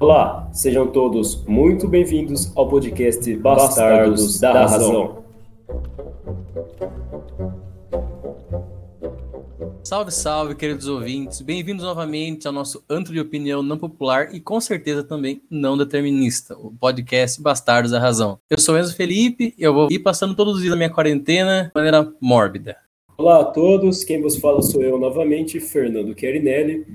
Olá, 0.00 0.48
sejam 0.52 0.86
todos 0.86 1.44
muito 1.44 1.88
bem-vindos 1.88 2.52
ao 2.56 2.68
podcast 2.68 3.34
Bastardos 3.36 4.38
da 4.38 4.52
Razão. 4.52 5.24
Salve, 9.82 10.10
salve, 10.10 10.54
queridos 10.54 10.86
ouvintes. 10.86 11.40
Bem-vindos 11.40 11.84
novamente 11.84 12.46
ao 12.46 12.52
nosso 12.52 12.84
antro 12.88 13.12
de 13.12 13.20
opinião 13.20 13.62
não 13.62 13.78
popular 13.78 14.34
e 14.34 14.38
com 14.38 14.60
certeza 14.60 15.02
também 15.02 15.42
não 15.50 15.78
determinista, 15.78 16.54
o 16.58 16.70
podcast 16.70 17.40
Bastardos 17.42 17.90
da 17.90 17.98
Razão. 17.98 18.38
Eu 18.50 18.60
sou 18.60 18.78
Enzo 18.78 18.94
Felipe 18.94 19.54
e 19.58 19.62
eu 19.62 19.72
vou 19.72 19.88
ir 19.90 20.00
passando 20.00 20.34
todos 20.34 20.56
os 20.56 20.60
dias 20.60 20.72
da 20.72 20.76
minha 20.76 20.90
quarentena 20.90 21.64
de 21.64 21.72
maneira 21.74 22.12
mórbida. 22.20 22.76
Olá 23.20 23.40
a 23.40 23.44
todos, 23.46 24.04
quem 24.04 24.22
vos 24.22 24.36
fala 24.36 24.62
sou 24.62 24.80
eu 24.80 24.96
novamente, 24.96 25.58
Fernando 25.58 26.16
Chiarinelli. 26.16 26.86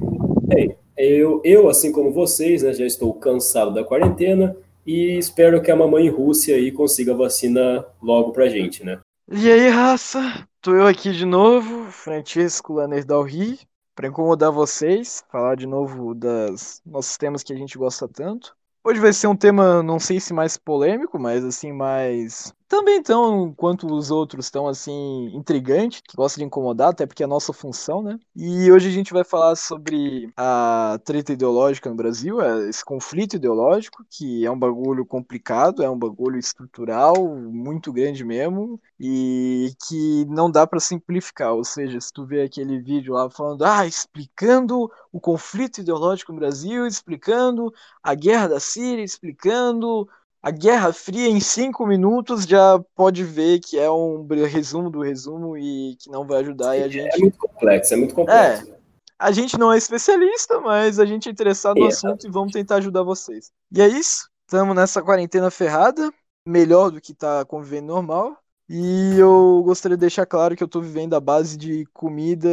Bem, 0.43 0.73
eu, 0.97 1.41
eu, 1.43 1.67
assim 1.67 1.91
como 1.91 2.13
vocês, 2.13 2.63
né, 2.63 2.71
já 2.71 2.85
estou 2.85 3.13
cansado 3.15 3.73
da 3.73 3.83
quarentena 3.83 4.55
e 4.87 5.17
espero 5.17 5.61
que 5.61 5.69
a 5.69 5.75
mamãe 5.75 6.07
Rússia 6.07 6.55
aí 6.55 6.71
consiga 6.71 7.13
vacina 7.13 7.85
logo 8.01 8.31
pra 8.31 8.47
gente, 8.47 8.85
né? 8.85 9.01
E 9.29 9.51
aí, 9.51 9.67
raça? 9.67 10.47
Tô 10.61 10.73
eu 10.73 10.87
aqui 10.87 11.11
de 11.11 11.25
novo, 11.25 11.91
Francisco 11.91 12.71
Laner 12.71 13.05
Dalri, 13.05 13.59
para 13.93 14.07
incomodar 14.07 14.49
vocês, 14.49 15.25
falar 15.29 15.55
de 15.55 15.67
novo 15.67 16.15
dos 16.15 16.81
nossos 16.85 17.17
temas 17.17 17.43
que 17.43 17.51
a 17.51 17.57
gente 17.57 17.77
gosta 17.77 18.07
tanto. 18.07 18.55
Hoje 18.81 19.01
vai 19.01 19.11
ser 19.11 19.27
um 19.27 19.35
tema, 19.35 19.83
não 19.83 19.99
sei 19.99 20.21
se 20.21 20.33
mais 20.33 20.55
polêmico, 20.55 21.19
mas 21.19 21.43
assim, 21.43 21.73
mais 21.73 22.53
também 22.67 23.01
tão 23.01 23.53
quanto 23.53 23.87
os 23.93 24.11
outros 24.11 24.49
tão 24.49 24.67
assim 24.67 25.31
intrigante, 25.33 26.01
que 26.03 26.15
gosta 26.15 26.39
de 26.39 26.45
incomodar, 26.45 26.89
até 26.89 27.05
porque 27.05 27.23
é 27.23 27.25
a 27.25 27.29
nossa 27.29 27.53
função, 27.53 28.01
né? 28.01 28.17
E 28.35 28.71
hoje 28.71 28.89
a 28.89 28.91
gente 28.91 29.13
vai 29.13 29.23
falar 29.23 29.55
sobre 29.55 30.31
a 30.35 30.99
treta 31.03 31.33
ideológica 31.33 31.89
no 31.89 31.95
Brasil, 31.95 32.41
é 32.41 32.69
esse 32.69 32.83
conflito 32.83 33.35
ideológico, 33.35 34.05
que 34.09 34.45
é 34.45 34.51
um 34.51 34.57
bagulho 34.57 35.05
complicado, 35.05 35.83
é 35.83 35.89
um 35.89 35.97
bagulho 35.97 36.37
estrutural, 36.37 37.15
muito 37.35 37.91
grande 37.93 38.23
mesmo, 38.23 38.79
e 38.99 39.73
que 39.87 40.25
não 40.25 40.49
dá 40.49 40.65
para 40.65 40.79
simplificar. 40.79 41.53
Ou 41.53 41.63
seja, 41.63 41.99
se 41.99 42.11
tu 42.11 42.25
vê 42.25 42.43
aquele 42.43 42.79
vídeo 42.79 43.13
lá 43.13 43.29
falando, 43.29 43.63
ah, 43.63 43.85
explicando 43.85 44.89
o 45.11 45.19
conflito 45.19 45.81
ideológico 45.81 46.31
no 46.31 46.39
Brasil, 46.39 46.87
explicando 46.87 47.71
a 48.01 48.15
guerra 48.15 48.47
da 48.47 48.59
Síria, 48.59 49.03
explicando 49.03 50.07
a 50.43 50.51
Guerra 50.51 50.91
Fria 50.91 51.29
em 51.29 51.39
cinco 51.39 51.87
minutos 51.87 52.43
já 52.43 52.77
pode 52.93 53.23
ver 53.23 53.61
que 53.61 53.79
é 53.79 53.89
um 53.89 54.27
resumo 54.27 54.89
do 54.89 55.01
resumo 55.01 55.57
e 55.57 55.95
que 55.95 56.11
não 56.11 56.27
vai 56.27 56.41
ajudar. 56.41 56.77
e 56.77 56.83
a 56.83 56.87
gente... 56.89 57.15
É 57.15 57.17
muito 57.17 57.37
complexo, 57.37 57.93
é 57.93 57.97
muito 57.97 58.13
complexo. 58.13 58.69
É, 58.69 58.75
a 59.17 59.31
gente 59.31 59.57
não 59.57 59.71
é 59.71 59.77
especialista, 59.77 60.59
mas 60.59 60.99
a 60.99 61.05
gente 61.05 61.29
é 61.29 61.31
interessado 61.31 61.77
no 61.79 61.85
é. 61.85 61.87
assunto 61.87 62.27
e 62.27 62.29
vamos 62.29 62.51
tentar 62.51 62.75
ajudar 62.75 63.03
vocês. 63.03 63.53
E 63.71 63.81
é 63.81 63.87
isso. 63.87 64.29
Estamos 64.45 64.75
nessa 64.75 65.01
quarentena 65.01 65.49
ferrada, 65.49 66.11
melhor 66.45 66.91
do 66.91 66.99
que 66.99 67.13
tá 67.13 67.45
convivendo 67.45 67.87
normal. 67.87 68.37
E 68.67 69.17
eu 69.17 69.61
gostaria 69.63 69.95
de 69.95 70.01
deixar 70.01 70.25
claro 70.25 70.57
que 70.57 70.63
eu 70.63 70.67
tô 70.67 70.81
vivendo 70.81 71.13
a 71.13 71.21
base 71.21 71.55
de 71.55 71.85
comida, 71.93 72.49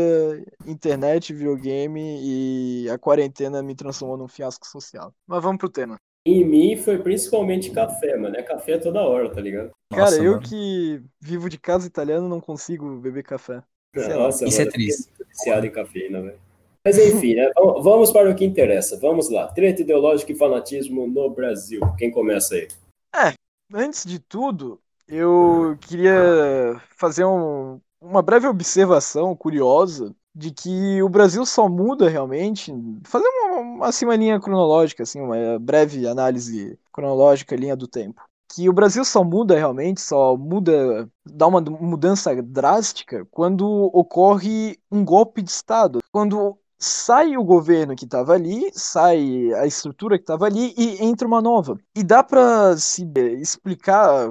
internet, 0.64 1.32
videogame 1.32 2.20
e 2.22 2.88
a 2.88 2.96
quarentena 2.96 3.62
me 3.64 3.74
transformou 3.74 4.16
num 4.16 4.28
fiasco 4.28 4.66
social. 4.66 5.12
Mas 5.26 5.42
vamos 5.42 5.58
pro 5.58 5.68
tema. 5.68 5.98
Em 6.26 6.44
mim 6.44 6.76
foi 6.76 6.98
principalmente 6.98 7.70
café, 7.70 8.16
mano. 8.16 8.36
É 8.36 8.42
café 8.42 8.78
toda 8.78 9.00
hora, 9.00 9.30
tá 9.32 9.40
ligado? 9.40 9.70
Cara, 9.90 10.02
Nossa, 10.02 10.22
eu 10.22 10.32
mano. 10.32 10.42
que 10.42 11.02
vivo 11.20 11.48
de 11.48 11.58
casa 11.58 11.86
italiana 11.86 12.28
não 12.28 12.40
consigo 12.40 12.96
beber 12.96 13.22
café. 13.22 13.62
Nossa, 13.94 14.46
Isso 14.46 14.60
é 14.60 14.64
mano, 14.64 14.70
é 14.70 14.72
triste. 14.72 15.10
Viciado 15.28 15.66
em 15.66 15.70
cafeína, 15.70 16.20
velho. 16.20 16.38
Mas 16.84 16.98
enfim, 16.98 17.34
né? 17.34 17.50
Vamos 17.56 18.10
para 18.10 18.30
o 18.30 18.34
que 18.34 18.44
interessa. 18.44 18.98
Vamos 18.98 19.30
lá. 19.30 19.48
Treta 19.48 19.82
ideológica 19.82 20.32
e 20.32 20.36
fanatismo 20.36 21.06
no 21.06 21.28
Brasil. 21.30 21.80
Quem 21.98 22.10
começa 22.10 22.54
aí? 22.54 22.68
É, 23.14 23.34
antes 23.74 24.04
de 24.04 24.18
tudo, 24.18 24.80
eu 25.06 25.76
queria 25.80 26.80
fazer 26.96 27.24
um, 27.24 27.80
uma 28.00 28.22
breve 28.22 28.46
observação 28.46 29.36
curiosa 29.36 30.14
de 30.34 30.52
que 30.52 31.02
o 31.02 31.08
Brasil 31.08 31.44
só 31.44 31.68
muda 31.68 32.08
realmente, 32.08 32.72
fazer 33.04 33.26
uma, 33.26 33.49
uma 33.80 33.88
assim, 33.88 34.04
uma 34.04 34.16
linha 34.16 34.38
cronológica, 34.38 35.02
assim, 35.02 35.20
uma 35.20 35.58
breve 35.58 36.06
análise 36.06 36.78
cronológica, 36.92 37.56
linha 37.56 37.74
do 37.74 37.88
tempo. 37.88 38.22
Que 38.52 38.68
o 38.68 38.72
Brasil 38.72 39.04
só 39.04 39.24
muda 39.24 39.56
realmente, 39.56 40.00
só 40.00 40.36
muda, 40.36 41.08
dá 41.24 41.46
uma 41.46 41.60
mudança 41.60 42.34
drástica 42.42 43.26
quando 43.30 43.66
ocorre 43.92 44.78
um 44.90 45.04
golpe 45.04 45.40
de 45.40 45.50
Estado. 45.50 46.00
Quando 46.12 46.58
sai 46.78 47.36
o 47.36 47.44
governo 47.44 47.94
que 47.94 48.04
estava 48.04 48.32
ali, 48.32 48.70
sai 48.72 49.52
a 49.54 49.66
estrutura 49.66 50.18
que 50.18 50.24
estava 50.24 50.46
ali 50.46 50.74
e 50.76 51.02
entra 51.02 51.28
uma 51.28 51.40
nova. 51.40 51.78
E 51.94 52.02
dá 52.02 52.24
para 52.24 52.76
se 52.76 53.08
explicar 53.40 54.28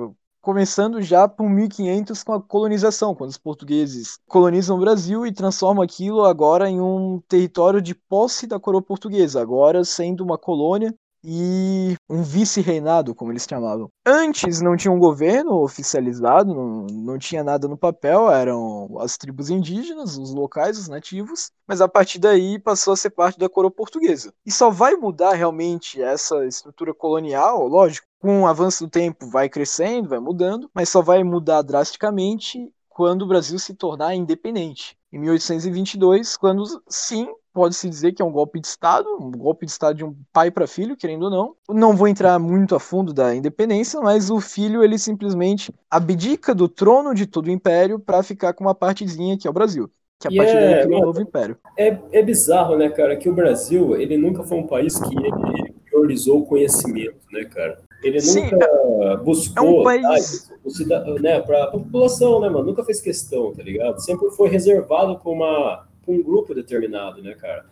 começando 0.50 1.00
já 1.00 1.28
por 1.28 1.48
1500 1.48 2.24
com 2.24 2.34
a 2.34 2.42
colonização, 2.42 3.14
quando 3.14 3.30
os 3.30 3.38
portugueses 3.38 4.18
colonizam 4.28 4.78
o 4.78 4.80
Brasil 4.80 5.24
e 5.24 5.32
transformam 5.32 5.84
aquilo 5.84 6.26
agora 6.26 6.68
em 6.68 6.82
um 6.82 7.22
território 7.28 7.80
de 7.80 7.94
posse 7.94 8.48
da 8.48 8.60
coroa 8.60 8.82
portuguesa, 8.82 9.40
agora 9.40 9.84
sendo 9.84 10.24
uma 10.24 10.40
colônia 10.40 10.92
e 11.24 11.96
um 12.10 12.24
vice-reinado, 12.24 13.14
como 13.14 13.32
eles 13.32 13.46
chamavam. 13.50 13.90
Antes 14.06 14.62
não 14.62 14.76
tinha 14.76 14.92
um 14.92 15.00
governo 15.00 15.62
oficializado, 15.62 16.54
não, 16.54 16.88
não 16.88 17.18
tinha 17.18 17.44
nada 17.44 17.68
no 17.68 17.78
papel, 17.78 18.32
eram 18.32 18.98
as 19.00 19.18
tribos 19.18 19.50
indígenas, 19.50 20.18
os 20.18 20.34
locais, 20.34 20.78
os 20.78 20.88
nativos, 20.88 21.52
mas 21.68 21.82
a 21.82 21.88
partir 21.88 22.20
daí 22.20 22.60
passou 22.60 22.94
a 22.94 22.98
ser 22.98 23.10
parte 23.10 23.38
da 23.38 23.50
coroa 23.50 23.72
portuguesa. 23.72 24.34
E 24.46 24.52
só 24.52 24.70
vai 24.70 24.96
mudar 24.96 25.34
realmente 25.34 26.02
essa 26.02 26.46
estrutura 26.46 26.94
colonial, 26.94 27.68
lógico, 27.68 28.08
com 28.20 28.42
o 28.42 28.48
avanço 28.48 28.86
do 28.86 28.90
tempo 28.90 29.30
vai 29.30 29.48
crescendo, 29.48 30.10
vai 30.10 30.20
mudando, 30.20 30.70
mas 30.74 30.90
só 30.90 31.02
vai 31.02 31.24
mudar 31.24 31.62
drasticamente 31.62 32.72
quando 32.90 33.22
o 33.22 33.28
Brasil 33.28 33.58
se 33.58 33.74
tornar 33.74 34.14
independente. 34.14 34.98
Em 35.12 35.18
1822, 35.20 36.36
quando 36.36 36.66
sim 36.88 37.28
pode-se 37.54 37.90
dizer 37.90 38.14
que 38.14 38.22
é 38.22 38.26
um 38.26 38.32
golpe 38.32 38.60
de 38.60 38.68
Estado, 38.68 39.08
um 39.20 39.32
golpe 39.32 39.66
de 39.66 39.72
Estado 39.72 39.96
de 39.96 40.06
um 40.06 40.16
pai 40.32 40.52
para 40.52 40.68
filho, 40.68 40.96
querendo 40.96 41.24
ou 41.24 41.30
não. 41.30 41.56
Não 41.70 41.96
vou 41.96 42.08
entrar 42.08 42.38
muito 42.40 42.76
a 42.76 42.80
fundo 42.80 43.14
da 43.14 43.36
independência, 43.36 44.00
mas 44.02 44.30
o 44.30 44.40
filho 44.40 44.84
ele 44.84 44.98
simplesmente 44.98 45.74
abdica 45.90 46.54
do 46.54 46.68
trono 46.68 47.14
de 47.14 47.26
todo 47.26 47.48
o 47.48 47.52
império 47.52 48.00
para 48.00 48.24
ficar 48.24 48.54
com 48.54 48.64
uma 48.64 48.76
partezinha 48.76 49.38
que 49.38 49.48
é 49.48 49.50
o 49.50 49.54
Brasil. 49.54 49.90
Que 50.20 50.28
a 50.28 50.32
partir 50.32 50.58
é, 50.58 50.76
daí 50.76 50.86
cria 50.86 50.98
um 50.98 51.02
novo 51.02 51.22
império. 51.22 51.58
É, 51.78 51.98
é 52.12 52.22
bizarro, 52.22 52.76
né, 52.76 52.90
cara, 52.90 53.16
que 53.16 53.30
o 53.30 53.34
Brasil, 53.34 53.96
ele 53.96 54.18
nunca 54.18 54.44
foi 54.44 54.58
um 54.58 54.68
país 54.68 55.00
que 55.00 55.16
ele 55.18 55.32
priorizou 55.86 56.40
o 56.40 56.46
conhecimento, 56.46 57.18
né, 57.32 57.46
cara? 57.46 57.80
Ele 58.04 58.20
Sim, 58.20 58.44
nunca 58.44 58.66
é 58.66 59.18
buscou 59.18 59.66
é 59.66 59.80
um 59.80 59.84
país... 59.84 60.52
tá, 60.88 61.06
né, 61.22 61.42
para 61.42 61.66
a 61.66 61.68
população, 61.68 62.40
né, 62.40 62.50
mano? 62.50 62.66
Nunca 62.66 62.84
fez 62.84 63.02
questão, 63.02 63.54
tá 63.54 63.64
ligado? 63.64 64.00
Sempre 64.00 64.30
foi 64.32 64.50
reservado 64.50 65.20
para 65.20 65.32
uma 65.32 65.89
um 66.10 66.24
grupo 66.24 66.54
determinado, 66.54 67.22
né, 67.22 67.36
cara? 67.36 67.66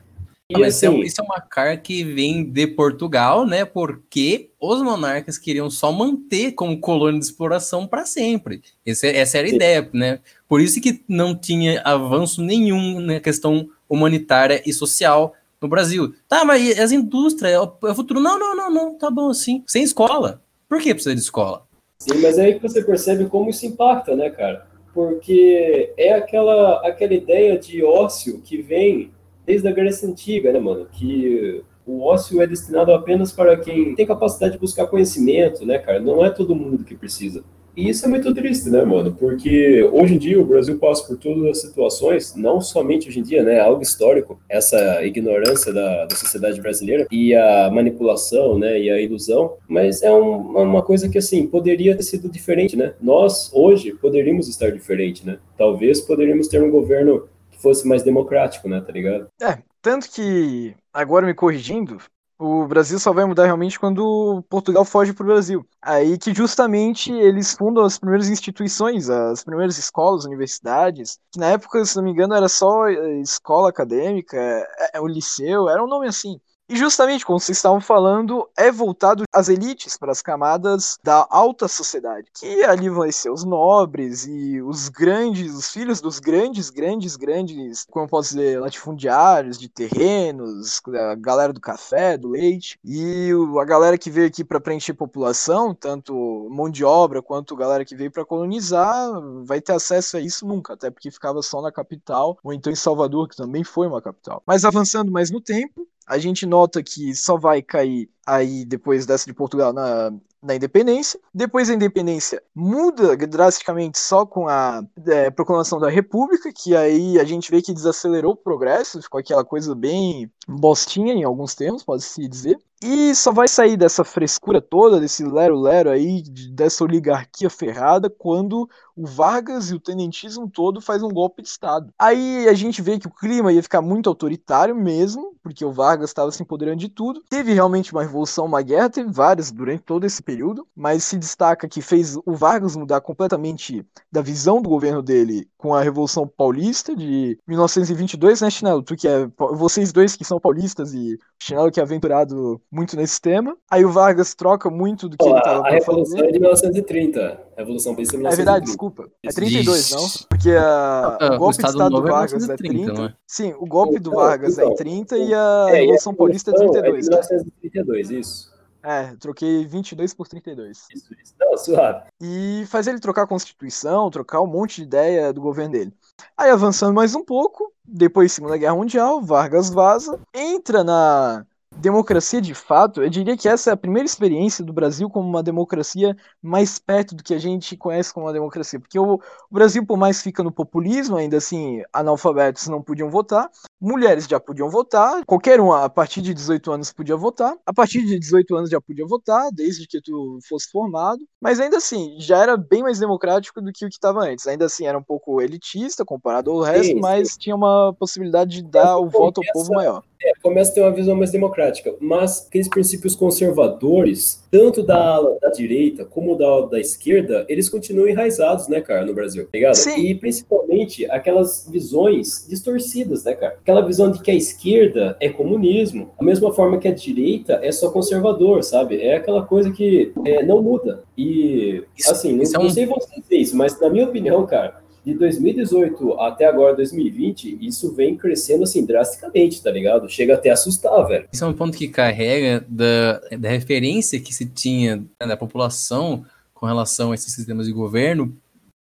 E, 0.49 0.55
ah, 0.55 0.59
mas 0.59 0.75
assim, 0.75 1.01
isso 1.01 1.19
é 1.19 1.23
uma 1.23 1.41
carga 1.41 1.75
que 1.75 2.05
vem 2.05 2.43
de 2.49 2.67
Portugal, 2.67 3.45
né? 3.45 3.65
Porque 3.65 4.49
os 4.61 4.81
monarcas 4.81 5.37
queriam 5.37 5.69
só 5.69 5.91
manter 5.91 6.53
como 6.53 6.79
colônia 6.79 7.19
de 7.19 7.25
exploração 7.25 7.85
para 7.85 8.05
sempre. 8.05 8.61
Essa, 8.85 9.07
essa 9.07 9.37
era 9.39 9.47
a 9.47 9.51
ideia, 9.51 9.89
né? 9.93 10.19
Por 10.47 10.61
isso 10.61 10.79
que 10.79 11.03
não 11.07 11.35
tinha 11.35 11.81
avanço 11.81 12.41
nenhum 12.41 13.01
na 13.01 13.19
questão 13.19 13.67
humanitária 13.89 14.61
e 14.65 14.71
social 14.71 15.33
no 15.61 15.67
Brasil. 15.67 16.15
Tá, 16.29 16.45
mas 16.45 16.79
as 16.79 16.93
indústrias, 16.93 17.51
é 17.51 17.55
é 17.55 17.59
o 17.91 17.95
futuro. 17.95 18.21
Não, 18.21 18.39
não, 18.39 18.55
não, 18.55 18.71
não, 18.71 18.97
tá 18.97 19.11
bom 19.11 19.29
assim. 19.29 19.63
Sem 19.67 19.83
escola. 19.83 20.41
Por 20.69 20.79
que 20.79 20.93
precisa 20.93 21.15
de 21.15 21.21
escola? 21.21 21.67
Sim, 21.99 22.21
mas 22.21 22.37
é 22.37 22.45
aí 22.45 22.53
que 22.53 22.61
você 22.61 22.81
percebe 22.81 23.25
como 23.25 23.49
isso 23.49 23.65
impacta, 23.65 24.15
né, 24.15 24.29
cara? 24.29 24.66
Porque 24.97 25.93
é 25.95 26.13
aquela, 26.13 26.79
aquela 26.79 27.13
ideia 27.13 27.55
de 27.59 27.83
ócio 27.83 28.41
que 28.41 28.59
vem 28.63 29.11
desde 29.45 29.67
a 29.67 29.71
Grécia 29.71 30.09
Antiga, 30.09 30.51
né, 30.51 30.59
mano? 30.59 30.87
Que 30.91 31.63
o 31.85 32.01
ócio 32.01 32.41
é 32.41 32.47
destinado 32.47 32.91
apenas 32.91 33.31
para 33.31 33.55
quem 33.57 33.93
tem 33.93 34.07
capacidade 34.07 34.53
de 34.53 34.59
buscar 34.59 34.87
conhecimento, 34.87 35.63
né, 35.67 35.77
cara? 35.77 35.99
Não 35.99 36.25
é 36.25 36.31
todo 36.31 36.55
mundo 36.55 36.83
que 36.83 36.95
precisa. 36.95 37.43
E 37.77 37.87
isso 37.87 38.03
é 38.05 38.07
muito 38.09 38.33
triste, 38.33 38.71
né, 38.71 38.83
mano? 38.83 39.13
Porque 39.13 39.87
hoje 39.93 40.15
em 40.15 40.17
dia 40.17 40.41
o 40.41 40.45
Brasil 40.45 40.79
passa 40.79 41.05
por 41.05 41.15
todas 41.15 41.45
as 41.45 41.61
situações, 41.61 42.33
não 42.35 42.59
somente 42.59 43.07
hoje 43.07 43.19
em 43.19 43.23
dia, 43.23 43.43
né? 43.43 43.57
É 43.57 43.59
algo 43.59 43.83
histórico, 43.83 44.41
essa 44.49 45.05
ignorância 45.05 45.71
da, 45.71 46.05
da 46.05 46.15
sociedade 46.15 46.59
brasileira 46.59 47.05
e 47.11 47.35
a 47.35 47.69
manipulação, 47.71 48.57
né? 48.57 48.79
E 48.81 48.89
a 48.89 48.99
ilusão, 48.99 49.57
mas 49.67 50.01
é 50.01 50.11
um, 50.11 50.57
uma 50.57 50.81
coisa 50.81 51.07
que, 51.07 51.19
assim, 51.19 51.45
poderia 51.45 51.95
ter 51.95 52.01
sido 52.01 52.27
diferente, 52.27 52.75
né? 52.75 52.95
Nós, 52.99 53.51
hoje, 53.53 53.93
poderíamos 53.93 54.47
estar 54.47 54.71
diferente, 54.71 55.23
né? 55.23 55.37
Talvez 55.55 56.01
poderíamos 56.01 56.47
ter 56.47 56.59
um 56.63 56.71
governo 56.71 57.29
que 57.51 57.61
fosse 57.61 57.87
mais 57.87 58.01
democrático, 58.01 58.67
né? 58.67 58.81
Tá 58.81 58.91
ligado? 58.91 59.27
É, 59.39 59.59
tanto 59.83 60.09
que, 60.09 60.73
agora 60.91 61.27
me 61.27 61.35
corrigindo, 61.35 61.99
O 62.39 62.67
Brasil 62.67 62.99
só 62.99 63.11
vai 63.11 63.25
mudar 63.25 63.45
realmente 63.45 63.79
quando 63.79 64.43
Portugal 64.47 64.85
foge 64.85 65.11
para 65.11 65.23
o 65.23 65.27
Brasil. 65.27 65.67
Aí 65.81 66.19
que 66.19 66.33
justamente 66.35 67.11
eles 67.11 67.53
fundam 67.53 67.83
as 67.83 67.97
primeiras 67.97 68.29
instituições, 68.29 69.09
as 69.09 69.43
primeiras 69.43 69.77
escolas, 69.79 70.23
universidades, 70.23 71.19
que 71.31 71.39
na 71.39 71.47
época, 71.47 71.83
se 71.83 71.95
não 71.95 72.03
me 72.03 72.11
engano, 72.11 72.35
era 72.35 72.47
só 72.47 72.87
eh, 72.87 73.21
escola 73.21 73.69
acadêmica, 73.69 74.37
é, 74.37 74.97
é, 74.97 75.01
o 75.01 75.07
liceu, 75.07 75.67
era 75.67 75.83
um 75.83 75.87
nome 75.87 76.07
assim. 76.07 76.39
E 76.69 76.75
justamente, 76.75 77.25
como 77.25 77.39
vocês 77.39 77.57
estavam 77.57 77.79
falando, 77.79 78.47
é 78.57 78.69
voltado 78.69 79.23
às 79.33 79.47
elites, 79.47 79.95
para 79.97 80.11
as 80.11 80.21
camadas 80.21 80.97
da 81.01 81.25
alta 81.29 81.65
sociedade, 81.65 82.27
que 82.37 82.63
ali 82.65 82.89
vão 82.89 83.09
ser 83.09 83.29
os 83.29 83.45
nobres 83.45 84.25
e 84.25 84.61
os 84.61 84.89
grandes, 84.89 85.55
os 85.55 85.69
filhos 85.69 86.01
dos 86.01 86.19
grandes, 86.19 86.69
grandes, 86.69 87.15
grandes, 87.15 87.85
como 87.89 88.07
posso 88.07 88.35
dizer, 88.35 88.59
latifundiários 88.59 89.57
de 89.57 89.69
terrenos, 89.69 90.81
a 90.87 91.15
galera 91.15 91.53
do 91.53 91.61
café, 91.61 92.17
do 92.17 92.27
leite, 92.27 92.77
e 92.83 93.31
a 93.61 93.63
galera 93.63 93.97
que 93.97 94.09
veio 94.09 94.27
aqui 94.27 94.43
para 94.43 94.59
preencher 94.59 94.93
população, 94.93 95.73
tanto 95.73 96.49
mão 96.51 96.69
de 96.69 96.83
obra 96.83 97.21
quanto 97.21 97.55
galera 97.55 97.85
que 97.85 97.95
veio 97.95 98.11
para 98.11 98.25
colonizar, 98.25 99.09
vai 99.45 99.61
ter 99.61 99.71
acesso 99.71 100.17
a 100.17 100.19
isso 100.19 100.45
nunca, 100.45 100.73
até 100.73 100.91
porque 100.91 101.11
ficava 101.11 101.41
só 101.41 101.61
na 101.61 101.71
capital, 101.71 102.37
ou 102.43 102.51
então 102.51 102.73
em 102.73 102.75
Salvador, 102.75 103.29
que 103.29 103.37
também 103.37 103.63
foi 103.63 103.87
uma 103.87 104.01
capital. 104.01 104.43
Mas 104.45 104.65
avançando 104.65 105.09
mais 105.09 105.31
no 105.31 105.39
tempo, 105.39 105.87
a 106.07 106.17
gente 106.17 106.45
nota 106.45 106.81
que 106.83 107.13
só 107.15 107.37
vai 107.37 107.61
cair 107.61 108.09
aí 108.27 108.65
depois 108.65 109.05
dessa 109.05 109.25
de 109.25 109.33
Portugal 109.33 109.71
na, 109.71 110.11
na 110.43 110.55
independência. 110.55 111.19
Depois 111.33 111.69
da 111.69 111.73
independência 111.73 112.43
muda 112.53 113.15
drasticamente 113.15 113.97
só 113.97 114.25
com 114.25 114.47
a 114.47 114.83
é, 115.05 115.29
proclamação 115.29 115.79
da 115.79 115.89
República, 115.89 116.51
que 116.53 116.75
aí 116.75 117.17
a 117.19 117.23
gente 117.23 117.49
vê 117.49 117.61
que 117.61 117.73
desacelerou 117.73 118.33
o 118.33 118.37
progresso, 118.37 119.01
ficou 119.01 119.19
aquela 119.19 119.45
coisa 119.45 119.73
bem 119.73 120.29
bostinha 120.47 121.13
em 121.13 121.23
alguns 121.23 121.55
termos, 121.55 121.83
pode-se 121.83 122.27
dizer. 122.27 122.59
E 122.81 123.15
só 123.15 123.31
vai 123.31 123.47
sair 123.47 123.75
dessa 123.75 124.03
frescura 124.03 124.61
toda, 124.61 124.99
desse 124.99 125.23
lero-lero 125.23 125.89
aí, 125.89 126.21
dessa 126.51 126.83
oligarquia 126.83 127.49
ferrada, 127.49 128.07
quando 128.07 128.69
o 128.95 129.05
Vargas 129.05 129.71
e 129.71 129.75
o 129.75 129.79
tenentismo 129.79 130.47
todo 130.47 130.79
faz 130.79 131.01
um 131.01 131.09
golpe 131.09 131.41
de 131.41 131.47
Estado. 131.47 131.91
Aí 131.97 132.47
a 132.47 132.53
gente 132.53 132.79
vê 132.81 132.99
que 132.99 133.07
o 133.07 133.13
clima 133.13 133.51
ia 133.51 133.63
ficar 133.63 133.81
muito 133.81 134.07
autoritário 134.07 134.75
mesmo, 134.75 135.35
porque 135.41 135.65
o 135.65 135.71
Vargas 135.71 136.11
estava 136.11 136.31
se 136.31 136.43
empoderando 136.43 136.77
de 136.77 136.89
tudo. 136.89 137.23
Teve 137.27 137.51
realmente 137.51 137.91
uma 137.91 138.03
uma 138.45 138.61
guerra, 138.61 138.89
teve 138.89 139.11
várias 139.11 139.51
durante 139.51 139.83
todo 139.83 140.05
esse 140.05 140.21
período, 140.21 140.67
mas 140.75 141.03
se 141.03 141.17
destaca 141.17 141.67
que 141.67 141.81
fez 141.81 142.17
o 142.25 142.33
Vargas 142.33 142.75
mudar 142.75 143.01
completamente 143.01 143.85
da 144.11 144.21
visão 144.21 144.61
do 144.61 144.69
governo 144.69 145.01
dele 145.01 145.47
com 145.57 145.73
a 145.73 145.81
Revolução 145.81 146.27
Paulista 146.27 146.95
de 146.95 147.37
1922, 147.47 148.41
né, 148.41 148.49
Chinelo? 148.49 148.83
Tu 148.83 148.95
que 148.95 149.07
é, 149.07 149.27
vocês 149.53 149.91
dois 149.91 150.15
que 150.15 150.23
são 150.23 150.39
paulistas 150.39 150.93
e 150.93 151.17
Chinelo 151.39 151.71
que 151.71 151.79
é 151.79 151.83
aventurado 151.83 152.61
muito 152.71 152.95
nesse 152.95 153.21
tema. 153.21 153.55
Aí 153.69 153.85
o 153.85 153.91
Vargas 153.91 154.33
troca 154.33 154.69
muito 154.69 155.07
do 155.07 155.17
que 155.17 155.27
ele 155.27 155.37
estava 155.37 155.67
A 155.67 155.71
Revolução 155.71 156.17
fazer. 156.17 156.29
é 156.29 156.31
de 156.31 156.39
1930. 156.39 157.47
A 157.55 157.59
Revolução 157.61 157.93
Paulista 157.93 158.15
é 158.15 158.17
1930. 158.17 158.33
É 158.33 158.35
verdade, 158.35 158.65
desculpa. 158.65 159.09
É 159.23 159.29
32, 159.29 159.79
Ixi. 159.79 159.95
não? 159.95 160.27
Porque 160.29 160.51
a, 160.51 161.17
ah, 161.19 161.35
o 161.35 161.37
golpe 161.37 161.57
o 161.57 161.61
de 161.61 161.67
Estado 161.67 161.89
do 161.89 162.01
Vargas 162.01 162.49
é 162.49 162.55
30. 162.55 163.01
É 163.03 163.13
Sim, 163.25 163.53
o 163.59 163.65
golpe 163.65 163.99
do 163.99 164.11
Vargas 164.11 164.57
é 164.57 164.65
em 164.65 164.75
30 164.75 165.17
e 165.17 165.33
a 165.33 165.65
é, 165.69 165.79
Revolução 165.81 166.13
Paulista 166.13 166.51
é 166.51 166.53
32. 166.53 167.07
É 167.07 167.09
1932, 167.09 168.06
isso. 168.09 168.55
É, 168.83 169.15
troquei 169.17 169.65
22 169.65 170.13
por 170.13 170.27
32. 170.27 170.87
Isso, 170.93 171.13
isso. 171.21 171.33
Não, 171.39 171.57
suave. 171.57 172.05
E 172.21 172.63
faz 172.67 172.87
ele 172.87 172.99
trocar 172.99 173.23
a 173.23 173.27
Constituição, 173.27 174.09
trocar 174.09 174.41
um 174.41 174.47
monte 174.47 174.77
de 174.77 174.83
ideia 174.83 175.33
do 175.33 175.41
governo 175.41 175.73
dele. 175.73 175.93
Aí 176.37 176.49
avançando 176.49 176.93
mais 176.93 177.13
um 177.13 177.23
pouco, 177.23 177.73
depois 177.83 178.31
da 178.31 178.35
Segunda 178.35 178.57
Guerra 178.57 178.75
Mundial, 178.75 179.21
Vargas 179.21 179.69
vaza, 179.69 180.19
entra 180.33 180.83
na 180.83 181.45
democracia 181.77 182.41
de 182.41 182.53
fato, 182.53 183.01
eu 183.01 183.09
diria 183.09 183.37
que 183.37 183.47
essa 183.47 183.69
é 183.69 183.73
a 183.73 183.77
primeira 183.77 184.05
experiência 184.05 184.63
do 184.63 184.73
Brasil 184.73 185.09
como 185.09 185.27
uma 185.27 185.43
democracia 185.43 186.15
mais 186.41 186.79
perto 186.79 187.15
do 187.15 187.23
que 187.23 187.33
a 187.33 187.39
gente 187.39 187.77
conhece 187.77 188.13
como 188.13 188.25
uma 188.25 188.33
democracia. 188.33 188.79
Porque 188.79 188.99
o, 188.99 189.19
Brasil, 189.49 189.85
por 189.85 189.97
mais 189.97 190.21
fica 190.21 190.43
no 190.43 190.51
populismo, 190.51 191.15
ainda 191.15 191.37
assim, 191.37 191.81
analfabetos 191.93 192.67
não 192.67 192.81
podiam 192.81 193.09
votar, 193.09 193.49
mulheres 193.79 194.25
já 194.25 194.39
podiam 194.39 194.69
votar, 194.69 195.23
qualquer 195.25 195.61
um 195.61 195.71
a 195.71 195.89
partir 195.89 196.21
de 196.21 196.33
18 196.33 196.71
anos 196.71 196.91
podia 196.91 197.15
votar, 197.15 197.55
a 197.65 197.73
partir 197.73 198.03
de 198.03 198.17
18 198.17 198.55
anos 198.55 198.69
já 198.69 198.81
podia 198.81 199.05
votar, 199.05 199.49
desde 199.51 199.87
que 199.87 200.01
tu 200.01 200.39
fosse 200.47 200.69
formado, 200.71 201.19
mas 201.41 201.59
ainda 201.59 201.77
assim, 201.77 202.15
já 202.19 202.37
era 202.37 202.57
bem 202.57 202.81
mais 202.81 202.99
democrático 202.99 203.61
do 203.61 203.71
que 203.71 203.85
o 203.85 203.89
que 203.89 203.95
estava 203.95 204.21
antes. 204.21 204.47
Ainda 204.47 204.65
assim, 204.65 204.85
era 204.85 204.97
um 204.97 205.03
pouco 205.03 205.41
elitista 205.41 206.03
comparado 206.03 206.51
ao 206.51 206.61
resto, 206.61 206.93
sim, 206.93 206.99
mas 206.99 207.33
sim. 207.33 207.39
tinha 207.39 207.55
uma 207.55 207.93
possibilidade 207.97 208.61
de 208.61 208.63
dar 208.63 208.97
o 208.97 209.07
voto 209.07 209.41
ao 209.41 209.53
povo 209.53 209.73
maior. 209.73 210.03
É, 210.23 210.33
começa 210.41 210.71
a 210.71 210.73
ter 210.73 210.81
uma 210.81 210.91
visão 210.91 211.15
mais 211.15 211.31
democrática, 211.31 211.93
mas 211.99 212.47
aqueles 212.47 212.67
princípios 212.67 213.15
conservadores, 213.15 214.43
tanto 214.49 214.81
da 214.81 214.97
ala 214.97 215.37
da 215.41 215.49
direita 215.49 216.05
como 216.05 216.35
da 216.35 216.61
da 216.61 216.79
esquerda, 216.79 217.45
eles 217.47 217.69
continuam 217.69 218.07
enraizados, 218.07 218.67
né, 218.67 218.81
cara, 218.81 219.05
no 219.05 219.13
Brasil, 219.13 219.43
tá 219.43 219.49
ligado? 219.53 219.75
Sim. 219.75 219.99
E 219.99 220.15
principalmente 220.15 221.09
aquelas 221.11 221.67
visões 221.69 222.45
distorcidas, 222.49 223.23
né, 223.23 223.35
cara? 223.35 223.57
Aquela 223.61 223.85
visão 223.85 224.11
de 224.11 224.21
que 224.21 224.31
a 224.31 224.35
esquerda 224.35 225.15
é 225.19 225.29
comunismo, 225.29 226.11
a 226.17 226.23
mesma 226.23 226.53
forma 226.53 226.77
que 226.79 226.87
a 226.87 226.93
direita 226.93 227.59
é 227.61 227.71
só 227.71 227.91
conservador, 227.91 228.63
sabe? 228.63 229.01
É 229.01 229.15
aquela 229.15 229.45
coisa 229.45 229.71
que 229.71 230.11
é, 230.25 230.43
não 230.43 230.61
muda. 230.61 231.03
E, 231.17 231.83
assim, 232.07 232.33
não, 232.33 232.43
é 232.43 232.59
um... 232.59 232.63
não 232.63 232.69
sei 232.69 232.85
vocês, 232.85 233.53
mas 233.53 233.79
na 233.79 233.89
minha 233.89 234.05
opinião, 234.05 234.45
cara, 234.45 234.81
de 235.07 235.13
2018 235.13 236.19
até 236.19 236.45
agora 236.45 236.75
2020, 236.75 237.59
isso 237.61 237.93
vem 237.93 238.17
crescendo 238.17 238.63
assim 238.63 238.85
drasticamente, 238.85 239.63
tá 239.63 239.71
ligado? 239.71 240.09
Chega 240.09 240.33
até 240.33 240.49
a 240.49 240.53
assustar, 240.53 241.07
velho. 241.07 241.29
Isso 241.31 241.45
é 241.45 241.47
um 241.47 241.53
ponto 241.53 241.77
que 241.77 241.87
carrega 241.87 242.65
da, 242.67 243.21
da 243.39 243.47
referência 243.47 244.19
que 244.19 244.35
se 244.35 244.45
tinha 244.45 244.97
né, 244.97 245.25
da 245.25 245.37
população 245.37 246.25
com 246.53 246.65
relação 246.65 247.13
a 247.13 247.15
esses 247.15 247.33
sistemas 247.33 247.67
de 247.67 247.71
governo, 247.71 248.35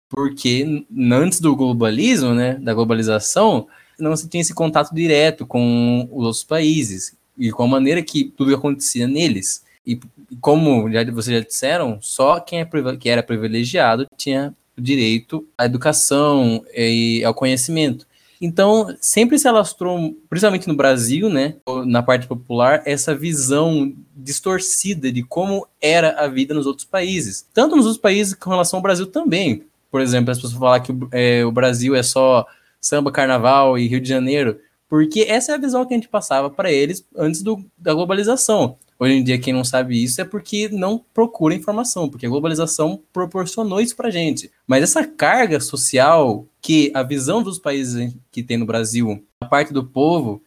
porque 0.09 0.87
antes 1.11 1.41
do 1.41 1.57
globalismo, 1.57 2.33
né, 2.33 2.55
da 2.63 2.73
globalização, 2.73 3.67
não 3.99 4.17
se 4.17 4.29
tinha 4.29 4.41
esse 4.41 4.55
contato 4.55 4.95
direto 4.95 5.45
com 5.45 6.09
os 6.13 6.27
outros 6.27 6.45
países 6.45 7.17
e 7.37 7.51
com 7.51 7.65
a 7.65 7.69
maneira 7.69 8.01
que 8.05 8.33
tudo 8.37 8.55
acontecia 8.55 9.09
neles. 9.09 9.65
E 9.85 9.99
como 10.41 10.89
já, 10.93 11.05
vocês 11.11 11.39
já 11.39 11.45
disseram, 11.45 11.99
só 12.01 12.39
quem 12.39 12.61
é, 12.61 12.69
que 13.01 13.09
era 13.09 13.21
privilegiado 13.21 14.07
tinha 14.17 14.55
direito 14.77 15.47
à 15.57 15.67
educação 15.67 16.65
e 16.75 17.25
ao 17.25 17.35
conhecimento. 17.35 18.07
Então, 18.41 18.95
sempre 19.01 19.39
se 19.39 19.49
alastrou, 19.49 20.15
principalmente 20.29 20.69
no 20.69 20.75
Brasil, 20.75 21.31
né, 21.31 21.57
na 21.87 22.03
parte 22.03 22.27
popular, 22.27 22.83
essa 22.85 23.15
visão 23.15 23.95
distorcida 24.15 25.11
de 25.11 25.23
como 25.23 25.67
era 25.81 26.11
a 26.21 26.27
vida 26.27 26.53
nos 26.53 26.67
outros 26.67 26.87
países. 26.87 27.47
Tanto 27.55 27.77
nos 27.77 27.87
outros 27.87 28.03
países 28.03 28.35
com 28.35 28.51
relação 28.51 28.79
ao 28.79 28.83
Brasil 28.83 29.07
também. 29.07 29.65
Por 29.91 30.01
exemplo, 30.01 30.31
as 30.31 30.39
pessoas 30.39 30.59
falar 30.59 30.81
que 30.81 30.93
é, 31.13 31.45
o 31.45 31.53
Brasil 31.53 31.95
é 31.95 32.03
só 32.03 32.47
samba, 32.81 33.11
carnaval 33.11 33.79
e 33.79 33.87
Rio 33.87 34.01
de 34.01 34.09
Janeiro, 34.09 34.59
porque 34.91 35.21
essa 35.21 35.53
é 35.53 35.55
a 35.55 35.59
visão 35.59 35.87
que 35.87 35.95
a 35.95 35.97
gente 35.97 36.09
passava 36.09 36.51
para 36.51 36.71
eles 36.71 37.03
antes 37.17 37.43
do, 37.43 37.65
da 37.79 37.95
globalização. 37.95 38.77
Hoje 39.05 39.17
em 39.17 39.23
dia, 39.23 39.39
quem 39.39 39.53
não 39.53 39.65
sabe 39.65 40.03
isso 40.03 40.19
é 40.19 40.25
porque 40.25 40.67
não 40.71 40.99
procura 41.13 41.55
informação, 41.55 42.09
porque 42.09 42.25
a 42.25 42.29
globalização 42.31 43.03
proporcionou 43.13 43.79
isso 43.79 43.95
para 43.95 44.11
gente. 44.11 44.51
Mas 44.67 44.83
essa 44.83 45.07
carga 45.07 45.61
social 45.61 46.47
que 46.59 46.91
a 46.95 47.03
visão 47.03 47.43
dos 47.43 47.59
países 47.59 48.17
que 48.33 48.43
tem 48.43 48.57
no 48.57 48.65
Brasil, 48.65 49.23
a 49.43 49.45
parte 49.45 49.75
do 49.75 49.85
povo, 49.85 50.41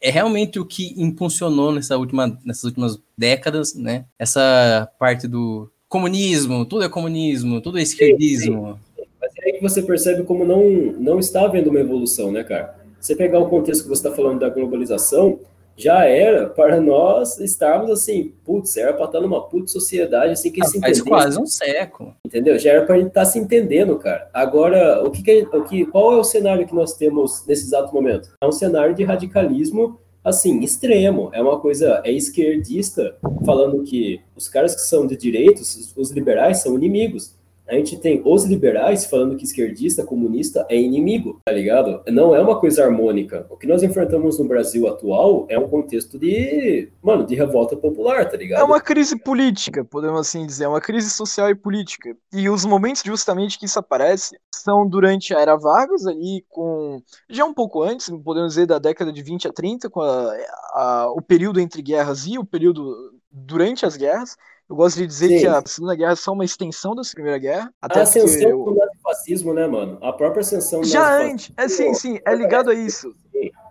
é 0.00 0.10
realmente 0.10 0.60
o 0.60 0.64
que 0.64 0.94
impulsionou 0.96 1.72
nessa 1.72 1.98
última, 1.98 2.38
nessas 2.44 2.62
últimas 2.62 3.00
décadas, 3.18 3.74
né? 3.74 4.04
Essa 4.16 4.88
parte 4.96 5.26
do 5.26 5.68
comunismo, 5.88 6.64
tudo 6.64 6.84
é 6.84 6.88
comunismo, 6.88 7.60
tudo 7.60 7.80
é 7.80 7.82
esquerdismo. 7.82 8.78
Sim, 8.96 9.02
sim. 9.02 9.08
Mas 9.20 9.32
é 9.38 9.46
aí 9.46 9.52
que 9.54 9.60
você 9.60 9.82
percebe 9.82 10.22
como 10.22 10.44
não, 10.44 10.62
não 11.00 11.18
está 11.18 11.46
havendo 11.46 11.68
uma 11.68 11.80
evolução, 11.80 12.30
né, 12.30 12.44
cara? 12.44 12.78
Você 13.00 13.16
pegar 13.16 13.40
o 13.40 13.48
contexto 13.48 13.82
que 13.82 13.88
você 13.88 14.06
está 14.06 14.12
falando 14.12 14.38
da 14.38 14.48
globalização, 14.48 15.40
já 15.76 16.04
era 16.04 16.48
para 16.48 16.80
nós 16.80 17.38
estarmos 17.40 17.90
assim, 17.90 18.32
putz, 18.44 18.76
era 18.76 18.92
para 18.92 19.06
estar 19.06 19.20
numa 19.20 19.42
puta 19.48 19.68
sociedade 19.68 20.32
assim 20.32 20.50
que 20.50 20.62
ah, 20.62 20.66
se 20.66 20.78
entendesse. 20.78 21.00
Faz 21.02 21.24
quase 21.24 21.40
um 21.40 21.46
século. 21.46 22.14
Entendeu? 22.24 22.58
Já 22.58 22.72
era 22.72 22.86
para 22.86 22.94
a 22.94 22.98
gente 22.98 23.08
estar 23.08 23.24
tá 23.24 23.26
se 23.26 23.38
entendendo, 23.38 23.98
cara. 23.98 24.28
Agora, 24.32 25.02
o 25.02 25.10
que, 25.10 25.22
que, 25.22 25.42
o 25.52 25.64
que 25.64 25.86
qual 25.86 26.12
é 26.12 26.16
o 26.16 26.24
cenário 26.24 26.66
que 26.66 26.74
nós 26.74 26.94
temos 26.94 27.44
nesse 27.46 27.64
exato 27.64 27.92
momento? 27.92 28.30
É 28.40 28.46
um 28.46 28.52
cenário 28.52 28.94
de 28.94 29.04
radicalismo 29.04 29.98
assim, 30.24 30.60
extremo. 30.60 31.30
É 31.34 31.42
uma 31.42 31.60
coisa 31.60 32.00
é 32.04 32.10
esquerdista 32.10 33.16
falando 33.44 33.82
que 33.82 34.20
os 34.34 34.48
caras 34.48 34.74
que 34.74 34.80
são 34.80 35.06
de 35.06 35.16
direitos, 35.16 35.92
os 35.96 36.10
liberais 36.10 36.62
são 36.62 36.74
inimigos. 36.74 37.34
A 37.66 37.74
gente 37.74 37.96
tem 37.96 38.20
os 38.24 38.44
liberais 38.44 39.06
falando 39.06 39.36
que 39.36 39.44
esquerdista, 39.44 40.04
comunista 40.04 40.66
é 40.68 40.76
inimigo, 40.76 41.40
tá 41.44 41.52
ligado? 41.52 42.02
Não 42.08 42.34
é 42.34 42.40
uma 42.40 42.58
coisa 42.60 42.84
harmônica. 42.84 43.46
O 43.48 43.56
que 43.56 43.66
nós 43.66 43.82
enfrentamos 43.82 44.38
no 44.38 44.46
Brasil 44.46 44.86
atual 44.86 45.46
é 45.48 45.58
um 45.58 45.68
contexto 45.68 46.18
de, 46.18 46.90
mano, 47.02 47.24
de 47.24 47.34
revolta 47.34 47.76
popular, 47.76 48.28
tá 48.28 48.36
ligado? 48.36 48.60
É 48.60 48.64
uma 48.64 48.80
crise 48.80 49.18
política, 49.18 49.84
podemos 49.84 50.20
assim 50.20 50.46
dizer, 50.46 50.64
é 50.64 50.68
uma 50.68 50.80
crise 50.80 51.10
social 51.10 51.48
e 51.48 51.54
política. 51.54 52.14
E 52.32 52.48
os 52.48 52.64
momentos 52.64 53.02
justamente 53.04 53.58
que 53.58 53.64
isso 53.66 53.78
aparece 53.78 54.38
são 54.54 54.86
durante 54.86 55.34
a 55.34 55.40
era 55.40 55.56
Vargas, 55.56 56.06
ali 56.06 56.44
com. 56.48 57.02
já 57.28 57.44
um 57.44 57.54
pouco 57.54 57.82
antes, 57.82 58.10
podemos 58.22 58.54
dizer, 58.54 58.66
da 58.66 58.78
década 58.78 59.12
de 59.12 59.22
20 59.22 59.48
a 59.48 59.52
30, 59.52 59.90
com 59.90 60.00
a, 60.00 60.36
a, 60.72 61.12
o 61.12 61.22
período 61.22 61.60
entre 61.60 61.80
guerras 61.82 62.26
e 62.26 62.38
o 62.38 62.44
período 62.44 63.12
durante 63.30 63.84
as 63.84 63.96
guerras. 63.96 64.36
Eu 64.68 64.76
gosto 64.76 64.96
de 64.96 65.06
dizer 65.06 65.28
Sim. 65.28 65.38
que 65.40 65.46
a 65.46 65.62
Segunda 65.66 65.94
Guerra 65.94 66.12
é 66.12 66.16
só 66.16 66.32
uma 66.32 66.44
extensão 66.44 66.94
da 66.94 67.02
Primeira 67.02 67.38
Guerra. 67.38 67.72
Até 67.82 68.00
a 68.00 68.02
ascensão 68.04 68.48
eu... 68.48 68.76
nazifascismo, 69.14 69.54
né, 69.54 69.66
mano? 69.66 69.98
A 70.02 70.12
própria 70.12 70.40
ascensão 70.40 70.82
Já 70.82 71.22
antes, 71.22 71.52
é 71.56 71.68
sim, 71.68 71.94
sim, 71.94 72.18
é 72.24 72.34
ligado 72.34 72.70
a 72.70 72.74
isso. 72.74 73.14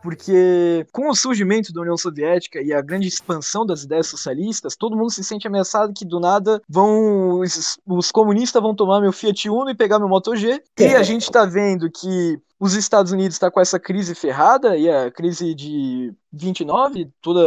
Porque 0.02 0.86
com 0.92 1.10
o 1.10 1.16
surgimento 1.16 1.72
da 1.72 1.82
União 1.82 1.98
Soviética 1.98 2.62
e 2.62 2.74
a 2.74 2.82
grande 2.82 3.08
expansão 3.08 3.66
das 3.66 3.84
ideias 3.84 4.08
socialistas, 4.08 4.76
todo 4.76 4.98
mundo 4.98 5.10
se 5.10 5.24
sente 5.24 5.48
ameaçado 5.48 5.94
que 5.94 6.06
do 6.06 6.20
nada 6.20 6.62
vão 6.68 7.40
os, 7.40 7.80
os 7.88 8.12
comunistas 8.12 8.62
vão 8.62 8.76
tomar 8.76 9.00
meu 9.00 9.14
Fiat 9.14 9.50
Uno 9.50 9.70
e 9.70 9.76
pegar 9.76 10.00
meu 10.00 10.10
Moto 10.10 10.36
G. 10.36 10.62
E 10.78 10.88
a 10.88 11.04
gente 11.04 11.32
tá 11.32 11.46
vendo 11.46 11.90
que 11.90 12.38
os 12.64 12.76
Estados 12.76 13.12
Unidos 13.12 13.36
está 13.36 13.52
com 13.52 13.60
essa 13.60 13.78
crise 13.78 14.16
ferrada 14.16 14.78
e 14.78 14.90
a 14.90 15.12
crise 15.12 15.54
de 15.54 16.14
29, 16.32 17.10
toda 17.22 17.42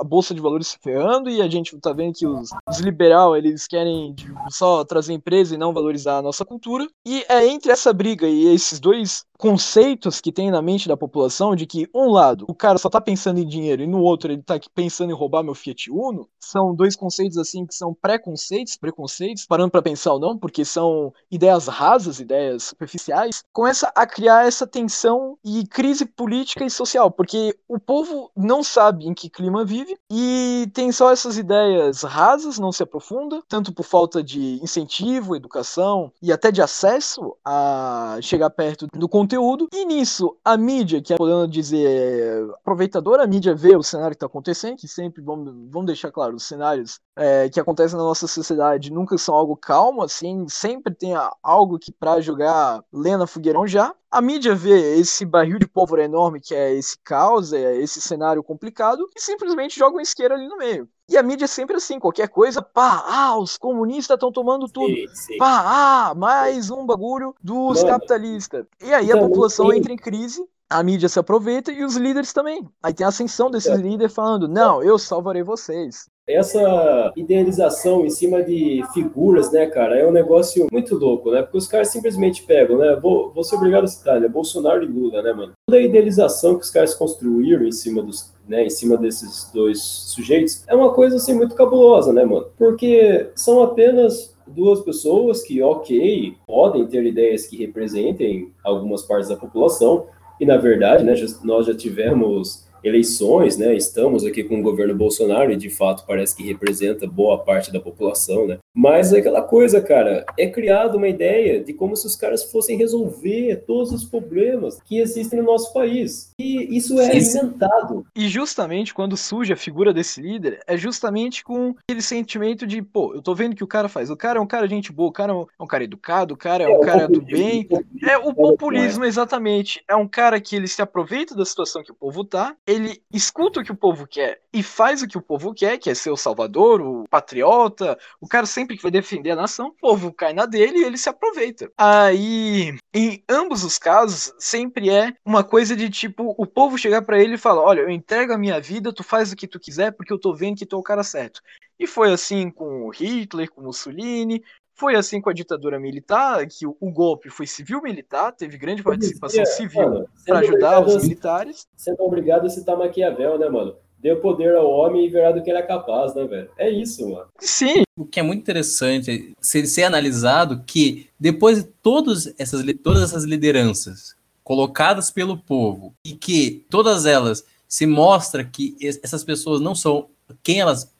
a, 0.00 0.02
bolsa 0.04 0.34
de 0.34 0.40
valores 0.40 0.66
se 0.66 0.78
ferrando 0.82 1.30
e 1.30 1.40
a 1.40 1.48
gente 1.48 1.76
está 1.76 1.92
vendo 1.92 2.14
que 2.14 2.26
os, 2.26 2.50
os 2.68 2.80
liberal 2.80 3.36
eles 3.36 3.68
querem 3.68 4.14
tipo, 4.14 4.34
só 4.50 4.84
trazer 4.84 5.12
empresa 5.12 5.54
e 5.54 5.58
não 5.58 5.72
valorizar 5.72 6.18
a 6.18 6.22
nossa 6.22 6.44
cultura. 6.44 6.88
E 7.06 7.24
é 7.28 7.46
entre 7.46 7.70
essa 7.70 7.92
briga 7.92 8.26
e 8.26 8.46
esses 8.46 8.80
dois 8.80 9.24
conceitos 9.38 10.20
que 10.20 10.32
tem 10.32 10.50
na 10.50 10.60
mente 10.60 10.88
da 10.88 10.96
população 10.96 11.54
de 11.54 11.64
que 11.64 11.88
um 11.94 12.10
lado 12.10 12.44
o 12.48 12.54
cara 12.54 12.76
só 12.76 12.90
tá 12.90 13.00
pensando 13.00 13.38
em 13.38 13.46
dinheiro 13.46 13.82
e 13.82 13.86
no 13.86 14.02
outro 14.02 14.32
ele 14.32 14.42
tá 14.42 14.58
pensando 14.74 15.10
em 15.10 15.14
roubar 15.14 15.44
meu 15.44 15.54
Fiat 15.54 15.88
Uno, 15.92 16.28
são 16.40 16.74
dois 16.74 16.96
conceitos 16.96 17.38
assim 17.38 17.64
que 17.64 17.74
são 17.74 17.94
preconceitos, 17.94 18.76
preconceitos, 18.76 19.46
parando 19.46 19.70
para 19.70 19.82
pensar 19.82 20.14
ou 20.14 20.18
não, 20.18 20.36
porque 20.36 20.64
são 20.64 21.12
ideias 21.30 21.68
rasas, 21.68 22.18
ideias 22.18 22.64
superficiais, 22.64 23.44
começa 23.52 23.92
a 23.94 24.06
criar 24.06 24.46
essa 24.46 24.66
tensão 24.66 25.38
e 25.44 25.64
crise 25.66 26.04
política 26.04 26.64
e 26.64 26.70
social, 26.70 27.10
porque 27.10 27.56
o 27.68 27.78
povo 27.78 28.32
não 28.36 28.64
sabe 28.64 29.06
em 29.06 29.14
que 29.14 29.30
clima 29.30 29.64
vive 29.64 29.96
e 30.10 30.68
tem 30.74 30.90
só 30.90 31.12
essas 31.12 31.38
ideias 31.38 32.02
rasas, 32.02 32.58
não 32.58 32.72
se 32.72 32.82
aprofunda, 32.82 33.40
tanto 33.48 33.72
por 33.72 33.84
falta 33.84 34.20
de 34.20 34.58
incentivo, 34.62 35.36
educação 35.36 36.10
e 36.20 36.32
até 36.32 36.50
de 36.50 36.60
acesso 36.60 37.36
a 37.44 38.18
chegar 38.20 38.50
perto 38.50 38.88
do 38.92 39.08
conteúdo. 39.08 39.27
E 39.72 39.84
nisso, 39.84 40.36
a 40.44 40.56
mídia, 40.56 41.02
que 41.02 41.12
é, 41.12 41.16
podemos 41.16 41.50
dizer, 41.50 42.48
aproveitadora, 42.60 43.24
a 43.24 43.26
mídia 43.26 43.54
vê 43.54 43.76
o 43.76 43.82
cenário 43.82 44.12
que 44.12 44.16
está 44.16 44.26
acontecendo, 44.26 44.76
que 44.76 44.88
sempre, 44.88 45.22
vamos, 45.22 45.52
vamos 45.70 45.86
deixar 45.86 46.10
claro, 46.10 46.36
os 46.36 46.44
cenários 46.44 47.00
é, 47.16 47.48
que 47.48 47.60
acontecem 47.60 47.98
na 47.98 48.04
nossa 48.04 48.26
sociedade 48.26 48.92
nunca 48.92 49.18
são 49.18 49.34
algo 49.34 49.56
calmo, 49.56 50.02
assim, 50.02 50.46
sempre 50.48 50.94
tem 50.94 51.14
algo 51.42 51.78
que 51.78 51.92
para 51.92 52.20
jogar 52.20 52.82
lena 52.92 53.26
fogueirão 53.26 53.66
já. 53.66 53.94
A 54.10 54.22
mídia 54.22 54.54
vê 54.54 54.98
esse 54.98 55.24
barril 55.26 55.58
de 55.58 55.68
pólvora 55.68 56.02
enorme 56.02 56.40
que 56.40 56.54
é 56.54 56.72
esse 56.72 56.98
caos, 57.04 57.52
é 57.52 57.76
esse 57.76 58.00
cenário 58.00 58.42
complicado, 58.42 59.06
e 59.14 59.20
simplesmente 59.20 59.78
joga 59.78 59.98
um 59.98 60.00
isqueiro 60.00 60.34
ali 60.34 60.48
no 60.48 60.56
meio. 60.56 60.88
E 61.10 61.16
a 61.16 61.22
mídia 61.22 61.44
é 61.44 61.48
sempre 61.48 61.76
assim, 61.76 61.98
qualquer 61.98 62.28
coisa, 62.28 62.62
pá, 62.62 63.04
ah, 63.06 63.38
os 63.38 63.58
comunistas 63.58 64.14
estão 64.14 64.32
tomando 64.32 64.66
tudo. 64.66 64.94
Sim, 64.94 65.06
sim. 65.14 65.36
Pá, 65.36 65.62
ah, 66.10 66.14
mais 66.14 66.70
um 66.70 66.86
bagulho 66.86 67.34
dos 67.42 67.82
capitalistas. 67.84 68.66
E 68.82 68.94
aí 68.94 69.12
a 69.12 69.16
então, 69.16 69.28
população 69.28 69.72
entra 69.72 69.92
em 69.92 69.96
crise, 69.96 70.42
a 70.70 70.82
mídia 70.82 71.08
se 71.08 71.18
aproveita 71.18 71.70
e 71.70 71.84
os 71.84 71.96
líderes 71.96 72.32
também. 72.32 72.66
Aí 72.82 72.94
tem 72.94 73.04
a 73.04 73.10
ascensão 73.10 73.50
desses 73.50 73.72
é. 73.72 73.76
líderes 73.76 74.14
falando: 74.14 74.48
não, 74.48 74.82
eu 74.82 74.98
salvarei 74.98 75.42
vocês 75.42 76.08
essa 76.28 77.12
idealização 77.16 78.04
em 78.04 78.10
cima 78.10 78.42
de 78.42 78.82
figuras, 78.92 79.50
né, 79.50 79.66
cara, 79.66 79.98
é 79.98 80.06
um 80.06 80.12
negócio 80.12 80.66
muito 80.70 80.94
louco, 80.94 81.30
né? 81.30 81.40
Porque 81.42 81.56
os 81.56 81.66
caras 81.66 81.88
simplesmente 81.88 82.42
pegam, 82.42 82.76
né? 82.76 82.98
Vou, 83.00 83.32
vou 83.32 83.42
ser 83.42 83.56
obrigado 83.56 83.84
a 83.84 83.88
citar, 83.88 84.20
né? 84.20 84.28
Bolsonaro 84.28 84.84
e 84.84 84.86
Lula, 84.86 85.22
né, 85.22 85.32
mano? 85.32 85.52
Toda 85.66 85.78
a 85.78 85.82
idealização 85.82 86.56
que 86.56 86.64
os 86.64 86.70
caras 86.70 86.94
construíram 86.94 87.66
em 87.66 87.72
cima 87.72 88.02
dos, 88.02 88.34
né, 88.46 88.66
em 88.66 88.70
cima 88.70 88.96
desses 88.96 89.50
dois 89.52 89.80
sujeitos 89.82 90.64
é 90.66 90.74
uma 90.74 90.92
coisa 90.92 91.16
assim 91.16 91.34
muito 91.34 91.54
cabulosa, 91.54 92.12
né, 92.12 92.24
mano? 92.24 92.46
Porque 92.58 93.30
são 93.34 93.62
apenas 93.62 94.36
duas 94.46 94.80
pessoas 94.80 95.42
que, 95.42 95.62
ok, 95.62 96.34
podem 96.46 96.86
ter 96.86 97.04
ideias 97.04 97.46
que 97.46 97.56
representem 97.56 98.50
algumas 98.64 99.02
partes 99.02 99.28
da 99.28 99.36
população, 99.36 100.06
e 100.40 100.46
na 100.46 100.56
verdade, 100.56 101.04
né, 101.04 101.14
nós 101.42 101.66
já 101.66 101.74
tivemos 101.74 102.67
eleições, 102.82 103.56
né? 103.56 103.74
Estamos 103.76 104.24
aqui 104.24 104.44
com 104.44 104.60
o 104.60 104.62
governo 104.62 104.94
Bolsonaro 104.94 105.52
e 105.52 105.56
de 105.56 105.70
fato 105.70 106.04
parece 106.06 106.36
que 106.36 106.42
representa 106.42 107.06
boa 107.06 107.38
parte 107.38 107.72
da 107.72 107.80
população, 107.80 108.46
né? 108.46 108.58
Mas 108.74 109.12
é 109.12 109.18
aquela 109.18 109.42
coisa, 109.42 109.80
cara, 109.80 110.24
é 110.38 110.46
criada 110.46 110.96
uma 110.96 111.08
ideia 111.08 111.62
de 111.62 111.72
como 111.72 111.96
se 111.96 112.06
os 112.06 112.14
caras 112.14 112.44
fossem 112.44 112.76
resolver 112.76 113.64
todos 113.66 113.92
os 113.92 114.04
problemas 114.04 114.78
que 114.84 114.98
existem 114.98 115.40
no 115.40 115.46
nosso 115.46 115.72
país. 115.72 116.30
E 116.38 116.76
isso 116.76 116.98
é 117.00 117.10
alimentado. 117.10 118.06
E 118.14 118.28
justamente 118.28 118.94
quando 118.94 119.16
surge 119.16 119.52
a 119.52 119.56
figura 119.56 119.92
desse 119.92 120.20
líder, 120.20 120.60
é 120.66 120.76
justamente 120.76 121.42
com 121.42 121.74
aquele 121.88 122.02
sentimento 122.02 122.66
de, 122.66 122.80
pô, 122.80 123.14
eu 123.14 123.22
tô 123.22 123.34
vendo 123.34 123.56
que 123.56 123.64
o 123.64 123.68
cara 123.68 123.88
faz. 123.88 124.10
O 124.10 124.16
cara 124.16 124.38
é 124.38 124.42
um 124.42 124.46
cara 124.46 124.68
de 124.68 124.74
gente 124.74 124.92
boa, 124.92 125.08
o 125.08 125.12
cara 125.12 125.32
é 125.32 125.62
um 125.62 125.66
cara 125.66 125.84
educado, 125.84 126.34
o 126.34 126.36
cara 126.36 126.64
é, 126.64 126.70
é 126.70 126.76
um 126.76 126.80
cara 126.80 127.08
do 127.08 127.20
bem. 127.20 127.68
É 128.06 128.16
o 128.16 128.32
populismo, 128.32 129.04
exatamente. 129.04 129.82
É 129.88 129.96
um 129.96 130.06
cara 130.06 130.40
que 130.40 130.54
ele 130.54 130.68
se 130.68 130.80
aproveita 130.80 131.34
da 131.34 131.44
situação 131.44 131.82
que 131.82 131.90
o 131.90 131.94
povo 131.94 132.24
tá, 132.24 132.54
ele 132.66 133.02
escuta 133.12 133.60
o 133.60 133.64
que 133.64 133.72
o 133.72 133.76
povo 133.76 134.06
quer 134.06 134.40
e 134.52 134.62
faz 134.62 135.02
o 135.02 135.08
que 135.08 135.18
o 135.18 135.22
povo 135.22 135.52
quer, 135.52 135.78
que 135.78 135.90
é 135.90 135.94
ser 135.94 136.10
o 136.10 136.16
salvador, 136.16 136.80
o 136.80 137.04
patriota, 137.08 137.98
o 138.20 138.26
cara 138.26 138.46
sempre 138.58 138.76
que 138.76 138.82
vai 138.82 138.90
defender 138.90 139.30
a 139.30 139.36
nação, 139.36 139.68
o 139.68 139.72
povo 139.72 140.12
cai 140.12 140.32
na 140.32 140.44
dele 140.44 140.78
e 140.80 140.84
ele 140.84 140.98
se 140.98 141.08
aproveita. 141.08 141.70
Aí, 141.78 142.76
em 142.92 143.22
ambos 143.28 143.62
os 143.62 143.78
casos, 143.78 144.34
sempre 144.36 144.90
é 144.90 145.12
uma 145.24 145.44
coisa 145.44 145.76
de 145.76 145.88
tipo, 145.88 146.34
o 146.36 146.44
povo 146.44 146.76
chegar 146.76 147.02
para 147.02 147.22
ele 147.22 147.34
e 147.34 147.38
falar: 147.38 147.62
Olha, 147.62 147.80
eu 147.80 147.90
entrego 147.90 148.32
a 148.32 148.38
minha 148.38 148.60
vida, 148.60 148.92
tu 148.92 149.04
faz 149.04 149.30
o 149.30 149.36
que 149.36 149.46
tu 149.46 149.60
quiser, 149.60 149.92
porque 149.92 150.12
eu 150.12 150.18
tô 150.18 150.34
vendo 150.34 150.58
que 150.58 150.66
tu 150.66 150.74
é 150.74 150.78
o 150.78 150.82
cara 150.82 151.04
certo. 151.04 151.40
E 151.78 151.86
foi 151.86 152.12
assim 152.12 152.50
com 152.50 152.86
o 152.86 152.90
Hitler, 152.90 153.48
com 153.48 153.62
Mussolini, 153.62 154.42
foi 154.74 154.96
assim 154.96 155.20
com 155.20 155.30
a 155.30 155.32
ditadura 155.32 155.78
militar, 155.78 156.44
que 156.48 156.66
o, 156.66 156.76
o 156.80 156.90
golpe 156.90 157.30
foi 157.30 157.46
civil-militar, 157.46 158.32
teve 158.32 158.58
grande 158.58 158.82
participação 158.82 159.44
civil 159.46 160.08
para 160.26 160.40
ajudar 160.40 160.84
os 160.84 161.04
militares. 161.04 161.68
Sendo 161.76 162.02
obrigado 162.02 162.46
a 162.46 162.48
citar 162.48 162.76
Maquiavel, 162.76 163.38
né, 163.38 163.48
mano? 163.48 163.76
Deu 164.00 164.20
poder 164.20 164.54
ao 164.54 164.70
homem 164.70 165.06
e 165.06 165.08
verá 165.08 165.32
do 165.32 165.42
que 165.42 165.50
ele 165.50 165.58
é 165.58 165.62
capaz, 165.62 166.14
né, 166.14 166.24
velho? 166.24 166.48
É 166.56 166.70
isso, 166.70 167.08
mano. 167.10 167.26
Sim. 167.38 167.82
O 167.96 168.04
que 168.04 168.20
é 168.20 168.22
muito 168.22 168.40
interessante 168.40 169.34
ser, 169.40 169.66
ser 169.66 169.84
analisado 169.84 170.62
que 170.64 171.08
depois 171.18 171.58
de 171.58 171.64
todos 171.82 172.32
essas, 172.38 172.64
todas 172.82 173.02
essas 173.02 173.24
lideranças 173.24 174.16
colocadas 174.44 175.10
pelo 175.10 175.36
povo 175.36 175.92
e 176.04 176.12
que 176.12 176.64
todas 176.70 177.06
elas 177.06 177.44
se 177.66 177.86
mostra 177.86 178.44
que 178.44 178.76
essas 178.80 179.22
pessoas 179.24 179.60
não 179.60 179.74
são 179.74 180.08
quem 180.42 180.60
elas 180.60 180.92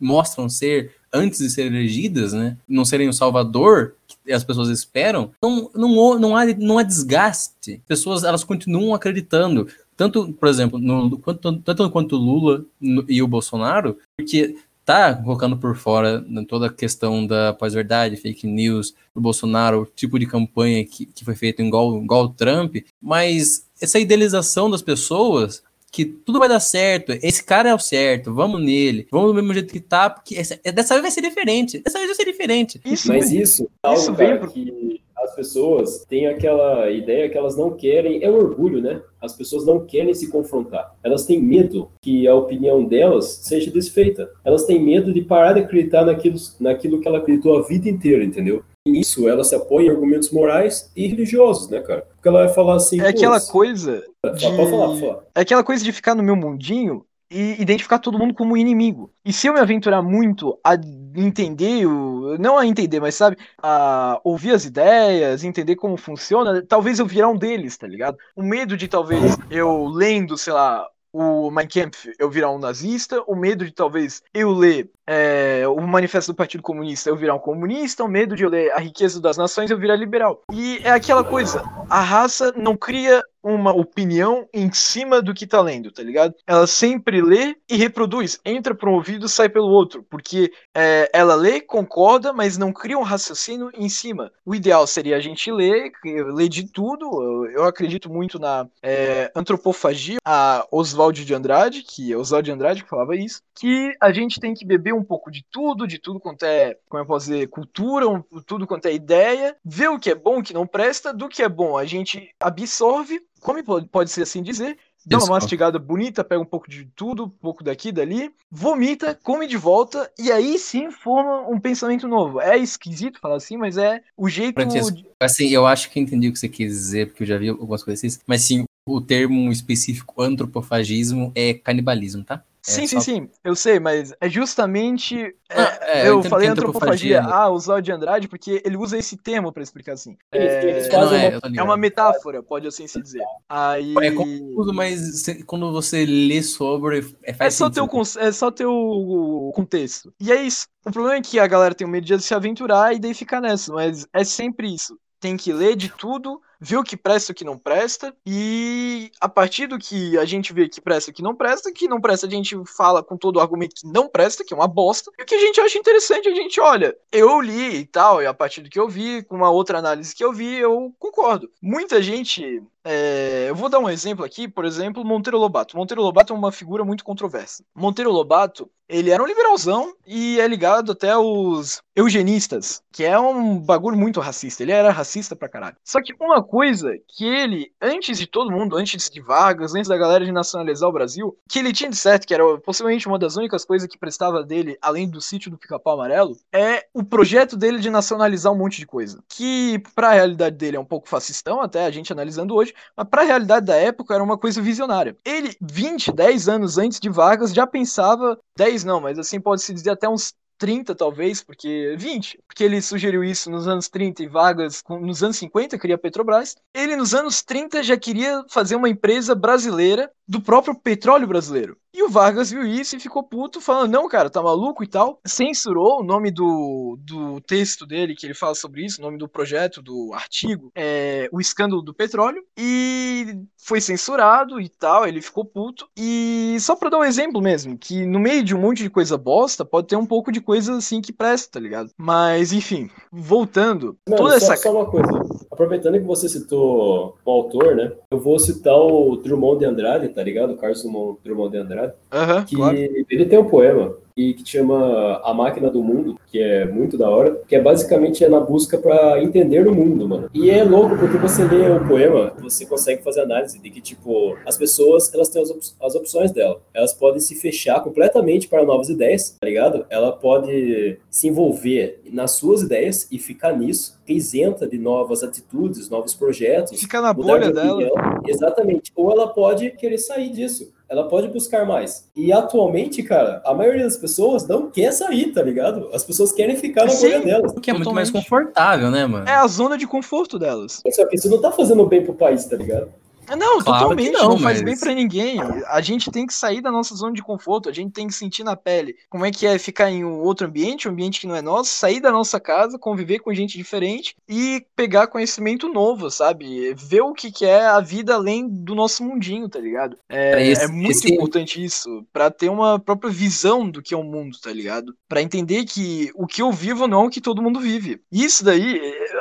mostram 0.00 0.48
ser 0.48 0.94
antes 1.12 1.40
de 1.40 1.50
serem 1.50 1.72
elegidas, 1.72 2.32
né, 2.32 2.56
não 2.68 2.84
serem 2.84 3.08
o 3.08 3.12
salvador 3.12 3.96
que 4.06 4.32
as 4.32 4.44
pessoas 4.44 4.68
esperam, 4.68 5.30
não, 5.42 5.70
não, 5.74 6.18
não, 6.18 6.36
há, 6.36 6.46
não 6.46 6.78
há 6.78 6.82
desgaste. 6.82 7.74
As 7.74 7.86
pessoas 7.86 8.24
elas 8.24 8.44
continuam 8.44 8.94
acreditando. 8.94 9.68
Tanto, 10.02 10.32
por 10.32 10.48
exemplo, 10.48 10.80
no, 10.80 11.16
quanto, 11.16 11.60
tanto 11.60 11.88
quanto 11.88 12.16
Lula 12.16 12.64
e 13.08 13.22
o 13.22 13.28
Bolsonaro, 13.28 13.96
porque 14.16 14.56
tá 14.84 15.14
colocando 15.14 15.56
por 15.56 15.76
fora 15.76 16.24
toda 16.48 16.66
a 16.66 16.72
questão 16.72 17.24
da 17.24 17.52
pós-verdade, 17.52 18.16
fake 18.16 18.44
news, 18.44 18.96
do 19.14 19.20
Bolsonaro, 19.20 19.82
o 19.82 19.86
tipo 19.86 20.18
de 20.18 20.26
campanha 20.26 20.84
que, 20.84 21.06
que 21.06 21.24
foi 21.24 21.36
feito 21.36 21.62
igual, 21.62 22.02
igual 22.02 22.24
o 22.24 22.28
Trump, 22.30 22.78
mas 23.00 23.64
essa 23.80 24.00
idealização 24.00 24.68
das 24.68 24.82
pessoas 24.82 25.62
que 25.92 26.06
tudo 26.06 26.38
vai 26.38 26.48
dar 26.48 26.58
certo, 26.58 27.12
esse 27.12 27.44
cara 27.44 27.68
é 27.68 27.74
o 27.74 27.78
certo, 27.78 28.32
vamos 28.32 28.62
nele, 28.62 29.06
vamos 29.12 29.28
do 29.28 29.34
mesmo 29.34 29.52
jeito 29.52 29.72
que 29.72 29.80
tá, 29.80 30.08
porque 30.08 30.34
essa, 30.34 30.58
dessa 30.72 30.94
vez 30.94 31.02
vai 31.02 31.10
ser 31.10 31.20
diferente, 31.20 31.78
dessa 31.80 31.98
vez 31.98 32.08
vai 32.08 32.16
ser 32.16 32.24
diferente. 32.24 32.80
Isso, 32.84 33.08
Mas 33.08 33.30
isso, 33.30 33.68
é 33.84 33.92
isso 33.92 34.14
vem 34.14 34.38
cara, 34.38 34.48
que 34.48 35.02
as 35.22 35.34
pessoas 35.36 36.04
têm 36.08 36.26
aquela 36.26 36.90
ideia 36.90 37.28
que 37.28 37.36
elas 37.36 37.56
não 37.56 37.76
querem, 37.76 38.24
é 38.24 38.30
o 38.30 38.34
orgulho, 38.34 38.80
né? 38.80 39.02
As 39.20 39.36
pessoas 39.36 39.64
não 39.64 39.86
querem 39.86 40.12
se 40.14 40.28
confrontar. 40.28 40.94
Elas 41.02 41.24
têm 41.24 41.40
medo 41.40 41.90
que 42.00 42.26
a 42.26 42.34
opinião 42.34 42.84
delas 42.84 43.40
seja 43.42 43.70
desfeita. 43.70 44.28
Elas 44.44 44.64
têm 44.64 44.82
medo 44.82 45.12
de 45.12 45.22
parar 45.22 45.52
de 45.52 45.60
acreditar 45.60 46.04
naquilo, 46.04 46.36
naquilo 46.58 47.00
que 47.00 47.06
ela 47.06 47.18
acreditou 47.18 47.56
a 47.56 47.62
vida 47.62 47.88
inteira, 47.88 48.24
entendeu? 48.24 48.64
Nisso 48.86 49.28
ela 49.28 49.44
se 49.44 49.54
apoia 49.54 49.86
em 49.86 49.90
argumentos 49.90 50.30
morais 50.30 50.90
e 50.96 51.06
religiosos, 51.06 51.68
né, 51.68 51.80
cara? 51.80 52.02
Porque 52.02 52.28
ela 52.28 52.44
vai 52.44 52.54
falar 52.54 52.76
assim. 52.76 53.00
É 53.00 53.08
aquela 53.08 53.40
coisa. 53.40 54.00
De... 54.00 54.10
Pode 54.22 54.66
falar, 54.66 54.86
pode 54.86 55.00
falar. 55.00 55.24
É 55.34 55.40
aquela 55.40 55.64
coisa 55.64 55.84
de 55.84 55.92
ficar 55.92 56.14
no 56.14 56.22
meu 56.22 56.36
mundinho 56.36 57.04
e 57.30 57.60
identificar 57.62 57.98
todo 57.98 58.18
mundo 58.18 58.34
como 58.34 58.56
inimigo. 58.56 59.10
E 59.24 59.32
se 59.32 59.46
eu 59.46 59.54
me 59.54 59.60
aventurar 59.60 60.02
muito 60.02 60.58
a 60.62 60.74
entender, 61.16 61.86
o, 61.86 62.36
não 62.38 62.58
a 62.58 62.66
entender, 62.66 63.00
mas 63.00 63.14
sabe, 63.14 63.38
a 63.62 64.20
ouvir 64.22 64.52
as 64.52 64.66
ideias, 64.66 65.42
entender 65.42 65.76
como 65.76 65.96
funciona, 65.96 66.62
talvez 66.62 66.98
eu 66.98 67.06
virar 67.06 67.28
um 67.28 67.36
deles, 67.36 67.76
tá 67.76 67.86
ligado? 67.86 68.18
O 68.36 68.42
medo 68.42 68.76
de 68.76 68.86
talvez 68.86 69.38
eu 69.50 69.86
lendo, 69.86 70.36
sei 70.36 70.52
lá, 70.52 70.86
o 71.12 71.50
Mein 71.50 71.68
Kampf 71.68 72.10
eu 72.18 72.30
virar 72.30 72.50
um 72.50 72.58
nazista, 72.58 73.22
o 73.26 73.36
medo 73.36 73.64
de 73.64 73.72
talvez 73.72 74.22
eu 74.32 74.50
ler 74.50 74.90
é, 75.06 75.64
o 75.68 75.80
manifesto 75.80 76.32
do 76.32 76.36
Partido 76.36 76.62
Comunista 76.62 77.10
eu 77.10 77.16
virar 77.16 77.34
um 77.34 77.38
comunista, 77.38 78.04
o 78.04 78.08
medo 78.08 78.36
de 78.36 78.44
eu 78.44 78.50
ler 78.50 78.72
a 78.72 78.78
riqueza 78.78 79.20
das 79.20 79.36
nações 79.36 79.70
eu 79.70 79.78
virar 79.78 79.96
liberal. 79.96 80.42
E 80.52 80.78
é 80.84 80.90
aquela 80.90 81.24
coisa, 81.24 81.62
a 81.88 82.00
raça 82.00 82.52
não 82.56 82.76
cria 82.76 83.22
uma 83.42 83.72
opinião 83.72 84.48
em 84.52 84.72
cima 84.72 85.20
do 85.20 85.34
que 85.34 85.46
tá 85.46 85.60
lendo, 85.60 85.90
tá 85.90 86.02
ligado? 86.02 86.34
Ela 86.46 86.66
sempre 86.66 87.20
lê 87.20 87.56
e 87.68 87.76
reproduz, 87.76 88.38
entra 88.44 88.74
por 88.74 88.88
um 88.88 88.94
ouvido, 88.94 89.28
sai 89.28 89.48
pelo 89.48 89.68
outro, 89.68 90.04
porque 90.08 90.52
é, 90.74 91.10
ela 91.12 91.34
lê, 91.34 91.60
concorda, 91.60 92.32
mas 92.32 92.56
não 92.56 92.72
cria 92.72 92.96
um 92.96 93.02
raciocínio 93.02 93.70
em 93.74 93.88
cima. 93.88 94.30
O 94.46 94.54
ideal 94.54 94.86
seria 94.86 95.16
a 95.16 95.20
gente 95.20 95.50
ler, 95.50 95.90
ler 96.04 96.48
de 96.48 96.70
tudo. 96.70 97.46
Eu, 97.46 97.64
acredito 97.64 98.10
muito 98.10 98.38
na 98.38 98.68
é, 98.82 99.30
antropofagia, 99.34 100.18
a 100.24 100.66
Oswald 100.70 101.24
de 101.24 101.34
Andrade, 101.34 101.82
que 101.82 102.12
é 102.12 102.16
Oswald 102.16 102.44
de 102.44 102.52
Andrade 102.52 102.84
que 102.84 102.90
falava 102.90 103.16
isso, 103.16 103.40
que 103.54 103.92
a 104.00 104.12
gente 104.12 104.38
tem 104.38 104.54
que 104.54 104.64
beber 104.64 104.91
um 104.94 105.04
pouco 105.04 105.30
de 105.30 105.44
tudo, 105.50 105.86
de 105.86 105.98
tudo 105.98 106.20
quanto 106.20 106.44
é, 106.44 106.76
como 106.88 107.02
eu 107.02 107.06
posso 107.06 107.26
dizer, 107.26 107.48
cultura, 107.48 108.08
um, 108.08 108.22
tudo 108.46 108.66
quanto 108.66 108.86
é 108.86 108.94
ideia, 108.94 109.56
ver 109.64 109.88
o 109.88 109.98
que 109.98 110.10
é 110.10 110.14
bom, 110.14 110.38
o 110.38 110.42
que 110.42 110.54
não 110.54 110.66
presta, 110.66 111.12
do 111.12 111.28
que 111.28 111.42
é 111.42 111.48
bom 111.48 111.76
a 111.76 111.84
gente 111.84 112.30
absorve, 112.40 113.20
como 113.40 113.62
pode, 113.64 113.88
pode 113.88 114.10
ser 114.10 114.22
assim 114.22 114.42
dizer, 114.42 114.78
dá 115.04 115.18
uma 115.18 115.26
mastigada 115.28 115.78
bonita, 115.78 116.24
pega 116.24 116.40
um 116.40 116.46
pouco 116.46 116.68
de 116.70 116.84
tudo, 116.94 117.24
um 117.24 117.28
pouco 117.28 117.64
daqui, 117.64 117.90
dali, 117.90 118.30
vomita, 118.50 119.18
come 119.22 119.46
de 119.46 119.56
volta, 119.56 120.10
e 120.18 120.30
aí 120.30 120.58
sim 120.58 120.90
forma 120.90 121.48
um 121.48 121.58
pensamento 121.58 122.06
novo. 122.06 122.40
É 122.40 122.56
esquisito 122.56 123.20
falar 123.20 123.36
assim, 123.36 123.56
mas 123.56 123.76
é 123.76 124.00
o 124.16 124.28
jeito. 124.28 124.64
De... 124.64 125.06
Assim, 125.20 125.48
eu 125.48 125.66
acho 125.66 125.90
que 125.90 126.00
entendi 126.00 126.28
o 126.28 126.32
que 126.32 126.38
você 126.38 126.48
quis 126.48 126.72
dizer, 126.72 127.08
porque 127.08 127.24
eu 127.24 127.26
já 127.26 127.38
vi 127.38 127.48
algumas 127.48 127.82
coisas 127.82 128.04
assim, 128.04 128.22
mas 128.26 128.42
sim, 128.42 128.64
o 128.86 129.00
termo 129.00 129.50
específico 129.50 130.22
antropofagismo 130.22 131.32
é 131.34 131.54
canibalismo, 131.54 132.24
tá? 132.24 132.44
É 132.64 132.70
sim, 132.70 132.86
sim, 132.86 133.00
sim, 133.00 133.28
eu 133.42 133.56
sei, 133.56 133.80
mas 133.80 134.14
é 134.20 134.28
justamente. 134.28 135.18
É, 135.50 135.60
ah, 135.60 135.78
é, 135.82 136.08
eu, 136.08 136.18
eu 136.18 136.22
falei 136.22 136.46
antropofagia, 136.46 137.18
antropofagia, 137.18 137.44
ah, 137.44 137.50
usar 137.50 137.80
de 137.80 137.90
Andrade, 137.90 138.28
porque 138.28 138.62
ele 138.64 138.76
usa 138.76 138.96
esse 138.96 139.16
termo 139.16 139.52
para 139.52 139.64
explicar 139.64 139.94
assim. 139.94 140.16
É, 140.30 140.78
é, 140.78 141.38
é, 141.56 141.62
uma 141.62 141.76
metáfora, 141.76 142.40
pode 142.40 142.68
assim 142.68 142.86
se 142.86 143.02
dizer. 143.02 143.22
Aí... 143.48 143.94
É 144.00 144.12
confuso, 144.12 144.72
mas 144.72 145.24
quando 145.44 145.72
você 145.72 146.06
lê 146.06 146.40
sobre. 146.40 147.00
É, 147.24 147.34
é 147.46 147.50
só, 147.50 147.68
teu, 147.68 147.88
é 148.20 148.30
só 148.30 148.48
teu 148.52 149.50
contexto. 149.56 150.14
E 150.20 150.30
é 150.30 150.40
isso. 150.40 150.68
O 150.86 150.92
problema 150.92 151.16
é 151.16 151.20
que 151.22 151.40
a 151.40 151.46
galera 151.48 151.74
tem 151.74 151.84
o 151.84 151.90
medo 151.90 152.06
de 152.06 152.20
se 152.20 152.32
aventurar 152.32 152.94
e 152.94 153.00
daí 153.00 153.12
ficar 153.12 153.40
nessa, 153.40 153.72
mas 153.72 154.06
é 154.12 154.22
sempre 154.22 154.72
isso. 154.72 154.96
Tem 155.18 155.36
que 155.36 155.52
ler 155.52 155.74
de 155.74 155.88
tudo 155.88 156.40
o 156.76 156.84
que 156.84 156.96
presta 156.96 157.32
o 157.32 157.34
que 157.34 157.44
não 157.44 157.58
presta, 157.58 158.14
e 158.24 159.10
a 159.20 159.28
partir 159.28 159.66
do 159.66 159.78
que 159.78 160.16
a 160.18 160.24
gente 160.24 160.52
vê 160.52 160.68
que 160.68 160.80
presta 160.80 161.10
o 161.10 161.14
que 161.14 161.22
não 161.22 161.34
presta, 161.34 161.72
que 161.72 161.88
não 161.88 162.00
presta 162.00 162.26
a 162.26 162.30
gente 162.30 162.56
fala 162.66 163.02
com 163.02 163.16
todo 163.16 163.36
o 163.36 163.40
argumento 163.40 163.74
que 163.74 163.86
não 163.86 164.08
presta, 164.08 164.44
que 164.44 164.54
é 164.54 164.56
uma 164.56 164.68
bosta, 164.68 165.10
e 165.18 165.22
o 165.22 165.26
que 165.26 165.34
a 165.34 165.40
gente 165.40 165.60
acha 165.60 165.78
interessante 165.78 166.28
a 166.28 166.34
gente 166.34 166.60
olha. 166.60 166.96
Eu 167.10 167.40
li 167.40 167.76
e 167.76 167.86
tal, 167.86 168.22
e 168.22 168.26
a 168.26 168.34
partir 168.34 168.62
do 168.62 168.70
que 168.70 168.78
eu 168.78 168.88
vi, 168.88 169.22
com 169.22 169.36
uma 169.36 169.50
outra 169.50 169.78
análise 169.78 170.14
que 170.14 170.24
eu 170.24 170.32
vi, 170.32 170.56
eu 170.58 170.94
concordo. 170.98 171.50
Muita 171.60 172.00
gente 172.00 172.62
é, 172.84 173.46
eu 173.48 173.54
vou 173.54 173.68
dar 173.68 173.78
um 173.78 173.88
exemplo 173.88 174.24
aqui, 174.24 174.48
por 174.48 174.64
exemplo, 174.64 175.04
Monteiro 175.04 175.38
Lobato. 175.38 175.76
Monteiro 175.76 176.02
Lobato 176.02 176.32
é 176.32 176.36
uma 176.36 176.52
figura 176.52 176.84
muito 176.84 177.04
controversa. 177.04 177.64
Monteiro 177.74 178.10
Lobato, 178.10 178.70
ele 178.88 179.10
era 179.10 179.22
um 179.22 179.26
liberalzão 179.26 179.94
e 180.06 180.38
é 180.40 180.46
ligado 180.46 180.92
até 180.92 181.10
aos 181.10 181.80
eugenistas, 181.94 182.82
que 182.92 183.04
é 183.04 183.18
um 183.18 183.58
bagulho 183.58 183.96
muito 183.96 184.20
racista. 184.20 184.62
Ele 184.62 184.72
era 184.72 184.90
racista 184.90 185.36
pra 185.36 185.48
caralho. 185.48 185.76
Só 185.84 186.02
que 186.02 186.14
uma 186.20 186.42
coisa 186.42 186.92
que 187.08 187.24
ele, 187.24 187.72
antes 187.80 188.18
de 188.18 188.26
todo 188.26 188.50
mundo, 188.50 188.76
antes 188.76 189.08
de 189.08 189.20
Vargas, 189.20 189.74
antes 189.74 189.88
da 189.88 189.96
galera 189.96 190.24
de 190.24 190.32
nacionalizar 190.32 190.88
o 190.88 190.92
Brasil, 190.92 191.36
que 191.48 191.58
ele 191.58 191.72
tinha 191.72 191.88
de 191.88 191.96
certo, 191.96 192.26
que 192.26 192.34
era 192.34 192.58
possivelmente 192.58 193.06
uma 193.06 193.18
das 193.18 193.36
únicas 193.36 193.64
coisas 193.64 193.88
que 193.88 193.98
prestava 193.98 194.42
dele, 194.42 194.76
além 194.80 195.08
do 195.08 195.20
sítio 195.20 195.50
do 195.50 195.58
Pica-Pau 195.58 195.94
Amarelo, 195.94 196.36
é 196.52 196.86
o 196.92 197.04
projeto 197.04 197.56
dele 197.56 197.78
de 197.78 197.90
nacionalizar 197.90 198.52
um 198.52 198.58
monte 198.58 198.78
de 198.78 198.86
coisa. 198.86 199.22
Que, 199.28 199.82
pra 199.94 200.12
realidade 200.12 200.56
dele, 200.56 200.76
é 200.76 200.80
um 200.80 200.84
pouco 200.84 201.08
fascistão, 201.08 201.60
até 201.60 201.84
a 201.84 201.90
gente 201.90 202.12
analisando 202.12 202.54
hoje, 202.54 202.71
mas 202.96 203.08
pra 203.08 203.22
realidade 203.22 203.66
da 203.66 203.76
época 203.76 204.14
era 204.14 204.22
uma 204.22 204.38
coisa 204.38 204.60
visionária. 204.60 205.16
Ele, 205.24 205.56
20, 205.60 206.12
10 206.12 206.48
anos 206.48 206.78
antes 206.78 206.98
de 207.00 207.08
Vargas, 207.08 207.52
já 207.52 207.66
pensava, 207.66 208.38
10 208.56 208.84
não, 208.84 209.00
mas 209.00 209.18
assim 209.18 209.40
pode-se 209.40 209.72
dizer 209.72 209.90
até 209.90 210.08
uns 210.08 210.34
30 210.58 210.94
talvez, 210.94 211.42
porque 211.42 211.96
20, 211.98 212.38
porque 212.52 212.64
ele 212.64 212.82
sugeriu 212.82 213.24
isso 213.24 213.50
nos 213.50 213.66
anos 213.66 213.88
30 213.88 214.22
e 214.22 214.28
Vargas 214.28 214.84
nos 214.86 215.22
anos 215.22 215.38
50 215.38 215.78
queria 215.78 215.96
a 215.96 215.98
Petrobras. 215.98 216.54
Ele 216.74 216.94
nos 216.96 217.14
anos 217.14 217.42
30 217.42 217.82
já 217.82 217.96
queria 217.96 218.44
fazer 218.50 218.76
uma 218.76 218.90
empresa 218.90 219.34
brasileira 219.34 220.10
do 220.28 220.40
próprio 220.40 220.74
petróleo 220.74 221.26
brasileiro. 221.26 221.76
E 221.94 222.02
o 222.02 222.08
Vargas 222.08 222.50
viu 222.50 222.66
isso 222.66 222.96
e 222.96 223.00
ficou 223.00 223.22
puto, 223.22 223.60
falando: 223.60 223.92
não, 223.92 224.08
cara, 224.08 224.30
tá 224.30 224.42
maluco 224.42 224.82
e 224.82 224.86
tal. 224.86 225.20
Censurou 225.26 226.00
o 226.00 226.02
nome 226.02 226.30
do, 226.30 226.98
do 227.00 227.38
texto 227.42 227.84
dele, 227.84 228.14
que 228.14 228.24
ele 228.24 228.32
fala 228.32 228.54
sobre 228.54 228.82
isso, 228.82 228.98
o 228.98 229.04
nome 229.04 229.18
do 229.18 229.28
projeto, 229.28 229.82
do 229.82 230.10
artigo, 230.14 230.72
é 230.74 231.28
O 231.30 231.38
Escândalo 231.38 231.82
do 231.82 231.92
Petróleo. 231.92 232.42
E 232.56 233.44
foi 233.58 233.78
censurado 233.80 234.58
e 234.58 234.70
tal, 234.70 235.06
ele 235.06 235.20
ficou 235.20 235.44
puto. 235.44 235.86
E 235.94 236.56
só 236.60 236.74
pra 236.74 236.88
dar 236.88 236.98
um 236.98 237.04
exemplo 237.04 237.42
mesmo, 237.42 237.76
que 237.76 238.06
no 238.06 238.18
meio 238.18 238.42
de 238.42 238.54
um 238.54 238.60
monte 238.60 238.82
de 238.82 238.90
coisa 238.90 239.18
bosta, 239.18 239.62
pode 239.62 239.88
ter 239.88 239.96
um 239.96 240.06
pouco 240.06 240.32
de 240.32 240.40
coisa 240.40 240.78
assim 240.78 241.02
que 241.02 241.12
presta, 241.12 241.52
tá 241.52 241.60
ligado? 241.60 241.90
Mas, 241.98 242.41
enfim, 242.50 242.90
voltando. 243.12 243.96
Mano, 244.08 244.22
toda 244.22 244.40
só, 244.40 244.54
essa... 244.54 244.62
só 244.62 244.72
uma 244.72 244.86
coisa. 244.86 245.08
Aproveitando 245.50 246.00
que 246.00 246.06
você 246.06 246.28
citou 246.28 247.16
o 247.24 247.30
autor, 247.30 247.76
né? 247.76 247.92
Eu 248.10 248.18
vou 248.18 248.38
citar 248.38 248.74
o 248.74 249.16
Drummond 249.16 249.58
de 249.58 249.66
Andrade, 249.66 250.08
tá 250.08 250.22
ligado? 250.22 250.54
O 250.54 250.56
Carlos 250.56 250.82
Drummond 251.22 251.50
de 251.52 251.58
Andrade. 251.58 251.92
Uhum, 252.12 252.44
que 252.44 252.56
claro. 252.56 252.76
ele 252.76 253.26
tem 253.26 253.38
um 253.38 253.44
poema 253.44 253.94
e 254.16 254.34
que 254.34 254.48
chama 254.48 255.20
A 255.24 255.32
Máquina 255.34 255.70
do 255.70 255.82
Mundo, 255.82 256.18
que 256.26 256.38
é 256.38 256.64
muito 256.64 256.96
da 256.96 257.08
hora, 257.08 257.40
que 257.46 257.56
é 257.56 257.60
basicamente 257.60 258.24
é 258.24 258.28
na 258.28 258.40
busca 258.40 258.78
para 258.78 259.22
entender 259.22 259.66
o 259.66 259.74
mundo, 259.74 260.08
mano. 260.08 260.30
E 260.32 260.50
é 260.50 260.64
louco 260.64 260.96
porque 260.96 261.18
você 261.18 261.44
lê 261.44 261.70
o 261.70 261.86
poema, 261.86 262.32
você 262.40 262.66
consegue 262.66 263.02
fazer 263.02 263.20
análise 263.20 263.58
de 263.58 263.70
que 263.70 263.80
tipo 263.80 264.36
as 264.46 264.56
pessoas, 264.56 265.12
elas 265.12 265.28
têm 265.28 265.42
as, 265.42 265.50
op 265.50 265.60
as 265.80 265.94
opções 265.94 266.32
dela. 266.32 266.60
Elas 266.74 266.92
podem 266.92 267.20
se 267.20 267.34
fechar 267.34 267.80
completamente 267.82 268.48
para 268.48 268.64
novas 268.64 268.88
ideias, 268.88 269.36
tá 269.40 269.46
ligado? 269.46 269.86
Ela 269.88 270.12
pode 270.12 270.98
se 271.10 271.28
envolver 271.28 272.00
nas 272.10 272.32
suas 272.32 272.62
ideias 272.62 273.08
e 273.10 273.18
ficar 273.18 273.56
nisso, 273.56 273.98
isenta 274.06 274.66
de 274.66 274.78
novas 274.78 275.22
atitudes, 275.22 275.88
novos 275.88 276.14
projetos. 276.14 276.80
Fica 276.80 277.00
na 277.00 277.12
bolha 277.12 277.48
de 277.48 277.52
dela. 277.52 278.20
Exatamente. 278.26 278.92
Ou 278.94 279.10
ela 279.10 279.28
pode 279.28 279.70
querer 279.70 279.98
sair 279.98 280.30
disso 280.30 280.72
ela 280.92 281.08
pode 281.08 281.28
buscar 281.28 281.64
mais. 281.64 282.06
E 282.14 282.30
atualmente, 282.30 283.02
cara, 283.02 283.40
a 283.46 283.54
maioria 283.54 283.84
das 283.84 283.96
pessoas 283.96 284.46
não 284.46 284.70
quer 284.70 284.92
sair, 284.92 285.32
tá 285.32 285.42
ligado? 285.42 285.88
As 285.94 286.04
pessoas 286.04 286.32
querem 286.32 286.54
ficar 286.54 286.84
na 286.84 286.92
bolha 286.92 287.20
delas. 287.20 287.52
Porque 287.54 287.70
é 287.70 287.72
muito 287.74 287.94
mais 287.94 288.10
confortável, 288.10 288.90
né, 288.90 289.06
mano? 289.06 289.26
É 289.26 289.32
a 289.32 289.46
zona 289.46 289.78
de 289.78 289.86
conforto 289.86 290.38
delas. 290.38 290.82
Só 290.90 291.06
que 291.06 291.16
isso 291.16 291.30
não 291.30 291.40
tá 291.40 291.50
fazendo 291.50 291.86
bem 291.86 292.04
pro 292.04 292.12
país, 292.12 292.44
tá 292.44 292.56
ligado? 292.56 292.90
Não, 293.36 293.60
claro 293.60 293.82
totalmente, 293.82 294.12
não, 294.12 294.30
não 294.30 294.38
faz 294.38 294.62
bem 294.62 294.78
para 294.78 294.94
ninguém. 294.94 295.40
A 295.66 295.80
gente 295.80 296.10
tem 296.10 296.26
que 296.26 296.34
sair 296.34 296.60
da 296.60 296.70
nossa 296.70 296.94
zona 296.94 297.12
de 297.12 297.22
conforto, 297.22 297.68
a 297.68 297.72
gente 297.72 297.92
tem 297.92 298.06
que 298.06 298.14
sentir 298.14 298.44
na 298.44 298.56
pele 298.56 298.96
como 299.08 299.24
é 299.24 299.30
que 299.30 299.46
é 299.46 299.58
ficar 299.58 299.90
em 299.90 300.04
um 300.04 300.20
outro 300.20 300.46
ambiente, 300.46 300.88
um 300.88 300.92
ambiente 300.92 301.20
que 301.20 301.26
não 301.26 301.36
é 301.36 301.42
nosso, 301.42 301.70
sair 301.70 302.00
da 302.00 302.10
nossa 302.10 302.38
casa, 302.38 302.78
conviver 302.78 303.20
com 303.20 303.32
gente 303.32 303.56
diferente 303.56 304.14
e 304.28 304.64
pegar 304.76 305.06
conhecimento 305.06 305.68
novo, 305.68 306.10
sabe? 306.10 306.74
Ver 306.74 307.02
o 307.02 307.12
que, 307.12 307.30
que 307.30 307.44
é 307.44 307.66
a 307.66 307.80
vida 307.80 308.14
além 308.14 308.48
do 308.48 308.74
nosso 308.74 309.02
mundinho, 309.04 309.48
tá 309.48 309.58
ligado? 309.58 309.96
É, 310.08 310.46
esse, 310.46 310.64
é 310.64 310.68
muito 310.68 310.90
esse... 310.90 311.12
importante 311.12 311.62
isso, 311.62 312.06
para 312.12 312.30
ter 312.30 312.48
uma 312.48 312.78
própria 312.78 313.10
visão 313.10 313.68
do 313.68 313.82
que 313.82 313.94
é 313.94 313.96
o 313.96 314.02
mundo, 314.02 314.38
tá 314.40 314.52
ligado? 314.52 314.94
Para 315.08 315.22
entender 315.22 315.64
que 315.64 316.10
o 316.14 316.26
que 316.26 316.42
eu 316.42 316.52
vivo 316.52 316.86
não 316.86 317.04
é 317.04 317.06
o 317.06 317.10
que 317.10 317.20
todo 317.20 317.42
mundo 317.42 317.60
vive. 317.60 318.00
Isso 318.10 318.44
daí, 318.44 318.78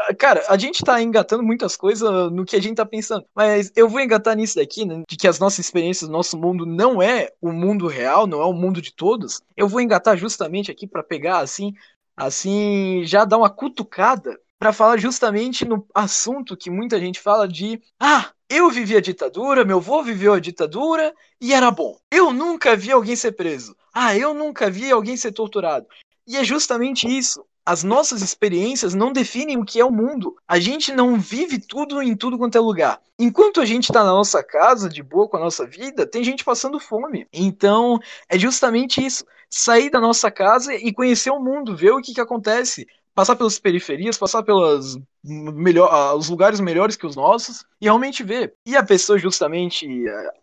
é, 0.09 0.13
cara, 0.13 0.43
a 0.47 0.57
gente 0.57 0.83
tá 0.83 1.01
engatando 1.01 1.43
muitas 1.43 1.75
coisas 1.75 2.31
no 2.31 2.45
que 2.45 2.55
a 2.55 2.61
gente 2.61 2.75
tá 2.75 2.85
pensando, 2.85 3.25
mas 3.35 3.71
eu 3.75 3.87
vou 3.87 4.00
engatar 4.03 4.35
nisso 4.35 4.55
daqui, 4.55 4.85
né, 4.85 5.03
de 5.07 5.17
que 5.17 5.27
as 5.27 5.39
nossas 5.39 5.59
experiências, 5.59 6.09
nosso 6.09 6.37
mundo 6.37 6.65
não 6.65 7.01
é 7.01 7.29
o 7.41 7.51
mundo 7.51 7.87
real, 7.87 8.27
não 8.27 8.41
é 8.41 8.45
o 8.45 8.53
mundo 8.53 8.81
de 8.81 8.93
todos. 8.93 9.41
Eu 9.55 9.67
vou 9.67 9.81
engatar 9.81 10.17
justamente 10.17 10.71
aqui 10.71 10.87
para 10.87 11.03
pegar 11.03 11.39
assim, 11.39 11.73
assim, 12.15 13.03
já 13.05 13.25
dar 13.25 13.37
uma 13.37 13.49
cutucada 13.49 14.39
para 14.59 14.71
falar 14.71 14.97
justamente 14.97 15.65
no 15.65 15.87
assunto 15.93 16.55
que 16.55 16.69
muita 16.69 16.99
gente 16.99 17.19
fala 17.19 17.47
de 17.47 17.81
ah, 17.99 18.31
eu 18.47 18.69
vivi 18.69 18.95
a 18.95 19.01
ditadura, 19.01 19.65
meu 19.65 19.77
avô 19.77 20.03
viveu 20.03 20.33
a 20.33 20.39
ditadura 20.39 21.13
e 21.39 21.53
era 21.53 21.71
bom. 21.71 21.97
Eu 22.11 22.31
nunca 22.31 22.75
vi 22.75 22.91
alguém 22.91 23.15
ser 23.15 23.31
preso. 23.31 23.75
Ah, 23.93 24.15
eu 24.15 24.33
nunca 24.33 24.69
vi 24.69 24.91
alguém 24.91 25.17
ser 25.17 25.31
torturado. 25.31 25.87
E 26.27 26.37
é 26.37 26.43
justamente 26.43 27.07
isso. 27.07 27.43
As 27.71 27.85
nossas 27.85 28.21
experiências 28.21 28.93
não 28.93 29.13
definem 29.13 29.55
o 29.55 29.63
que 29.63 29.79
é 29.79 29.85
o 29.85 29.89
mundo. 29.89 30.35
A 30.45 30.59
gente 30.59 30.91
não 30.91 31.17
vive 31.17 31.57
tudo 31.57 32.01
em 32.01 32.13
tudo 32.17 32.37
quanto 32.37 32.57
é 32.57 32.59
lugar. 32.59 33.01
Enquanto 33.17 33.61
a 33.61 33.65
gente 33.65 33.85
está 33.85 34.03
na 34.03 34.11
nossa 34.11 34.43
casa, 34.43 34.89
de 34.89 35.01
boa 35.01 35.25
com 35.29 35.37
a 35.37 35.39
nossa 35.39 35.65
vida, 35.65 36.05
tem 36.05 36.21
gente 36.21 36.43
passando 36.43 36.81
fome. 36.81 37.25
Então, 37.31 37.97
é 38.27 38.37
justamente 38.37 39.01
isso. 39.01 39.23
Sair 39.49 39.89
da 39.89 40.01
nossa 40.01 40.29
casa 40.29 40.75
e 40.75 40.91
conhecer 40.91 41.29
o 41.29 41.39
mundo, 41.39 41.73
ver 41.73 41.91
o 41.91 42.01
que, 42.01 42.13
que 42.13 42.19
acontece 42.19 42.85
passar 43.15 43.37
pelas 43.37 43.57
periferias, 43.57 44.17
passar 44.17 44.43
pelos 44.43 44.97
melhor, 45.23 45.89
ah, 45.91 46.15
os 46.15 46.29
lugares 46.29 46.59
melhores 46.59 46.95
que 46.95 47.05
os 47.05 47.15
nossos 47.15 47.63
e 47.79 47.85
realmente 47.85 48.23
ver. 48.23 48.53
E 48.65 48.75
a 48.75 48.83
pessoa 48.83 49.19
justamente 49.19 49.87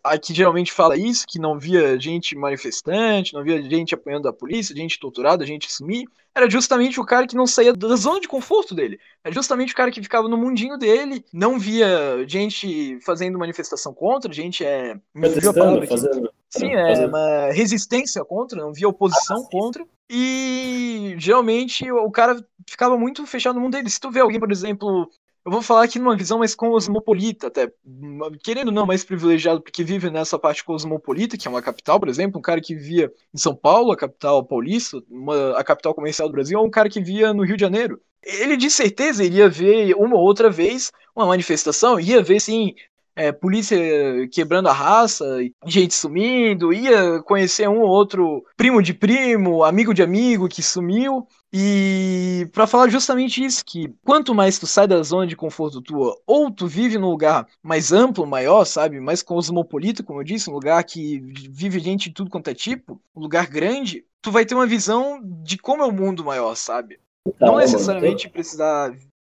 a 0.03 0.17
que 0.17 0.33
geralmente 0.33 0.71
fala 0.71 0.97
isso, 0.97 1.25
que 1.27 1.39
não 1.39 1.59
via 1.59 1.99
gente 1.99 2.35
manifestante, 2.35 3.33
não 3.33 3.43
via 3.43 3.61
gente 3.61 3.93
apanhando 3.93 4.27
a 4.27 4.33
polícia, 4.33 4.75
gente 4.75 4.99
torturada, 4.99 5.45
gente 5.45 5.71
sumir, 5.71 6.05
era 6.33 6.49
justamente 6.49 6.99
o 6.99 7.05
cara 7.05 7.27
que 7.27 7.35
não 7.35 7.45
saía 7.45 7.73
da 7.73 7.95
zona 7.95 8.19
de 8.19 8.27
conforto 8.27 8.73
dele. 8.73 8.99
É 9.23 9.31
justamente 9.31 9.73
o 9.73 9.75
cara 9.75 9.91
que 9.91 10.01
ficava 10.01 10.29
no 10.29 10.37
mundinho 10.37 10.77
dele, 10.77 11.25
não 11.33 11.59
via 11.59 12.23
gente 12.27 12.99
fazendo 13.01 13.37
manifestação 13.37 13.93
contra, 13.93 14.31
gente 14.31 14.63
é. 14.63 14.95
Protestando, 15.13 15.85
fazendo. 15.87 16.31
Sim, 16.49 16.73
é 16.73 17.05
uma 17.05 17.51
resistência 17.51 18.23
contra, 18.23 18.59
não 18.59 18.73
via 18.73 18.87
oposição 18.87 19.43
ah, 19.45 19.49
contra. 19.51 19.85
E 20.09 21.13
geralmente 21.19 21.91
o 21.91 22.09
cara 22.09 22.43
ficava 22.69 22.97
muito 22.97 23.25
fechado 23.25 23.55
no 23.55 23.61
mundo 23.61 23.73
dele. 23.73 23.89
Se 23.89 23.99
tu 23.99 24.11
vê 24.11 24.19
alguém, 24.19 24.39
por 24.39 24.51
exemplo, 24.51 25.09
eu 25.45 25.51
vou 25.51 25.61
falar 25.61 25.83
aqui 25.83 25.97
numa 25.97 26.15
visão 26.15 26.39
mais 26.39 26.53
cosmopolita, 26.53 27.47
até 27.47 27.71
querendo 28.43 28.71
não, 28.71 28.85
mais 28.85 29.03
privilegiado, 29.03 29.61
porque 29.61 29.83
vive 29.83 30.09
nessa 30.09 30.37
parte 30.37 30.63
cosmopolita, 30.63 31.37
que 31.37 31.47
é 31.47 31.51
uma 31.51 31.61
capital, 31.61 31.99
por 31.99 32.09
exemplo, 32.09 32.39
um 32.39 32.41
cara 32.41 32.61
que 32.61 32.75
vivia 32.75 33.11
em 33.33 33.37
São 33.37 33.55
Paulo, 33.55 33.91
a 33.91 33.97
capital 33.97 34.43
paulista, 34.45 35.01
uma, 35.09 35.57
a 35.57 35.63
capital 35.63 35.93
comercial 35.93 36.27
do 36.27 36.33
Brasil, 36.33 36.59
ou 36.59 36.65
um 36.65 36.69
cara 36.69 36.89
que 36.89 37.01
via 37.01 37.33
no 37.33 37.43
Rio 37.43 37.55
de 37.55 37.61
Janeiro. 37.61 37.99
Ele 38.21 38.57
de 38.57 38.69
certeza 38.69 39.23
iria 39.23 39.49
ver 39.49 39.95
uma 39.95 40.17
ou 40.17 40.21
outra 40.21 40.49
vez 40.49 40.91
uma 41.15 41.25
manifestação, 41.25 41.99
ia 41.99 42.21
ver 42.21 42.41
sim 42.41 42.75
é, 43.15 43.33
polícia 43.33 43.77
quebrando 44.31 44.69
a 44.69 44.73
raça, 44.73 45.25
gente 45.65 45.93
sumindo, 45.93 46.71
ia 46.71 47.21
conhecer 47.23 47.67
um 47.67 47.81
ou 47.81 47.89
outro 47.89 48.45
primo 48.55 48.81
de 48.81 48.93
primo, 48.93 49.63
amigo 49.63 49.93
de 49.93 50.01
amigo 50.01 50.47
que 50.47 50.63
sumiu. 50.63 51.27
E 51.51 52.47
para 52.51 52.67
falar 52.67 52.89
justamente 52.89 53.43
isso, 53.43 53.65
que 53.65 53.91
quanto 54.03 54.35
mais 54.35 54.59
tu 54.59 54.67
sai 54.67 54.87
da 54.87 55.01
zona 55.01 55.25
de 55.25 55.35
conforto 55.35 55.81
tua, 55.81 56.15
ou 56.27 56.51
tu 56.51 56.67
vive 56.67 56.97
num 56.97 57.09
lugar 57.09 57.47
mais 57.63 57.91
amplo, 57.91 58.25
maior, 58.25 58.65
sabe, 58.65 58.99
mais 58.99 59.23
cosmopolita, 59.23 60.03
como 60.03 60.19
eu 60.19 60.23
disse, 60.23 60.49
um 60.49 60.53
lugar 60.53 60.83
que 60.83 61.19
vive 61.49 61.79
gente 61.79 62.09
de 62.09 62.15
tudo 62.15 62.29
quanto 62.29 62.49
é 62.49 62.53
tipo, 62.53 63.01
um 63.15 63.21
lugar 63.21 63.47
grande, 63.47 64.05
tu 64.21 64.31
vai 64.31 64.45
ter 64.45 64.53
uma 64.53 64.67
visão 64.67 65.19
de 65.43 65.57
como 65.57 65.81
é 65.81 65.85
o 65.85 65.91
mundo 65.91 66.23
maior, 66.23 66.55
sabe? 66.55 66.99
Não 67.39 67.57
necessariamente 67.57 68.29
precisar 68.29 68.95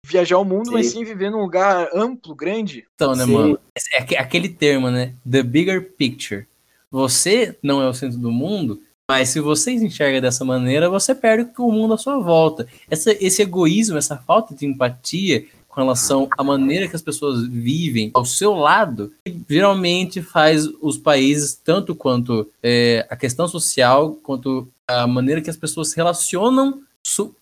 viajar 0.06 0.38
o 0.40 0.46
mundo, 0.46 0.68
sim. 0.68 0.74
mas 0.74 0.88
sim 0.88 1.04
viver 1.04 1.30
num 1.30 1.42
lugar 1.42 1.90
amplo, 1.94 2.34
grande. 2.34 2.88
Então, 2.96 3.14
né, 3.14 3.26
sim. 3.26 3.34
mano? 3.34 3.60
É 3.94 4.18
aquele 4.18 4.50
termo, 4.50 4.90
né? 4.90 5.14
The 5.30 5.44
bigger 5.44 5.94
picture. 5.94 6.48
Você 6.90 7.56
não 7.62 7.82
é 7.82 7.88
o 7.88 7.94
centro 7.94 8.18
do 8.18 8.32
mundo, 8.32 8.82
mas 9.10 9.30
se 9.30 9.40
você 9.40 9.76
se 9.76 9.84
enxerga 9.84 10.22
dessa 10.22 10.46
maneira, 10.46 10.88
você 10.88 11.16
perde 11.16 11.50
o 11.58 11.72
mundo 11.72 11.96
à 11.96 11.98
sua 11.98 12.20
volta. 12.20 12.68
Essa, 12.88 13.12
esse 13.20 13.42
egoísmo, 13.42 13.98
essa 13.98 14.16
falta 14.16 14.54
de 14.54 14.68
empatia 14.68 15.48
com 15.68 15.82
relação 15.82 16.30
à 16.38 16.44
maneira 16.44 16.88
que 16.88 16.96
as 16.96 17.02
pessoas 17.02 17.44
vivem 17.48 18.12
ao 18.14 18.24
seu 18.24 18.54
lado, 18.54 19.12
geralmente 19.50 20.22
faz 20.22 20.68
os 20.80 20.96
países, 20.96 21.56
tanto 21.56 21.96
quanto 21.96 22.48
é, 22.62 23.08
a 23.10 23.16
questão 23.16 23.48
social, 23.48 24.12
quanto 24.22 24.68
a 24.88 25.08
maneira 25.08 25.42
que 25.42 25.50
as 25.50 25.58
pessoas 25.58 25.90
se 25.90 25.96
relacionam 25.96 26.80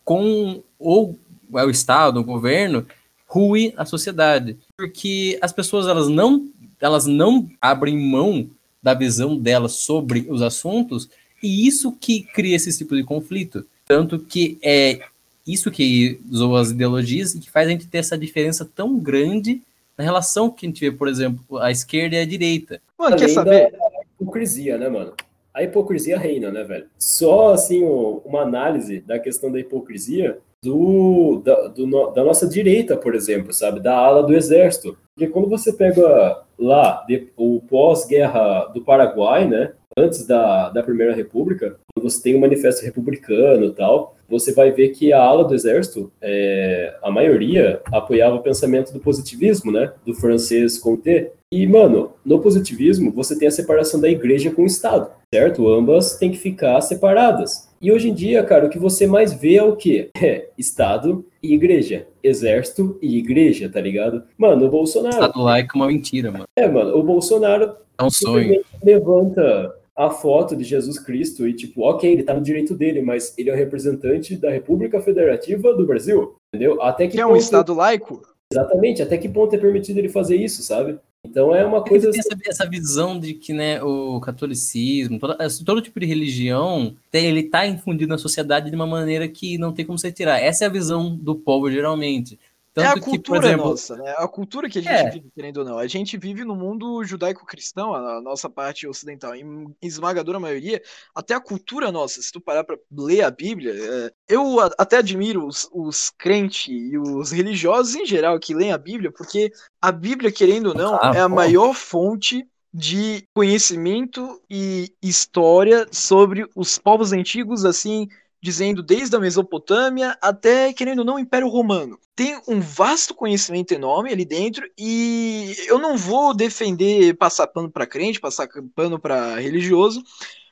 com 0.06 0.64
ou 0.80 1.20
é 1.54 1.66
o 1.66 1.70
Estado, 1.70 2.22
o 2.22 2.24
governo, 2.24 2.86
rui 3.26 3.74
a 3.76 3.84
sociedade. 3.84 4.58
Porque 4.78 5.38
as 5.42 5.52
pessoas 5.52 5.86
elas 5.86 6.08
não, 6.08 6.48
elas 6.80 7.06
não 7.06 7.50
abrem 7.62 7.98
mão 7.98 8.50
da 8.82 8.94
visão 8.94 9.38
delas 9.38 9.74
sobre 9.74 10.26
os 10.30 10.42
assuntos, 10.42 11.10
e 11.42 11.68
isso 11.68 11.92
que 11.92 12.24
cria 12.24 12.56
esse 12.56 12.76
tipo 12.78 12.96
de 12.96 13.04
conflito. 13.04 13.66
Tanto 13.86 14.20
que 14.20 14.58
é 14.62 15.00
isso 15.46 15.72
que 15.72 16.20
zoa 16.34 16.62
as 16.62 16.72
ideologias 16.72 17.34
e 17.34 17.40
que 17.40 17.50
faz 17.50 17.68
a 17.68 17.72
gente 17.72 17.88
ter 17.88 18.00
essa 18.00 18.18
diferença 18.18 18.70
tão 18.76 19.00
grande 19.00 19.62
na 19.98 20.04
relação 20.04 20.50
que 20.50 20.66
a 20.66 20.70
gente 20.70 20.82
vê, 20.82 20.92
por 20.92 21.08
exemplo, 21.08 21.58
a 21.58 21.72
esquerda 21.72 22.16
e 22.16 22.20
a 22.20 22.26
direita. 22.26 22.82
Mano, 22.98 23.16
Além 23.16 23.28
quer 23.28 23.34
saber? 23.34 23.72
Da 23.72 23.78
hipocrisia, 24.20 24.78
né, 24.78 24.90
mano? 24.90 25.14
A 25.54 25.64
hipocrisia 25.64 26.20
reina, 26.20 26.52
né, 26.52 26.64
velho? 26.64 26.86
Só, 27.00 27.54
assim, 27.54 27.84
uma 27.84 28.42
análise 28.42 29.00
da 29.00 29.18
questão 29.18 29.52
da 29.52 29.60
hipocrisia 29.60 30.38
do, 30.62 31.42
da, 31.44 31.68
do, 31.70 32.12
da 32.12 32.24
nossa 32.24 32.48
direita, 32.48 32.96
por 32.96 33.16
exemplo, 33.16 33.54
sabe? 33.54 33.80
Da 33.80 33.96
ala 33.96 34.22
do 34.22 34.36
exército. 34.36 34.98
Porque 35.16 35.32
quando 35.32 35.50
você 35.50 35.74
pega 35.74 36.44
lá 36.60 37.04
de, 37.08 37.28
o 37.36 37.62
pós-guerra 37.62 38.66
do 38.66 38.82
Paraguai, 38.82 39.48
né? 39.48 39.72
Antes 39.98 40.28
da, 40.28 40.70
da 40.70 40.84
Primeira 40.84 41.16
República, 41.16 41.80
quando 41.92 42.08
você 42.08 42.22
tem 42.22 42.36
o 42.36 42.38
um 42.38 42.42
Manifesto 42.42 42.86
Republicano 42.86 43.66
e 43.66 43.72
tal, 43.72 44.16
você 44.30 44.54
vai 44.54 44.70
ver 44.70 44.90
que 44.90 45.12
a 45.12 45.20
ala 45.20 45.44
do 45.44 45.56
exército, 45.56 46.12
é, 46.22 46.96
a 47.02 47.10
maioria, 47.10 47.82
apoiava 47.92 48.36
o 48.36 48.44
pensamento 48.44 48.94
do 48.94 49.00
positivismo, 49.00 49.72
né? 49.72 49.92
Do 50.06 50.14
francês 50.14 50.78
Comte. 50.78 51.32
E, 51.52 51.66
mano, 51.66 52.12
no 52.24 52.40
positivismo, 52.40 53.12
você 53.12 53.40
tem 53.40 53.48
a 53.48 53.52
separação 53.52 54.00
da 54.00 54.08
igreja 54.08 54.52
com 54.52 54.62
o 54.62 54.68
Estado, 54.68 55.10
certo? 55.34 55.68
Ambas 55.68 56.16
têm 56.18 56.30
que 56.30 56.38
ficar 56.38 56.80
separadas. 56.82 57.68
E 57.82 57.92
hoje 57.92 58.10
em 58.10 58.14
dia, 58.14 58.44
cara, 58.44 58.68
o 58.68 58.70
que 58.70 58.78
você 58.78 59.08
mais 59.08 59.34
vê 59.34 59.56
é 59.56 59.64
o 59.64 59.76
quê? 59.76 60.12
É 60.22 60.50
Estado 60.58 61.26
e 61.42 61.56
igreja. 61.56 62.06
Exército 62.22 63.00
e 63.02 63.18
igreja, 63.18 63.68
tá 63.68 63.82
ligado? 63.82 64.22
Mano, 64.38 64.68
o 64.68 64.70
Bolsonaro. 64.70 65.16
Estado 65.16 65.42
laico 65.42 65.76
é 65.76 65.82
uma 65.82 65.88
mentira, 65.88 66.32
mano. 66.32 66.46
É, 66.56 66.68
mano, 66.68 66.96
o 66.96 67.02
Bolsonaro. 67.02 67.72
É 67.98 68.04
um 68.04 68.12
sonho. 68.12 68.62
Levanta 68.84 69.74
a 69.98 70.12
foto 70.12 70.56
de 70.56 70.64
Jesus 70.64 71.00
Cristo 71.00 71.48
e, 71.48 71.54
tipo, 71.54 71.82
ok, 71.82 72.12
ele 72.12 72.22
tá 72.22 72.34
no 72.34 72.42
direito 72.42 72.76
dele, 72.76 73.02
mas 73.02 73.34
ele 73.36 73.50
é 73.50 73.54
o 73.54 73.58
representante 73.58 74.38
da 74.38 74.52
República 74.52 75.02
Federativa 75.02 75.74
do 75.74 75.88
Brasil, 75.88 76.36
entendeu? 76.54 76.80
Até 76.84 77.08
que, 77.08 77.14
que 77.14 77.20
é 77.20 77.26
um 77.26 77.36
Estado 77.36 77.74
laico? 77.74 78.22
Exatamente, 78.54 79.02
até 79.02 79.18
que 79.18 79.28
ponto 79.28 79.56
é 79.56 79.58
permitido 79.58 79.98
ele 79.98 80.08
fazer 80.08 80.38
isso, 80.38 80.62
sabe? 80.62 81.00
Então 81.26 81.54
é 81.54 81.66
uma 81.66 81.84
coisa. 81.84 82.10
Tem 82.12 82.20
essa, 82.20 82.38
essa, 82.46 82.70
visão 82.70 83.20
de 83.20 83.34
que 83.34 83.52
né, 83.52 83.82
o 83.84 84.22
catolicismo, 84.22 85.20
todo, 85.20 85.36
todo 85.66 85.82
tipo 85.82 86.00
de 86.00 86.06
religião, 86.06 86.96
ele 87.12 87.42
está 87.42 87.68
infundido 87.68 88.10
na 88.10 88.18
sociedade 88.18 88.70
de 88.70 88.76
uma 88.76 88.88
maneira 88.88 89.28
que 89.28 89.58
não 89.58 89.74
tem 89.74 89.86
como 89.86 89.98
você 89.98 90.12
tirar. 90.12 90.40
Essa 90.40 90.64
é 90.64 90.68
a 90.68 90.72
visão 90.72 91.14
do 91.14 91.36
povo, 91.36 91.70
geralmente. 91.70 92.40
Tanto 92.78 92.86
é 92.86 92.90
a 92.90 93.02
cultura 93.02 93.40
que, 93.40 93.48
exemplo, 93.48 93.70
nossa, 93.70 93.96
né? 93.98 94.16
A 94.18 94.28
cultura 94.28 94.70
que 94.70 94.78
a 94.78 94.82
gente 94.84 94.94
é. 94.94 95.10
vive, 95.10 95.32
querendo 95.34 95.58
ou 95.58 95.66
não. 95.66 95.80
A 95.80 95.88
gente 95.88 96.16
vive 96.16 96.44
no 96.44 96.56
mundo 96.56 97.04
judaico-cristão, 97.04 97.96
a 97.96 98.22
nossa 98.22 98.48
parte 98.48 98.88
ocidental, 98.88 99.34
em 99.36 99.76
esmagadora 99.82 100.40
maioria, 100.40 100.80
até 101.16 101.34
a 101.34 101.40
cultura 101.40 101.92
nossa, 101.92 102.22
se 102.22 102.32
tu 102.32 102.40
parar 102.40 102.64
pra 102.64 102.78
ler 102.92 103.24
a 103.24 103.32
Bíblia, 103.32 103.74
é, 103.74 104.12
eu 104.30 104.60
até 104.78 104.98
admiro 104.98 105.48
os, 105.48 105.68
os 105.74 106.12
crentes 106.16 106.68
e 106.68 106.96
os 107.00 107.32
religiosos 107.32 107.96
em 107.96 108.06
geral 108.06 108.40
que 108.40 108.54
leem 108.54 108.72
a 108.72 108.78
Bíblia, 108.78 109.12
porque 109.12 109.52
a 109.82 109.92
Bíblia, 109.92 110.32
querendo 110.32 110.68
ou 110.68 110.76
não, 110.76 111.00
ah, 111.02 111.14
é 111.16 111.20
a 111.20 111.30
maior 111.30 111.74
fonte 111.74 112.48
de 112.72 113.24
conhecimento 113.34 114.40
e 114.48 114.94
história 115.02 115.88
sobre 115.92 116.48
os 116.56 116.78
povos 116.78 117.12
antigos, 117.12 117.66
assim, 117.66 118.08
dizendo 118.42 118.84
desde 118.84 119.16
a 119.16 119.20
Mesopotâmia 119.20 120.18
até, 120.22 120.72
querendo 120.74 121.00
ou 121.00 121.06
não, 121.06 121.16
o 121.16 121.20
Império 121.20 121.48
Romano. 121.48 122.00
Tem 122.16 122.40
um 122.48 122.60
vasto 122.60 123.14
conhecimento 123.14 123.74
enorme 123.74 124.12
ali 124.12 124.26
dentro 124.26 124.68
e 124.78 125.56
eu 125.68 125.78
não 125.78 125.98
vou 125.98 126.34
defender 126.34 127.16
passar 127.16 127.48
pano 127.48 127.70
para 127.70 127.88
crente, 127.88 128.20
passar 128.20 128.48
pano 128.76 129.00
para 129.00 129.36
religioso, 129.40 130.04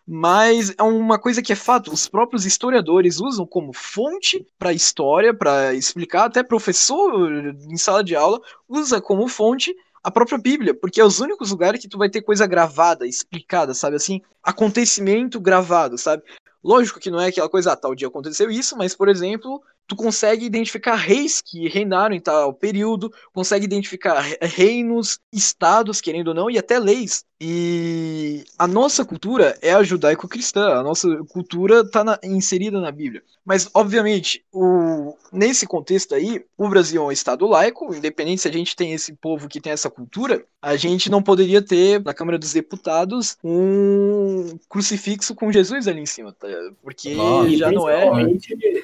mas 0.08 0.74
é 0.78 0.84
uma 0.84 1.18
coisa 1.18 1.42
que 1.42 1.52
é 1.52 1.56
fato, 1.56 1.92
os 1.92 2.08
próprios 2.08 2.46
historiadores 2.46 3.20
usam 3.20 3.46
como 3.46 3.74
fonte 3.74 4.46
para 4.60 4.74
história, 4.74 5.34
para 5.34 5.74
explicar, 5.74 6.26
até 6.26 6.44
professor 6.44 7.56
em 7.70 7.78
sala 7.78 8.04
de 8.04 8.16
aula 8.16 8.40
usa 8.70 9.02
como 9.02 9.28
fonte 9.28 9.76
a 10.04 10.12
própria 10.12 10.38
Bíblia, 10.38 10.76
porque 10.76 11.02
é 11.02 11.04
os 11.04 11.20
únicos 11.20 11.50
lugares 11.50 11.82
que 11.82 11.88
tu 11.88 11.98
vai 11.98 12.08
ter 12.08 12.22
coisa 12.22 12.46
gravada, 12.46 13.08
explicada, 13.08 13.74
sabe 13.74 13.96
assim? 13.96 14.22
Acontecimento 14.44 15.40
gravado, 15.40 15.98
sabe? 15.98 16.22
Lógico 16.66 17.00
que 17.00 17.12
não 17.12 17.22
é 17.22 17.28
aquela 17.28 17.48
coisa, 17.48 17.74
ah, 17.74 17.76
tal 17.78 17.94
dia 17.94 18.08
aconteceu 18.08 18.50
isso, 18.50 18.76
mas, 18.76 18.96
por 18.96 19.08
exemplo, 19.08 19.62
tu 19.88 19.96
consegue 19.96 20.46
identificar 20.46 20.96
reis 20.96 21.42
que 21.42 21.68
reinaram 21.68 22.16
em 22.16 22.20
tal 22.20 22.54
período, 22.54 23.12
consegue 23.34 23.66
identificar 23.66 24.22
reinos, 24.42 25.20
estados, 25.32 26.02
querendo 26.02 26.30
ou 26.30 26.34
não, 26.34 26.50
e 26.50 26.58
até 26.58 26.80
leis. 26.80 27.24
E 27.40 28.46
a 28.58 28.66
nossa 28.66 29.04
cultura 29.04 29.58
é 29.62 29.74
a 29.74 29.84
judaico-cristã, 29.84 30.68
a 30.70 30.84
nossa 30.84 31.08
cultura 31.26 31.82
está 31.82 32.18
inserida 32.24 32.80
na 32.80 32.92
Bíblia. 32.92 33.22
Mas, 33.44 33.70
obviamente, 33.74 34.44
o, 34.52 35.16
nesse 35.32 35.68
contexto 35.68 36.16
aí, 36.16 36.44
o 36.58 36.70
Brasil 36.70 37.02
é 37.04 37.06
um 37.06 37.12
estado 37.12 37.46
laico, 37.46 37.94
independente 37.94 38.42
se 38.42 38.48
a 38.48 38.52
gente 38.52 38.76
tem 38.76 38.94
esse 38.94 39.14
povo 39.14 39.50
que 39.50 39.60
tem 39.60 39.74
essa 39.74 39.90
cultura, 39.90 40.44
a 40.62 40.76
gente 40.78 41.12
não 41.12 41.22
poderia 41.22 41.62
ter 41.62 42.04
na 42.04 42.14
Câmara 42.14 42.40
dos 42.40 42.54
Deputados 42.54 43.38
um 43.44 44.58
crucifixo 44.68 45.36
com 45.36 45.52
Jesus 45.52 45.88
ali 45.88 46.00
em 46.00 46.06
cima, 46.08 46.34
tá? 46.34 46.48
porque 46.82 47.14
Nossa, 47.14 47.56
já 47.56 47.72
não 47.72 47.88
é. 47.88 48.10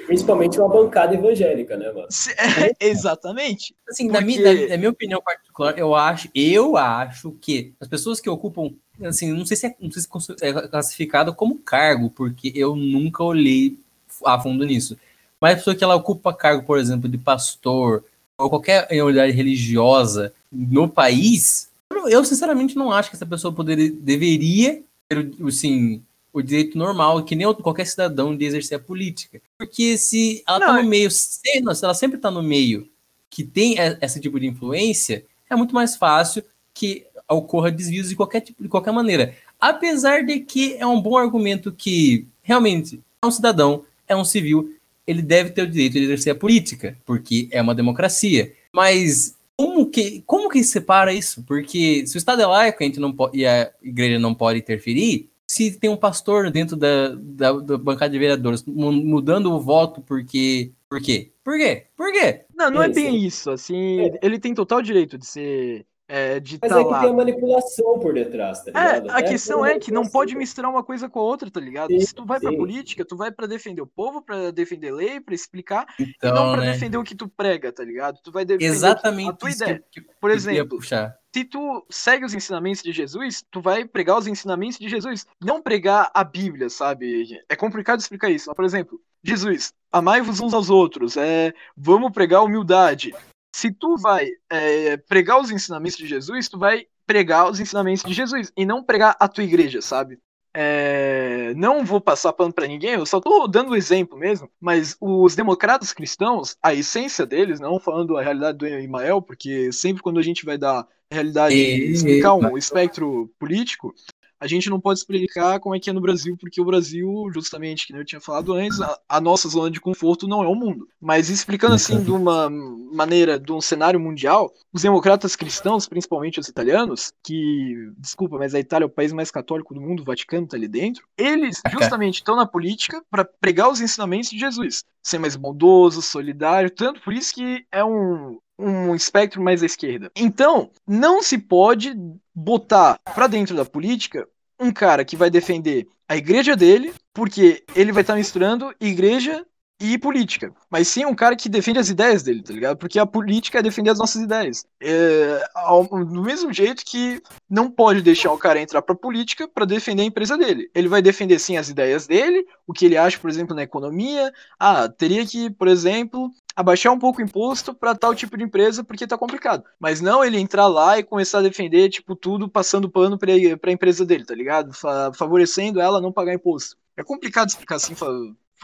Principalmente 0.05 0.59
uma 0.59 0.69
bancada 0.91 1.15
evangélica, 1.15 1.77
né, 1.77 1.91
mano? 1.91 2.07
É, 2.37 2.75
exatamente. 2.85 3.73
Assim, 3.89 4.07
Porque... 4.07 4.19
na, 4.19 4.25
minha, 4.25 4.67
na, 4.67 4.77
minha 4.77 4.89
opinião 4.89 5.21
particular, 5.21 5.77
eu 5.79 5.95
acho, 5.95 6.29
eu 6.35 6.75
acho 6.75 7.31
que 7.41 7.73
as 7.79 7.87
pessoas 7.87 8.19
que 8.19 8.29
ocupam, 8.29 8.71
assim, 9.03 9.31
não 9.31 9.45
sei 9.45 9.55
se 9.55 9.67
é, 9.67 9.75
não 9.79 9.89
sei 9.89 10.01
se 10.01 10.45
é 10.45 10.67
classificado 10.67 11.33
como 11.33 11.57
cargo, 11.57 12.09
porque 12.09 12.51
eu 12.53 12.75
nunca 12.75 13.23
olhei 13.23 13.77
a 14.25 14.39
fundo 14.39 14.65
nisso. 14.65 14.97
Mas 15.39 15.53
a 15.53 15.55
pessoa 15.57 15.75
que 15.75 15.83
ela 15.83 15.95
ocupa 15.95 16.33
cargo, 16.33 16.63
por 16.63 16.77
exemplo, 16.77 17.09
de 17.09 17.17
pastor 17.17 18.03
ou 18.37 18.49
qualquer 18.49 18.87
unidade 18.91 19.31
religiosa 19.31 20.33
no 20.51 20.89
país, 20.89 21.69
eu 22.07 22.23
sinceramente 22.25 22.75
não 22.75 22.91
acho 22.91 23.09
que 23.09 23.15
essa 23.15 23.25
pessoa 23.25 23.53
poderia, 23.53 23.91
deveria 23.91 24.83
ter, 25.07 25.31
assim, 25.47 26.03
o 26.33 26.41
direito 26.41 26.77
normal, 26.77 27.23
que 27.23 27.35
nem 27.35 27.51
qualquer 27.55 27.85
cidadão, 27.85 28.35
de 28.35 28.45
exercer 28.45 28.77
a 28.77 28.81
política. 28.81 29.41
Porque 29.57 29.97
se 29.97 30.43
ela 30.47 30.59
está 30.59 30.73
no 30.73 30.79
é 30.79 30.83
meio, 30.83 31.11
se, 31.11 31.41
ela 31.83 31.93
sempre 31.93 32.17
está 32.17 32.31
no 32.31 32.41
meio 32.41 32.87
que 33.29 33.43
tem 33.43 33.75
esse 34.01 34.19
tipo 34.19 34.39
de 34.39 34.47
influência, 34.47 35.25
é 35.49 35.55
muito 35.55 35.73
mais 35.73 35.95
fácil 35.95 36.43
que 36.73 37.05
ocorra 37.29 37.71
desvios 37.71 38.09
de 38.09 38.15
qualquer 38.15 38.41
tipo, 38.41 38.61
de 38.61 38.69
qualquer 38.69 38.91
maneira. 38.91 39.35
Apesar 39.59 40.23
de 40.23 40.39
que 40.39 40.75
é 40.75 40.85
um 40.85 41.01
bom 41.01 41.17
argumento 41.17 41.71
que 41.71 42.27
realmente 42.41 42.99
é 43.21 43.25
um 43.25 43.31
cidadão, 43.31 43.85
é 44.07 44.15
um 44.15 44.25
civil, 44.25 44.75
ele 45.07 45.21
deve 45.21 45.51
ter 45.51 45.61
o 45.61 45.67
direito 45.67 45.93
de 45.93 46.03
exercer 46.03 46.33
a 46.33 46.35
política, 46.35 46.97
porque 47.05 47.47
é 47.51 47.61
uma 47.61 47.75
democracia. 47.75 48.53
Mas 48.73 49.35
como 49.55 49.85
que, 49.85 50.23
como 50.25 50.49
que 50.49 50.63
separa 50.63 51.13
isso? 51.13 51.43
Porque 51.43 52.05
se 52.07 52.15
o 52.15 52.19
Estado 52.19 52.41
é 52.41 52.45
laico 52.45 52.81
a 52.81 52.85
gente 52.85 52.99
não 52.99 53.13
pode, 53.13 53.37
e 53.37 53.45
a 53.45 53.71
igreja 53.81 54.19
não 54.19 54.33
pode 54.33 54.59
interferir, 54.59 55.29
se 55.51 55.77
tem 55.77 55.89
um 55.89 55.97
pastor 55.97 56.49
dentro 56.49 56.77
da, 56.77 57.09
da, 57.13 57.51
da 57.51 57.77
bancada 57.77 58.09
de 58.09 58.17
vereadores 58.17 58.63
mudando 58.65 59.51
o 59.51 59.59
voto 59.59 60.01
porque. 60.01 60.71
Por 60.87 61.01
quê? 61.01 61.33
Por 61.43 61.57
quê? 61.57 61.87
Por 61.93 62.09
quê? 62.13 62.45
Não, 62.55 62.71
não 62.71 62.81
é, 62.81 62.85
é 62.85 62.89
bem 62.89 63.17
isso. 63.17 63.51
Assim, 63.51 63.99
é. 63.99 64.19
ele 64.21 64.39
tem 64.39 64.53
total 64.53 64.81
direito 64.81 65.17
de 65.17 65.25
ser 65.25 65.85
é, 66.13 66.41
de 66.41 66.59
Mas 66.61 66.69
tá 66.69 66.81
é 66.81 66.83
que 66.83 66.89
lá. 66.89 66.99
tem 66.99 67.09
a 67.09 67.13
manipulação 67.13 67.97
por 67.97 68.13
detrás, 68.13 68.61
tá 68.61 68.71
é, 68.71 68.99
ligado? 68.99 69.09
É, 69.09 69.13
a 69.13 69.19
é 69.19 69.23
questão 69.23 69.65
é 69.65 69.79
que 69.79 69.93
não 69.93 70.05
pode 70.05 70.35
misturar 70.35 70.69
uma 70.69 70.83
coisa 70.83 71.07
com 71.07 71.19
a 71.19 71.23
outra, 71.23 71.49
tá 71.49 71.61
ligado? 71.61 71.87
Sim, 71.87 72.01
Se 72.01 72.13
tu 72.13 72.25
vai 72.25 72.37
sim. 72.37 72.47
pra 72.47 72.57
política, 72.57 73.05
tu 73.05 73.15
vai 73.15 73.31
para 73.31 73.47
defender 73.47 73.81
o 73.81 73.87
povo, 73.87 74.21
para 74.21 74.51
defender 74.51 74.91
lei, 74.91 75.21
para 75.21 75.33
explicar, 75.33 75.85
então, 75.97 76.29
e 76.29 76.33
não 76.33 76.51
pra 76.51 76.65
né? 76.65 76.73
defender 76.73 76.97
o 76.97 77.03
que 77.03 77.15
tu 77.15 77.29
prega, 77.29 77.71
tá 77.71 77.81
ligado? 77.85 78.19
Tu 78.21 78.29
vai 78.29 78.43
defender 78.43 78.65
Exatamente 78.65 79.29
a 79.29 79.33
tua 79.33 79.51
ideia. 79.51 79.83
Que, 79.89 80.01
por 80.19 80.29
exemplo, 80.29 80.79
se 80.83 81.45
tu 81.45 81.85
segue 81.89 82.25
os 82.25 82.33
ensinamentos 82.33 82.83
de 82.83 82.91
Jesus, 82.91 83.41
tu 83.49 83.61
vai 83.61 83.85
pregar 83.85 84.17
os 84.17 84.27
ensinamentos 84.27 84.77
de 84.77 84.89
Jesus, 84.89 85.25
não 85.39 85.61
pregar 85.61 86.11
a 86.13 86.25
Bíblia, 86.25 86.69
sabe? 86.69 87.41
É 87.47 87.55
complicado 87.55 88.01
explicar 88.01 88.29
isso. 88.29 88.49
Mas, 88.49 88.55
por 88.57 88.65
exemplo, 88.65 88.99
Jesus, 89.23 89.71
amai-vos 89.89 90.41
uns 90.41 90.53
aos 90.53 90.69
outros, 90.69 91.15
é, 91.15 91.53
vamos 91.77 92.11
pregar 92.11 92.43
humildade 92.43 93.13
se 93.51 93.71
tu 93.71 93.97
vai 93.97 94.29
é, 94.49 94.97
pregar 94.97 95.39
os 95.39 95.51
ensinamentos 95.51 95.97
de 95.97 96.07
Jesus, 96.07 96.47
tu 96.47 96.57
vai 96.57 96.85
pregar 97.05 97.49
os 97.49 97.59
ensinamentos 97.59 98.03
de 98.03 98.13
Jesus 98.13 98.51
e 98.55 98.65
não 98.65 98.83
pregar 98.83 99.15
a 99.19 99.27
tua 99.27 99.43
igreja, 99.43 99.81
sabe? 99.81 100.19
É, 100.53 101.53
não 101.55 101.85
vou 101.85 102.01
passar 102.01 102.33
pano 102.33 102.53
para 102.53 102.67
ninguém, 102.67 102.91
eu 102.91 103.05
só 103.05 103.21
tô 103.21 103.47
dando 103.47 103.71
o 103.71 103.75
exemplo 103.75 104.17
mesmo, 104.17 104.49
mas 104.59 104.97
os 104.99 105.33
democratas 105.33 105.93
cristãos, 105.93 106.57
a 106.61 106.73
essência 106.73 107.25
deles, 107.25 107.59
não 107.59 107.79
falando 107.79 108.17
a 108.17 108.21
realidade 108.21 108.57
do 108.57 108.67
Imael, 108.67 109.21
porque 109.21 109.71
sempre 109.71 110.03
quando 110.03 110.19
a 110.19 110.23
gente 110.23 110.45
vai 110.45 110.57
dar 110.57 110.85
realidade, 111.09 111.55
e... 111.55 111.91
explicar 111.91 112.33
um 112.33 112.57
espectro 112.57 113.29
político, 113.39 113.93
a 114.41 114.47
gente 114.47 114.71
não 114.71 114.79
pode 114.79 114.97
explicar 114.97 115.59
como 115.59 115.75
é 115.75 115.79
que 115.79 115.91
é 115.91 115.93
no 115.93 116.01
Brasil, 116.01 116.35
porque 116.35 116.59
o 116.59 116.65
Brasil, 116.65 117.29
justamente, 117.31 117.85
que 117.85 117.93
eu 117.93 118.03
tinha 118.03 118.19
falado 118.19 118.53
antes, 118.53 118.81
a, 118.81 118.99
a, 119.07 119.21
nossa 119.21 119.47
zona 119.47 119.69
de 119.69 119.79
conforto 119.79 120.27
não 120.27 120.43
é 120.43 120.47
o 120.47 120.55
mundo. 120.55 120.87
Mas 120.99 121.29
explicando 121.29 121.75
assim 121.75 122.03
de 122.03 122.09
uma 122.09 122.49
maneira, 122.49 123.39
de 123.39 123.51
um 123.51 123.61
cenário 123.61 123.99
mundial, 123.99 124.51
os 124.73 124.81
democratas 124.81 125.35
cristãos, 125.35 125.87
principalmente 125.87 126.39
os 126.39 126.47
italianos, 126.47 127.13
que, 127.23 127.91
desculpa, 127.99 128.39
mas 128.39 128.55
a 128.55 128.59
Itália 128.59 128.85
é 128.85 128.87
o 128.87 128.89
país 128.89 129.13
mais 129.13 129.29
católico 129.29 129.75
do 129.75 129.81
mundo, 129.81 130.01
o 130.01 130.05
Vaticano 130.05 130.47
tá 130.47 130.57
ali 130.57 130.67
dentro, 130.67 131.05
eles 131.15 131.61
justamente 131.71 132.15
estão 132.15 132.35
na 132.35 132.47
política 132.47 132.99
para 133.11 133.23
pregar 133.23 133.69
os 133.69 133.79
ensinamentos 133.79 134.31
de 134.31 134.39
Jesus. 134.39 134.83
Ser 135.03 135.19
mais 135.19 135.35
bondoso, 135.35 136.01
solidário, 136.01 136.71
tanto 136.71 136.99
por 137.01 137.13
isso 137.13 137.35
que 137.35 137.63
é 137.71 137.83
um, 137.83 138.39
um 138.57 138.95
espectro 138.95 139.41
mais 139.41 139.61
à 139.61 139.65
esquerda. 139.65 140.11
Então, 140.15 140.69
não 140.87 141.21
se 141.21 141.37
pode 141.37 141.93
botar 142.33 142.99
para 143.03 143.27
dentro 143.27 143.55
da 143.55 143.65
política 143.65 144.27
um 144.61 144.71
cara 144.71 145.03
que 145.03 145.15
vai 145.15 145.29
defender 145.29 145.87
a 146.07 146.15
igreja 146.15 146.55
dele, 146.55 146.93
porque 147.13 147.63
ele 147.75 147.91
vai 147.91 148.01
estar 148.01 148.13
tá 148.13 148.17
misturando 148.17 148.73
igreja 148.79 149.45
e 149.81 149.97
política. 149.97 150.53
Mas 150.69 150.87
sim 150.87 151.05
um 151.05 151.15
cara 151.15 151.35
que 151.35 151.49
defende 151.49 151.79
as 151.79 151.89
ideias 151.89 152.21
dele, 152.21 152.43
tá 152.43 152.53
ligado? 152.53 152.77
Porque 152.77 152.99
a 152.99 153.05
política 153.05 153.59
é 153.59 153.61
defender 153.63 153.89
as 153.89 153.97
nossas 153.97 154.21
ideias. 154.21 154.65
É, 154.79 155.43
ao, 155.55 155.83
do 155.83 156.21
mesmo 156.21 156.53
jeito 156.53 156.85
que 156.85 157.21
não 157.49 157.69
pode 157.69 158.01
deixar 158.01 158.31
o 158.31 158.37
cara 158.37 158.61
entrar 158.61 158.81
pra 158.81 158.93
política 158.93 159.47
para 159.47 159.65
defender 159.65 160.03
a 160.03 160.05
empresa 160.05 160.37
dele. 160.37 160.69
Ele 160.75 160.87
vai 160.87 161.01
defender 161.01 161.39
sim 161.39 161.57
as 161.57 161.69
ideias 161.69 162.05
dele, 162.05 162.45
o 162.67 162.73
que 162.73 162.85
ele 162.85 162.97
acha, 162.97 163.17
por 163.17 163.29
exemplo, 163.29 163.55
na 163.55 163.63
economia. 163.63 164.31
Ah, 164.59 164.87
teria 164.87 165.25
que, 165.25 165.49
por 165.49 165.67
exemplo, 165.67 166.31
abaixar 166.55 166.93
um 166.93 166.99
pouco 166.99 167.19
o 167.19 167.23
imposto 167.23 167.73
para 167.73 167.95
tal 167.95 168.13
tipo 168.13 168.37
de 168.37 168.43
empresa 168.43 168.83
porque 168.83 169.07
tá 169.07 169.17
complicado. 169.17 169.63
Mas 169.79 169.99
não 169.99 170.23
ele 170.23 170.37
entrar 170.37 170.67
lá 170.67 170.99
e 170.99 171.03
começar 171.03 171.39
a 171.39 171.43
defender, 171.43 171.89
tipo, 171.89 172.15
tudo 172.15 172.47
passando 172.47 172.89
pano 172.89 173.17
pra, 173.17 173.31
pra 173.59 173.71
empresa 173.71 174.05
dele, 174.05 174.25
tá 174.25 174.35
ligado? 174.35 174.73
Fa 174.73 175.11
favorecendo 175.13 175.81
ela 175.81 176.01
não 176.01 176.11
pagar 176.11 176.33
imposto. 176.33 176.77
É 176.95 177.03
complicado 177.03 177.49
explicar 177.49 177.75
assim, 177.75 177.95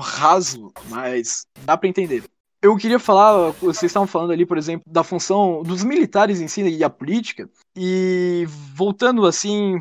raso, 0.03 0.71
mas 0.89 1.45
dá 1.63 1.77
para 1.77 1.89
entender. 1.89 2.23
Eu 2.61 2.75
queria 2.75 2.97
falar, 2.97 3.51
vocês 3.51 3.83
estavam 3.83 4.07
falando 4.07 4.31
ali, 4.31 4.45
por 4.45 4.57
exemplo, 4.57 4.91
da 4.91 5.03
função 5.03 5.61
dos 5.61 5.83
militares 5.83 6.41
em 6.41 6.47
si 6.47 6.61
e 6.63 6.83
a 6.83 6.89
política, 6.89 7.49
e 7.75 8.45
voltando 8.73 9.25
assim. 9.25 9.79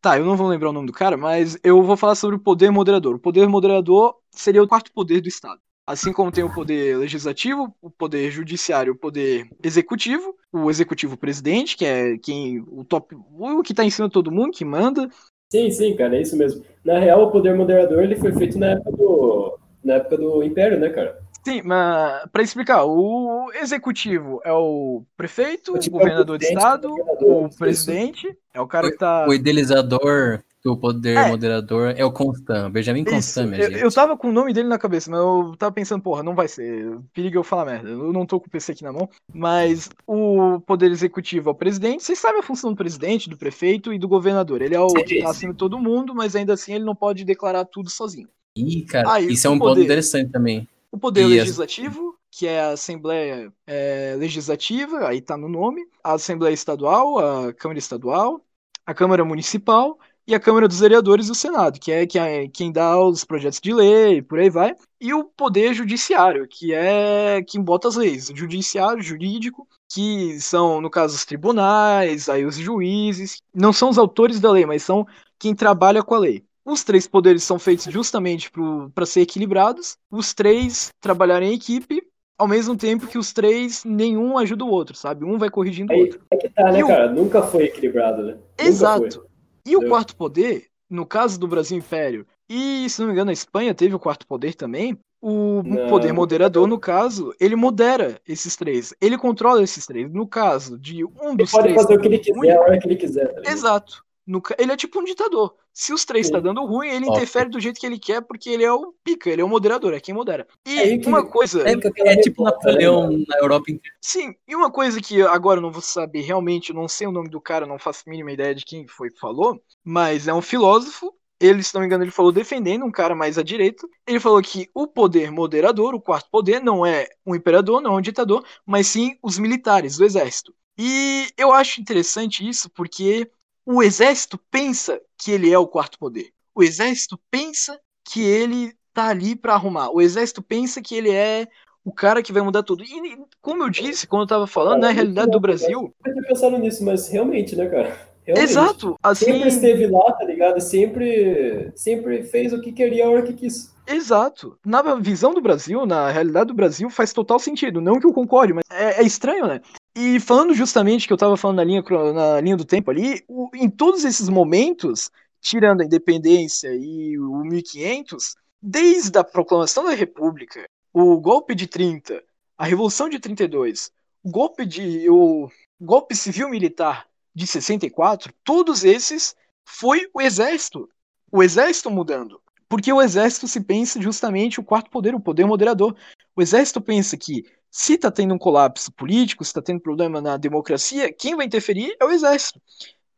Tá, 0.00 0.18
eu 0.18 0.24
não 0.24 0.36
vou 0.36 0.48
lembrar 0.48 0.70
o 0.70 0.72
nome 0.72 0.88
do 0.88 0.92
cara, 0.92 1.16
mas 1.16 1.56
eu 1.62 1.80
vou 1.82 1.96
falar 1.96 2.16
sobre 2.16 2.34
o 2.34 2.40
poder 2.40 2.70
moderador. 2.70 3.14
O 3.14 3.20
poder 3.20 3.46
moderador 3.46 4.16
seria 4.32 4.62
o 4.62 4.66
quarto 4.66 4.92
poder 4.92 5.20
do 5.20 5.28
Estado. 5.28 5.60
Assim 5.86 6.12
como 6.12 6.30
tem 6.30 6.44
o 6.44 6.52
poder 6.52 6.96
legislativo, 6.96 7.74
o 7.80 7.90
poder 7.90 8.30
judiciário, 8.30 8.92
o 8.92 8.96
poder 8.96 9.48
executivo, 9.62 10.36
o 10.52 10.70
executivo 10.70 11.16
presidente, 11.16 11.76
que 11.76 11.84
é 11.84 12.18
quem 12.18 12.60
o 12.68 12.84
top, 12.84 13.16
o 13.16 13.62
que 13.62 13.74
tá 13.74 13.84
em 13.84 13.90
cima 13.90 14.08
de 14.08 14.14
todo 14.14 14.30
mundo, 14.30 14.52
que 14.52 14.64
manda, 14.64 15.08
Sim, 15.52 15.70
sim, 15.70 15.94
cara, 15.94 16.16
é 16.16 16.22
isso 16.22 16.34
mesmo. 16.34 16.64
Na 16.82 16.98
real, 16.98 17.24
o 17.24 17.30
poder 17.30 17.54
moderador 17.54 18.02
ele 18.02 18.16
foi 18.16 18.32
feito 18.32 18.58
na 18.58 18.68
época 18.68 18.90
do, 18.92 19.58
na 19.84 19.94
época 19.96 20.16
do 20.16 20.42
Império, 20.42 20.80
né, 20.80 20.88
cara? 20.88 21.18
Sim, 21.44 21.60
mas 21.62 22.26
para 22.32 22.42
explicar, 22.42 22.86
o 22.86 23.52
executivo 23.60 24.40
é 24.46 24.52
o 24.52 25.02
prefeito, 25.14 25.74
o, 25.74 25.78
tipo, 25.78 25.98
governador 25.98 26.38
de 26.38 26.46
estado, 26.46 26.88
o, 27.20 27.44
o 27.44 27.54
presidente, 27.54 28.34
é 28.54 28.62
o 28.62 28.66
cara 28.66 28.90
que 28.90 28.96
tá. 28.96 29.28
O 29.28 29.34
idealizador 29.34 30.42
o 30.68 30.76
poder 30.76 31.16
é. 31.16 31.28
moderador 31.28 31.92
é 31.96 32.04
o 32.04 32.12
Constant, 32.12 32.70
Benjamin 32.70 33.04
Constant, 33.04 33.48
minha 33.48 33.62
eu, 33.62 33.70
gente. 33.70 33.82
Eu 33.82 33.92
tava 33.92 34.16
com 34.16 34.28
o 34.28 34.32
nome 34.32 34.52
dele 34.52 34.68
na 34.68 34.78
cabeça, 34.78 35.10
mas 35.10 35.18
eu 35.18 35.54
tava 35.58 35.72
pensando, 35.72 36.02
porra, 36.02 36.22
não 36.22 36.34
vai 36.34 36.46
ser. 36.46 36.98
Perigo 37.12 37.36
eu 37.36 37.42
falar 37.42 37.64
merda. 37.64 37.88
Eu 37.88 38.12
não 38.12 38.24
tô 38.24 38.38
com 38.38 38.46
o 38.46 38.50
PC 38.50 38.72
aqui 38.72 38.84
na 38.84 38.92
mão. 38.92 39.08
Mas 39.32 39.90
o 40.06 40.60
poder 40.60 40.90
executivo 40.90 41.50
é 41.50 41.52
o 41.52 41.56
presidente. 41.56 42.04
Vocês 42.04 42.18
sabem 42.18 42.40
a 42.40 42.44
função 42.44 42.70
do 42.70 42.76
presidente, 42.76 43.28
do 43.28 43.36
prefeito 43.36 43.92
e 43.92 43.98
do 43.98 44.06
governador. 44.06 44.62
Ele 44.62 44.74
é 44.74 44.80
o 44.80 44.88
que 44.88 45.20
tá 45.20 45.30
acima 45.30 45.52
de 45.52 45.58
todo 45.58 45.78
mundo, 45.78 46.14
mas 46.14 46.36
ainda 46.36 46.52
assim 46.52 46.74
ele 46.74 46.84
não 46.84 46.94
pode 46.94 47.24
declarar 47.24 47.64
tudo 47.64 47.90
sozinho. 47.90 48.28
Ih, 48.56 48.82
cara, 48.82 49.20
isso 49.20 49.46
é 49.46 49.50
um 49.50 49.58
poder, 49.58 49.74
ponto 49.74 49.84
interessante 49.84 50.30
também. 50.30 50.68
O 50.92 50.98
poder 50.98 51.22
e 51.22 51.26
legislativo, 51.26 52.14
que 52.30 52.46
é 52.46 52.60
a 52.60 52.70
Assembleia 52.70 53.52
é, 53.66 54.14
Legislativa, 54.18 55.08
aí 55.08 55.20
tá 55.20 55.36
no 55.36 55.48
nome, 55.48 55.82
a 56.04 56.12
Assembleia 56.12 56.52
Estadual, 56.52 57.18
a 57.18 57.52
Câmara 57.52 57.78
Estadual, 57.78 58.44
a 58.84 58.92
Câmara 58.92 59.24
Municipal 59.24 59.98
e 60.26 60.34
a 60.34 60.40
Câmara 60.40 60.68
dos 60.68 60.80
Vereadores 60.80 61.28
e 61.28 61.32
o 61.32 61.34
Senado, 61.34 61.80
que 61.80 61.90
é, 61.90 62.06
que 62.06 62.18
é 62.18 62.48
quem 62.48 62.70
dá 62.70 62.98
os 63.00 63.24
projetos 63.24 63.60
de 63.60 63.72
lei, 63.72 64.22
por 64.22 64.38
aí 64.38 64.48
vai, 64.48 64.74
e 65.00 65.12
o 65.12 65.24
Poder 65.24 65.74
Judiciário, 65.74 66.46
que 66.48 66.72
é 66.72 67.42
quem 67.42 67.60
bota 67.60 67.88
as 67.88 67.96
leis, 67.96 68.30
o 68.30 68.36
Judiciário, 68.36 69.02
jurídico, 69.02 69.66
que 69.92 70.40
são, 70.40 70.80
no 70.80 70.88
caso, 70.88 71.14
os 71.14 71.24
tribunais, 71.24 72.28
aí 72.28 72.44
os 72.44 72.56
juízes, 72.56 73.42
não 73.54 73.72
são 73.72 73.90
os 73.90 73.98
autores 73.98 74.40
da 74.40 74.50
lei, 74.50 74.64
mas 74.64 74.82
são 74.82 75.06
quem 75.38 75.54
trabalha 75.54 76.02
com 76.02 76.14
a 76.14 76.18
lei. 76.18 76.44
Os 76.64 76.84
três 76.84 77.08
poderes 77.08 77.42
são 77.42 77.58
feitos 77.58 77.86
justamente 77.92 78.50
para 78.94 79.04
ser 79.04 79.22
equilibrados, 79.22 79.96
os 80.10 80.32
três 80.32 80.90
trabalharem 81.00 81.50
em 81.50 81.54
equipe, 81.56 82.00
ao 82.38 82.46
mesmo 82.48 82.76
tempo 82.76 83.06
que 83.06 83.18
os 83.18 83.32
três, 83.32 83.84
nenhum 83.84 84.38
ajuda 84.38 84.64
o 84.64 84.70
outro, 84.70 84.96
sabe? 84.96 85.24
Um 85.24 85.38
vai 85.38 85.50
corrigindo 85.50 85.92
o 85.92 85.96
outro. 85.96 86.20
É 86.30 86.36
que 86.36 86.48
tá, 86.48 86.70
né, 86.70 86.80
e 86.80 86.86
cara? 86.86 87.10
O... 87.10 87.14
Nunca 87.14 87.42
foi 87.42 87.64
equilibrado, 87.64 88.22
né? 88.22 88.36
Exato. 88.58 89.26
E 89.66 89.76
o 89.76 89.88
quarto 89.88 90.16
poder, 90.16 90.66
no 90.90 91.06
caso 91.06 91.38
do 91.38 91.48
Brasil 91.48 91.78
Império, 91.78 92.26
e 92.48 92.88
se 92.90 93.00
não 93.00 93.06
me 93.06 93.12
engano 93.12 93.30
a 93.30 93.32
Espanha 93.32 93.74
teve 93.74 93.94
o 93.94 93.98
quarto 93.98 94.26
poder 94.26 94.54
também, 94.54 94.98
o 95.20 95.62
não. 95.62 95.88
poder 95.88 96.12
moderador, 96.12 96.66
no 96.66 96.78
caso, 96.78 97.32
ele 97.38 97.54
modera 97.54 98.20
esses 98.26 98.56
três. 98.56 98.92
Ele 99.00 99.16
controla 99.16 99.62
esses 99.62 99.86
três. 99.86 100.12
No 100.12 100.26
caso 100.26 100.76
de 100.76 101.04
um 101.04 101.36
dos 101.36 101.52
ele 101.54 101.62
pode 101.62 101.62
três. 101.62 101.82
fazer 101.82 101.94
o 101.94 102.00
que 102.00 102.08
ele 102.08 102.18
quiser, 102.18 102.56
a 102.56 102.60
hora 102.60 102.78
que 102.78 102.88
ele 102.88 102.96
quiser. 102.96 103.32
Tá 103.32 103.50
Exato. 103.50 104.04
No, 104.26 104.40
ele 104.58 104.72
é 104.72 104.76
tipo 104.76 105.00
um 105.00 105.04
ditador. 105.04 105.54
Se 105.72 105.92
os 105.92 106.04
três 106.04 106.26
estão 106.26 106.40
tá 106.40 106.48
dando 106.48 106.64
ruim, 106.64 106.88
ele 106.88 107.06
interfere 107.08 107.48
do 107.48 107.58
jeito 107.58 107.80
que 107.80 107.86
ele 107.86 107.98
quer, 107.98 108.20
porque 108.22 108.50
ele 108.50 108.62
é 108.62 108.72
o 108.72 108.94
pica, 109.02 109.30
ele 109.30 109.42
é 109.42 109.44
o 109.44 109.48
moderador, 109.48 109.94
é 109.94 110.00
quem 110.00 110.14
modera. 110.14 110.46
E 110.66 110.78
é 110.78 110.98
que, 110.98 111.08
uma 111.08 111.26
coisa. 111.26 111.66
É, 111.68 111.72
é 111.72 112.16
tipo 112.16 112.44
Napoleão 112.44 113.10
né? 113.10 113.24
na 113.26 113.38
Europa 113.38 113.70
inteira. 113.70 113.96
Sim, 114.00 114.34
e 114.46 114.54
uma 114.54 114.70
coisa 114.70 115.00
que 115.00 115.22
agora 115.22 115.58
eu 115.58 115.62
não 115.62 115.72
vou 115.72 115.82
saber 115.82 116.20
realmente, 116.20 116.70
eu 116.70 116.76
não 116.76 116.86
sei 116.86 117.06
o 117.06 117.12
nome 117.12 117.28
do 117.28 117.40
cara, 117.40 117.66
não 117.66 117.78
faço 117.78 118.04
a 118.06 118.10
mínima 118.10 118.32
ideia 118.32 118.54
de 118.54 118.64
quem 118.64 118.86
foi 118.86 119.10
que 119.10 119.18
falou, 119.18 119.60
mas 119.82 120.28
é 120.28 120.34
um 120.34 120.42
filósofo. 120.42 121.12
Ele, 121.40 121.60
se 121.60 121.74
não 121.74 121.80
me 121.80 121.86
engano, 121.88 122.04
ele 122.04 122.12
falou 122.12 122.30
defendendo 122.30 122.84
um 122.84 122.92
cara 122.92 123.16
mais 123.16 123.36
à 123.36 123.42
direita. 123.42 123.84
Ele 124.06 124.20
falou 124.20 124.40
que 124.40 124.70
o 124.72 124.86
poder 124.86 125.32
moderador, 125.32 125.92
o 125.92 126.00
quarto 126.00 126.30
poder, 126.30 126.60
não 126.60 126.86
é 126.86 127.08
um 127.26 127.34
imperador, 127.34 127.80
não 127.80 127.94
é 127.94 127.96
um 127.96 128.00
ditador, 128.00 128.44
mas 128.64 128.86
sim 128.86 129.16
os 129.20 129.38
militares, 129.40 129.98
o 129.98 130.04
exército. 130.04 130.54
E 130.78 131.28
eu 131.36 131.52
acho 131.52 131.80
interessante 131.80 132.48
isso 132.48 132.70
porque 132.70 133.28
o 133.64 133.82
exército 133.82 134.38
pensa 134.50 135.00
que 135.16 135.30
ele 135.30 135.52
é 135.52 135.58
o 135.58 135.66
quarto 135.66 135.98
poder. 135.98 136.30
O 136.54 136.62
exército 136.62 137.18
pensa 137.30 137.78
que 138.04 138.20
ele 138.22 138.72
tá 138.92 139.08
ali 139.08 139.34
para 139.34 139.54
arrumar. 139.54 139.90
O 139.90 140.00
exército 140.00 140.42
pensa 140.42 140.82
que 140.82 140.94
ele 140.94 141.10
é 141.10 141.46
o 141.84 141.92
cara 141.92 142.22
que 142.22 142.32
vai 142.32 142.42
mudar 142.42 142.62
tudo. 142.62 142.84
E 142.84 143.18
como 143.40 143.64
eu 143.64 143.70
disse, 143.70 144.06
quando 144.06 144.22
eu 144.22 144.28
tava 144.28 144.46
falando, 144.46 144.82
na 144.82 144.90
realidade 144.90 145.30
do 145.30 145.40
Brasil. 145.40 145.94
Eu 146.04 146.12
tinha 146.12 146.24
pensado 146.26 146.58
nisso, 146.58 146.84
mas 146.84 147.08
realmente, 147.08 147.56
né, 147.56 147.68
cara? 147.68 148.12
Realmente. 148.24 148.50
Exato. 148.50 148.96
Assim... 149.02 149.24
Sempre 149.26 149.48
esteve 149.48 149.86
lá, 149.86 150.12
tá 150.12 150.24
ligado? 150.24 150.60
Sempre, 150.60 151.72
sempre 151.74 152.22
fez 152.22 152.52
o 152.52 152.60
que 152.60 152.72
queria 152.72 153.06
a 153.06 153.10
hora 153.10 153.22
que 153.22 153.32
quis. 153.32 153.72
Exato. 153.86 154.56
Na 154.64 154.80
visão 154.96 155.34
do 155.34 155.40
Brasil, 155.40 155.84
na 155.84 156.08
realidade 156.10 156.46
do 156.46 156.54
Brasil, 156.54 156.88
faz 156.88 157.12
total 157.12 157.38
sentido. 157.38 157.80
Não 157.80 157.98
que 157.98 158.06
eu 158.06 158.12
concorde, 158.12 158.52
mas 158.52 158.64
é, 158.70 159.00
é 159.00 159.02
estranho, 159.02 159.46
né? 159.46 159.60
E 159.94 160.18
falando 160.20 160.54
justamente 160.54 161.06
que 161.06 161.12
eu 161.12 161.16
estava 161.16 161.36
falando 161.36 161.58
na 161.58 161.64
linha, 161.64 161.82
na 162.14 162.40
linha 162.40 162.56
do 162.56 162.64
tempo 162.64 162.90
ali, 162.90 163.22
o, 163.28 163.50
em 163.54 163.68
todos 163.68 164.04
esses 164.04 164.28
momentos, 164.28 165.10
tirando 165.40 165.82
a 165.82 165.84
independência 165.84 166.74
e 166.74 167.18
o 167.18 167.40
1500, 167.44 168.36
desde 168.60 169.18
a 169.18 169.24
proclamação 169.24 169.84
da 169.84 169.92
República, 169.92 170.66
o 170.92 171.20
golpe 171.20 171.54
de 171.54 171.66
30, 171.66 172.22
a 172.56 172.64
Revolução 172.64 173.08
de 173.08 173.18
32, 173.18 173.92
o 174.22 174.30
golpe 174.30 174.64
de 174.64 175.10
o 175.10 175.50
golpe 175.80 176.14
civil 176.14 176.48
militar 176.48 177.06
de 177.34 177.46
64, 177.46 178.32
todos 178.44 178.84
esses 178.84 179.34
foi 179.64 180.08
o 180.14 180.20
exército, 180.20 180.88
o 181.30 181.42
exército 181.42 181.90
mudando. 181.90 182.40
Porque 182.68 182.90
o 182.90 183.02
exército 183.02 183.46
se 183.46 183.60
pensa 183.60 184.00
justamente 184.00 184.58
o 184.58 184.64
quarto 184.64 184.90
poder, 184.90 185.14
o 185.14 185.20
poder 185.20 185.44
moderador. 185.44 185.94
O 186.34 186.40
exército 186.40 186.80
pensa 186.80 187.18
que 187.18 187.44
se 187.72 187.94
está 187.94 188.10
tendo 188.10 188.34
um 188.34 188.38
colapso 188.38 188.92
político, 188.92 189.42
se 189.42 189.48
está 189.48 189.62
tendo 189.62 189.80
problema 189.80 190.20
na 190.20 190.36
democracia, 190.36 191.10
quem 191.10 191.34
vai 191.34 191.46
interferir 191.46 191.96
é 191.98 192.04
o 192.04 192.10
exército. 192.10 192.60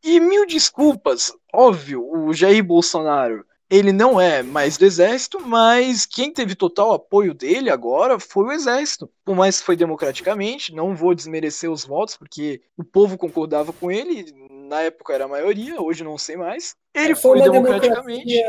E 0.01 0.17
mil 0.17 0.47
desculpas, 0.47 1.33
óbvio, 1.53 2.07
o 2.09 2.33
Jair 2.33 2.63
Bolsonaro 2.63 3.45
ele 3.69 3.91
não 3.91 4.21
é 4.21 4.43
mais 4.43 4.77
do 4.77 4.85
exército, 4.85 5.41
mas 5.41 6.05
quem 6.05 6.31
teve 6.31 6.55
total 6.55 6.93
apoio 6.93 7.33
dele 7.33 7.69
agora 7.69 8.19
foi 8.19 8.45
o 8.45 8.51
exército. 8.51 9.09
Por 9.25 9.35
mais 9.35 9.59
que 9.59 9.65
foi 9.65 9.75
democraticamente, 9.75 10.73
não 10.73 10.95
vou 10.95 11.15
desmerecer 11.15 11.69
os 11.69 11.83
votos, 11.83 12.15
porque 12.15 12.61
o 12.77 12.83
povo 12.83 13.17
concordava 13.17 13.73
com 13.73 13.91
ele, 13.91 14.25
na 14.69 14.81
época 14.81 15.13
era 15.13 15.25
a 15.25 15.27
maioria, 15.27 15.81
hoje 15.81 16.03
não 16.03 16.17
sei 16.17 16.37
mais. 16.37 16.75
Ele 16.93 17.13
é, 17.13 17.15
foi, 17.15 17.39
foi 17.39 17.49
democraticamente. 17.49 18.41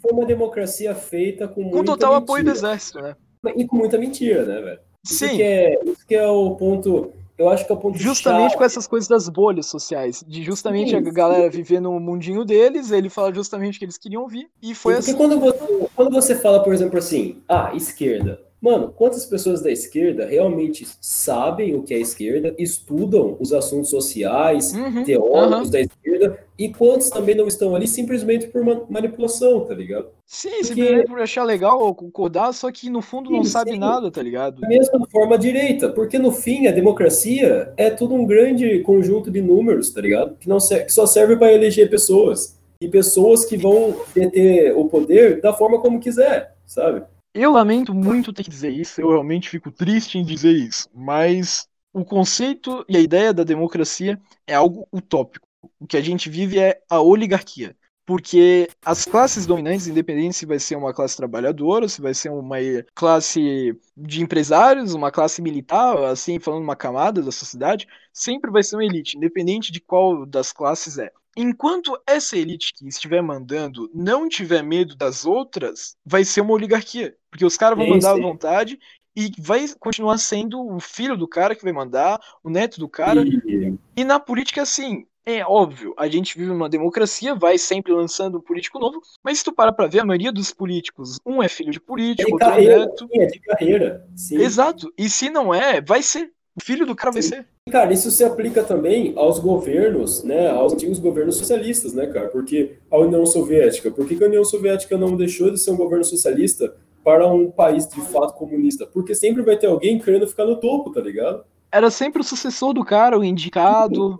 Foi 0.00 0.12
uma 0.12 0.24
democracia 0.24 0.94
feita 0.94 1.48
com, 1.48 1.68
com 1.70 1.84
total 1.84 2.12
mentira. 2.12 2.24
apoio 2.24 2.44
do 2.44 2.50
exército, 2.52 3.02
né? 3.02 3.16
E 3.56 3.66
com 3.66 3.76
muita 3.76 3.98
mentira, 3.98 4.44
né, 4.44 4.60
velho? 4.60 4.91
Sim. 5.02 5.26
Isso 5.26 5.36
que, 5.36 5.42
é, 5.42 5.84
isso 5.84 6.06
que 6.06 6.14
é 6.14 6.26
o 6.26 6.54
ponto. 6.54 7.12
Eu 7.36 7.48
acho 7.48 7.66
que 7.66 7.72
é 7.72 7.74
o 7.74 7.78
ponto 7.78 7.98
Justamente 7.98 8.56
com 8.56 8.62
essas 8.62 8.86
coisas 8.86 9.08
das 9.08 9.28
bolhas 9.28 9.66
sociais. 9.66 10.22
De 10.26 10.42
justamente 10.42 10.90
Sim. 10.90 10.96
a 10.96 11.00
galera 11.00 11.50
viver 11.50 11.80
no 11.80 11.98
mundinho 11.98 12.44
deles, 12.44 12.90
ele 12.90 13.08
fala 13.08 13.34
justamente 13.34 13.76
o 13.76 13.78
que 13.78 13.84
eles 13.84 13.98
queriam 13.98 14.22
ouvir. 14.22 14.48
E 14.62 14.74
foi 14.74 14.94
Porque 14.94 15.10
assim. 15.10 15.18
Quando 15.18 15.40
você, 15.40 15.88
quando 15.96 16.10
você 16.12 16.36
fala, 16.36 16.62
por 16.62 16.72
exemplo, 16.72 16.98
assim, 16.98 17.42
ah, 17.48 17.72
esquerda. 17.74 18.40
Mano, 18.62 18.92
quantas 18.96 19.26
pessoas 19.26 19.60
da 19.60 19.72
esquerda 19.72 20.24
realmente 20.24 20.86
sabem 21.00 21.74
o 21.74 21.82
que 21.82 21.92
é 21.92 21.98
esquerda, 21.98 22.54
estudam 22.56 23.36
os 23.40 23.52
assuntos 23.52 23.90
sociais, 23.90 24.72
uhum, 24.72 25.02
teóricos 25.02 25.64
uhum. 25.66 25.70
da 25.70 25.80
esquerda, 25.80 26.38
e 26.56 26.68
quantos 26.68 27.10
também 27.10 27.34
não 27.34 27.48
estão 27.48 27.74
ali 27.74 27.88
simplesmente 27.88 28.46
por 28.46 28.62
manipulação, 28.88 29.64
tá 29.64 29.74
ligado? 29.74 30.10
Sim, 30.24 30.50
Porque... 30.50 30.64
simplesmente 30.64 31.06
por 31.08 31.20
achar 31.20 31.42
legal 31.42 31.80
ou 31.80 31.92
concordar, 31.92 32.52
só 32.52 32.70
que 32.70 32.88
no 32.88 33.02
fundo 33.02 33.32
não 33.32 33.42
sim, 33.42 33.50
sabe 33.50 33.72
sim. 33.72 33.78
nada, 33.80 34.12
tá 34.12 34.22
ligado? 34.22 34.60
Da 34.60 34.68
mesma 34.68 35.08
forma 35.10 35.34
a 35.34 35.38
direita, 35.38 35.88
porque 35.88 36.16
no 36.16 36.30
fim 36.30 36.68
a 36.68 36.72
democracia 36.72 37.72
é 37.76 37.90
tudo 37.90 38.14
um 38.14 38.24
grande 38.24 38.78
conjunto 38.84 39.28
de 39.28 39.42
números, 39.42 39.90
tá 39.90 40.00
ligado? 40.00 40.36
Que, 40.36 40.48
não 40.48 40.58
que 40.58 40.90
só 40.92 41.04
serve 41.04 41.34
para 41.34 41.52
eleger 41.52 41.90
pessoas. 41.90 42.56
E 42.80 42.86
pessoas 42.88 43.44
que 43.44 43.56
vão 43.56 43.94
ter 44.14 44.72
o 44.76 44.84
poder 44.86 45.40
da 45.40 45.52
forma 45.52 45.80
como 45.80 45.98
quiser, 45.98 46.54
sabe? 46.64 47.02
Eu 47.34 47.52
lamento 47.52 47.94
muito 47.94 48.32
ter 48.32 48.44
que 48.44 48.50
dizer 48.50 48.70
isso, 48.70 49.00
eu 49.00 49.08
realmente 49.08 49.48
fico 49.48 49.70
triste 49.70 50.18
em 50.18 50.24
dizer 50.24 50.52
isso, 50.52 50.88
mas 50.94 51.66
o 51.92 52.04
conceito 52.04 52.84
e 52.88 52.96
a 52.96 53.00
ideia 53.00 53.32
da 53.32 53.42
democracia 53.42 54.20
é 54.46 54.54
algo 54.54 54.86
utópico. 54.92 55.46
O 55.80 55.86
que 55.86 55.96
a 55.96 56.02
gente 56.02 56.28
vive 56.28 56.58
é 56.58 56.82
a 56.90 57.00
oligarquia. 57.00 57.76
Porque 58.04 58.68
as 58.84 59.04
classes 59.04 59.46
dominantes, 59.46 59.86
independente 59.86 60.34
se 60.34 60.44
vai 60.44 60.58
ser 60.58 60.76
uma 60.76 60.92
classe 60.92 61.16
trabalhadora, 61.16 61.88
se 61.88 62.02
vai 62.02 62.12
ser 62.12 62.30
uma 62.30 62.56
classe 62.94 63.78
de 63.96 64.22
empresários, 64.22 64.92
uma 64.92 65.10
classe 65.10 65.40
militar, 65.40 65.96
assim, 66.04 66.38
falando 66.40 66.64
uma 66.64 66.76
camada 66.76 67.22
da 67.22 67.30
sociedade, 67.30 67.86
sempre 68.12 68.50
vai 68.50 68.62
ser 68.62 68.76
uma 68.76 68.84
elite, 68.84 69.16
independente 69.16 69.70
de 69.70 69.80
qual 69.80 70.26
das 70.26 70.52
classes 70.52 70.98
é. 70.98 71.12
Enquanto 71.36 71.98
essa 72.06 72.36
elite 72.36 72.72
que 72.74 72.86
estiver 72.86 73.22
mandando 73.22 73.90
não 73.94 74.28
tiver 74.28 74.62
medo 74.62 74.94
das 74.94 75.24
outras, 75.24 75.96
vai 76.04 76.24
ser 76.24 76.42
uma 76.42 76.52
oligarquia. 76.52 77.16
Porque 77.30 77.44
os 77.44 77.56
caras 77.56 77.78
vão 77.78 77.88
mandar 77.88 78.12
à 78.12 78.20
vontade 78.20 78.78
e 79.16 79.30
vai 79.38 79.66
continuar 79.78 80.18
sendo 80.18 80.60
o 80.60 80.80
filho 80.80 81.16
do 81.16 81.28
cara 81.28 81.54
que 81.54 81.64
vai 81.64 81.72
mandar, 81.72 82.20
o 82.42 82.50
neto 82.50 82.78
do 82.78 82.88
cara. 82.88 83.22
E, 83.22 83.76
e 83.96 84.04
na 84.04 84.18
política, 84.18 84.62
assim, 84.62 85.06
é 85.24 85.44
óbvio, 85.44 85.94
a 85.96 86.08
gente 86.08 86.36
vive 86.36 86.50
numa 86.50 86.68
democracia, 86.68 87.34
vai 87.34 87.56
sempre 87.56 87.92
lançando 87.92 88.38
um 88.38 88.40
político 88.40 88.78
novo, 88.78 89.00
mas 89.22 89.38
se 89.38 89.44
tu 89.44 89.52
para 89.52 89.72
pra 89.72 89.86
ver, 89.86 90.00
a 90.00 90.04
maioria 90.04 90.32
dos 90.32 90.52
políticos, 90.52 91.18
um 91.24 91.42
é 91.42 91.48
filho 91.48 91.70
de 91.70 91.80
político, 91.80 92.28
é 92.28 92.32
outro 92.32 92.46
é 92.46 92.50
carreira, 92.50 92.74
é 92.74 92.78
neto. 92.78 93.08
É 93.12 93.26
de 93.26 93.40
carreira. 93.40 94.06
Sim. 94.16 94.36
Exato. 94.38 94.92
E 94.98 95.08
se 95.08 95.30
não 95.30 95.54
é, 95.54 95.80
vai 95.80 96.02
ser. 96.02 96.32
O 96.54 96.62
filho 96.62 96.84
do 96.84 96.94
cara 96.94 97.10
vai 97.10 97.22
ser. 97.22 97.46
Cara, 97.70 97.92
isso 97.92 98.10
se 98.10 98.22
aplica 98.22 98.62
também 98.62 99.14
aos 99.16 99.38
governos, 99.38 100.22
né, 100.22 100.50
aos 100.50 100.74
antigos 100.74 100.98
governos 100.98 101.36
socialistas, 101.36 101.94
né, 101.94 102.06
cara? 102.06 102.28
Porque 102.28 102.76
a 102.90 102.98
União 102.98 103.24
Soviética, 103.24 103.90
por 103.90 104.06
que, 104.06 104.16
que 104.16 104.24
a 104.24 104.26
União 104.26 104.44
Soviética 104.44 104.98
não 104.98 105.16
deixou 105.16 105.50
de 105.50 105.58
ser 105.58 105.70
um 105.70 105.76
governo 105.76 106.04
socialista 106.04 106.74
para 107.02 107.26
um 107.26 107.50
país 107.50 107.88
de 107.88 108.00
fato 108.02 108.34
comunista? 108.34 108.86
Porque 108.86 109.14
sempre 109.14 109.42
vai 109.42 109.56
ter 109.56 109.66
alguém 109.66 109.98
querendo 109.98 110.26
ficar 110.26 110.44
no 110.44 110.56
topo, 110.56 110.90
tá 110.90 111.00
ligado? 111.00 111.44
Era 111.70 111.90
sempre 111.90 112.20
o 112.20 112.24
sucessor 112.24 112.74
do 112.74 112.84
cara, 112.84 113.18
o 113.18 113.24
indicado. 113.24 114.18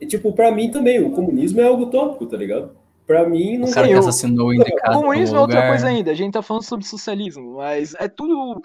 E, 0.00 0.06
tipo, 0.06 0.32
pra 0.32 0.50
mim 0.50 0.70
também, 0.70 1.04
o 1.04 1.10
comunismo 1.10 1.60
é 1.60 1.64
algo 1.64 1.86
tópico, 1.86 2.24
tá 2.24 2.36
ligado? 2.36 2.70
Pra 3.06 3.28
mim, 3.28 3.58
não 3.58 3.68
o 3.68 3.72
cara 3.72 3.88
que 3.88 3.92
assassinou 3.92 4.48
o 4.48 4.54
indicado. 4.54 4.96
O 4.96 5.02
comunismo 5.02 5.36
é 5.36 5.40
outra 5.40 5.68
coisa 5.68 5.88
ainda, 5.88 6.10
a 6.10 6.14
gente 6.14 6.32
tá 6.32 6.42
falando 6.42 6.62
sobre 6.62 6.86
socialismo, 6.86 7.56
mas 7.56 7.94
é 7.98 8.08
tudo. 8.08 8.62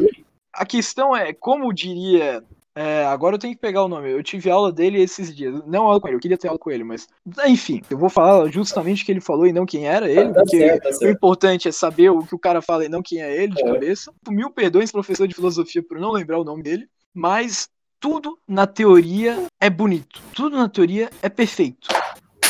A 0.53 0.65
questão 0.65 1.15
é, 1.15 1.33
como 1.33 1.73
diria 1.73 2.43
é, 2.75 3.05
agora 3.05 3.35
eu 3.35 3.39
tenho 3.39 3.53
que 3.53 3.61
pegar 3.61 3.83
o 3.83 3.87
nome. 3.87 4.09
Eu 4.09 4.23
tive 4.23 4.49
aula 4.49 4.71
dele 4.71 4.99
esses 4.99 5.35
dias. 5.35 5.61
Não 5.65 5.85
aula 5.85 6.01
com 6.01 6.07
ele, 6.07 6.17
eu 6.17 6.21
queria 6.21 6.37
ter 6.37 6.47
aula 6.47 6.59
com 6.59 6.71
ele, 6.71 6.83
mas. 6.83 7.07
Enfim, 7.45 7.81
eu 7.89 7.97
vou 7.97 8.09
falar 8.09 8.49
justamente 8.51 9.03
o 9.03 9.05
que 9.05 9.11
ele 9.11 9.21
falou 9.21 9.45
e 9.45 9.53
não 9.53 9.65
quem 9.65 9.87
era 9.87 10.09
ele, 10.09 10.33
tá 10.33 10.41
porque 10.41 10.57
certo, 10.57 10.83
tá 10.83 10.91
certo. 10.91 11.05
o 11.05 11.09
importante 11.09 11.67
é 11.67 11.71
saber 11.71 12.09
o 12.09 12.25
que 12.25 12.33
o 12.33 12.39
cara 12.39 12.61
fala 12.61 12.85
e 12.85 12.89
não 12.89 13.03
quem 13.03 13.21
é 13.21 13.43
ele 13.43 13.53
de 13.53 13.61
é. 13.61 13.73
cabeça. 13.73 14.11
Mil 14.27 14.49
perdões, 14.49 14.91
professor 14.91 15.27
de 15.27 15.35
filosofia, 15.35 15.83
por 15.83 15.99
não 15.99 16.11
lembrar 16.11 16.39
o 16.39 16.43
nome 16.43 16.63
dele. 16.63 16.87
Mas 17.13 17.69
tudo 17.99 18.39
na 18.47 18.65
teoria 18.65 19.45
é 19.61 19.69
bonito. 19.69 20.19
Tudo 20.33 20.57
na 20.57 20.67
teoria 20.67 21.11
é 21.21 21.29
perfeito. 21.29 21.87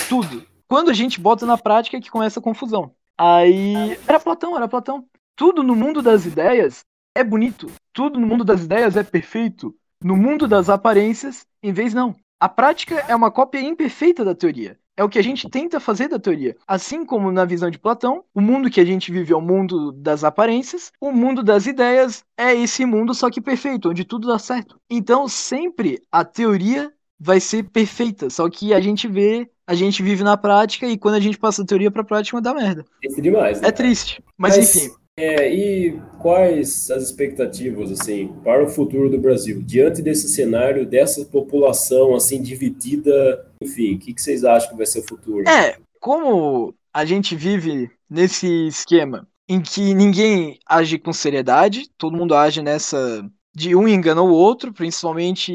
Tudo. 0.08 0.46
Quando 0.68 0.90
a 0.90 0.94
gente 0.94 1.20
bota 1.20 1.46
na 1.46 1.58
prática 1.58 1.98
é 1.98 2.02
que 2.02 2.10
começa 2.10 2.40
a 2.40 2.44
confusão. 2.44 2.96
Aí. 3.18 3.98
Era 4.08 4.20
Platão, 4.22 4.56
era 4.56 4.70
Platão. 4.70 5.06
Tudo 5.36 5.62
no 5.64 5.76
mundo 5.76 6.02
das 6.02 6.26
ideias 6.26 6.86
é 7.14 7.24
bonito. 7.24 7.70
Tudo 7.92 8.20
no 8.20 8.26
mundo 8.26 8.46
das 8.46 8.64
ideias 8.64 8.96
é 8.96 9.04
perfeito 9.04 9.76
no 10.04 10.16
mundo 10.16 10.48
das 10.48 10.70
aparências, 10.70 11.46
em 11.62 11.72
vez 11.72 11.94
não. 11.94 12.16
A 12.40 12.50
prática 12.50 12.96
é 13.08 13.16
uma 13.16 13.32
cópia 13.32 13.60
imperfeita 13.60 14.26
da 14.26 14.36
teoria. 14.36 14.78
É 14.96 15.04
o 15.04 15.10
que 15.10 15.18
a 15.18 15.24
gente 15.24 15.50
tenta 15.50 15.80
fazer 15.80 16.08
da 16.08 16.20
teoria. 16.20 16.56
Assim 16.68 17.04
como 17.04 17.32
na 17.32 17.46
visão 17.46 17.72
de 17.72 17.80
Platão, 17.80 18.24
o 18.34 18.40
mundo 18.40 18.70
que 18.70 18.80
a 18.80 18.86
gente 18.86 19.12
vive 19.12 19.34
é 19.34 19.36
o 19.36 19.42
mundo 19.42 19.92
das 19.92 20.24
aparências, 20.24 20.92
o 21.02 21.12
mundo 21.12 21.42
das 21.42 21.66
ideias 21.66 22.24
é 22.38 22.54
esse 22.54 22.86
mundo 22.86 23.14
só 23.14 23.30
que 23.30 23.42
perfeito, 23.42 23.90
onde 23.90 24.04
tudo 24.04 24.28
dá 24.28 24.38
certo. 24.38 24.80
Então, 24.90 25.28
sempre 25.28 26.00
a 26.12 26.24
teoria 26.24 26.92
vai 27.20 27.40
ser 27.40 27.64
perfeita, 27.64 28.30
só 28.30 28.48
que 28.50 28.74
a 28.74 28.82
gente 28.82 29.08
vê, 29.08 29.50
a 29.66 29.74
gente 29.74 30.04
vive 30.04 30.24
na 30.24 30.38
prática 30.38 30.86
e 30.86 30.98
quando 30.98 31.16
a 31.16 31.20
gente 31.20 31.38
passa 31.38 31.64
a 31.64 31.66
teoria 31.66 31.90
para 31.90 32.02
a 32.02 32.06
prática 32.06 32.42
dá 32.42 32.54
merda. 32.54 32.86
É 33.04 33.22
demais. 33.22 33.62
Né? 33.62 33.70
É 33.70 33.72
triste, 33.72 34.22
mas, 34.38 34.58
mas 34.58 34.76
enfim. 34.76 34.94
É, 35.16 35.54
e 35.54 36.02
quais 36.20 36.90
as 36.90 37.04
expectativas 37.04 37.92
assim 37.92 38.30
para 38.44 38.64
o 38.64 38.70
futuro 38.70 39.12
do 39.12 39.20
Brasil 39.20 39.62
diante 39.62 40.02
desse 40.02 40.28
cenário 40.28 40.88
dessa 40.88 41.24
população 41.26 42.16
assim 42.16 42.42
dividida, 42.42 43.48
enfim, 43.62 43.94
o 43.94 44.00
que, 44.00 44.14
que 44.14 44.22
vocês 44.22 44.44
acham 44.44 44.72
que 44.72 44.78
vai 44.78 44.88
ser 44.88 45.00
o 45.00 45.08
futuro? 45.08 45.48
É, 45.48 45.78
como 46.00 46.74
a 46.92 47.06
gente 47.06 47.36
vive 47.36 47.92
nesse 48.10 48.68
esquema 48.68 49.28
em 49.48 49.62
que 49.62 49.94
ninguém 49.94 50.58
age 50.66 50.98
com 50.98 51.14
seriedade, 51.14 51.90
todo 51.96 52.18
mundo 52.18 52.34
age 52.34 52.64
nessa 52.64 53.24
de 53.56 53.76
um 53.76 53.88
engana 53.88 54.22
o 54.22 54.32
outro, 54.32 54.74
principalmente. 54.74 55.54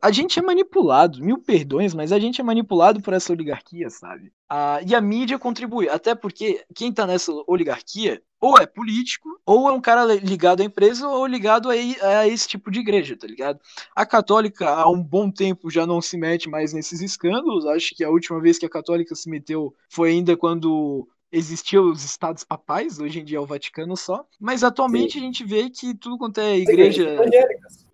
A 0.00 0.12
gente 0.12 0.38
é 0.38 0.42
manipulado, 0.42 1.20
mil 1.20 1.38
perdões, 1.38 1.92
mas 1.92 2.12
a 2.12 2.18
gente 2.18 2.40
é 2.40 2.44
manipulado 2.44 3.00
por 3.00 3.12
essa 3.12 3.32
oligarquia, 3.32 3.90
sabe? 3.90 4.32
Ah, 4.48 4.80
e 4.86 4.94
a 4.94 5.00
mídia 5.00 5.38
contribui, 5.38 5.88
até 5.88 6.14
porque 6.14 6.64
quem 6.74 6.92
tá 6.92 7.06
nessa 7.06 7.32
oligarquia 7.46 8.22
ou 8.40 8.58
é 8.58 8.66
político, 8.66 9.28
ou 9.44 9.68
é 9.68 9.72
um 9.72 9.80
cara 9.80 10.04
ligado 10.14 10.62
à 10.62 10.64
empresa, 10.64 11.06
ou 11.06 11.26
ligado 11.26 11.68
a, 11.70 11.74
a, 11.74 12.26
esse 12.26 12.48
tipo 12.48 12.70
de 12.70 12.80
igreja, 12.80 13.16
tá 13.16 13.26
ligado? 13.26 13.60
A 13.94 14.06
católica 14.06 14.68
há 14.68 14.88
um 14.88 15.02
bom 15.02 15.30
tempo 15.30 15.70
já 15.70 15.86
não 15.86 16.00
se 16.00 16.16
mete 16.16 16.48
mais 16.48 16.72
nesses 16.72 17.00
escândalos. 17.02 17.66
Acho 17.66 17.94
que 17.94 18.02
a 18.02 18.10
última 18.10 18.40
vez 18.40 18.58
que 18.58 18.66
a 18.66 18.70
católica 18.70 19.14
se 19.14 19.28
meteu 19.28 19.74
foi 19.88 20.10
ainda 20.10 20.36
quando 20.36 21.06
existiam 21.32 21.90
os 21.90 22.04
estados 22.04 22.42
papais, 22.42 22.98
hoje 22.98 23.20
em 23.20 23.24
dia 23.24 23.38
é 23.38 23.40
o 23.40 23.46
Vaticano 23.46 23.96
só, 23.96 24.26
mas 24.40 24.64
atualmente 24.64 25.12
Sim. 25.12 25.18
a 25.18 25.22
gente 25.22 25.44
vê 25.44 25.70
que 25.70 25.94
tudo 25.94 26.18
quanto 26.18 26.40
é 26.40 26.58
igreja. 26.58 27.16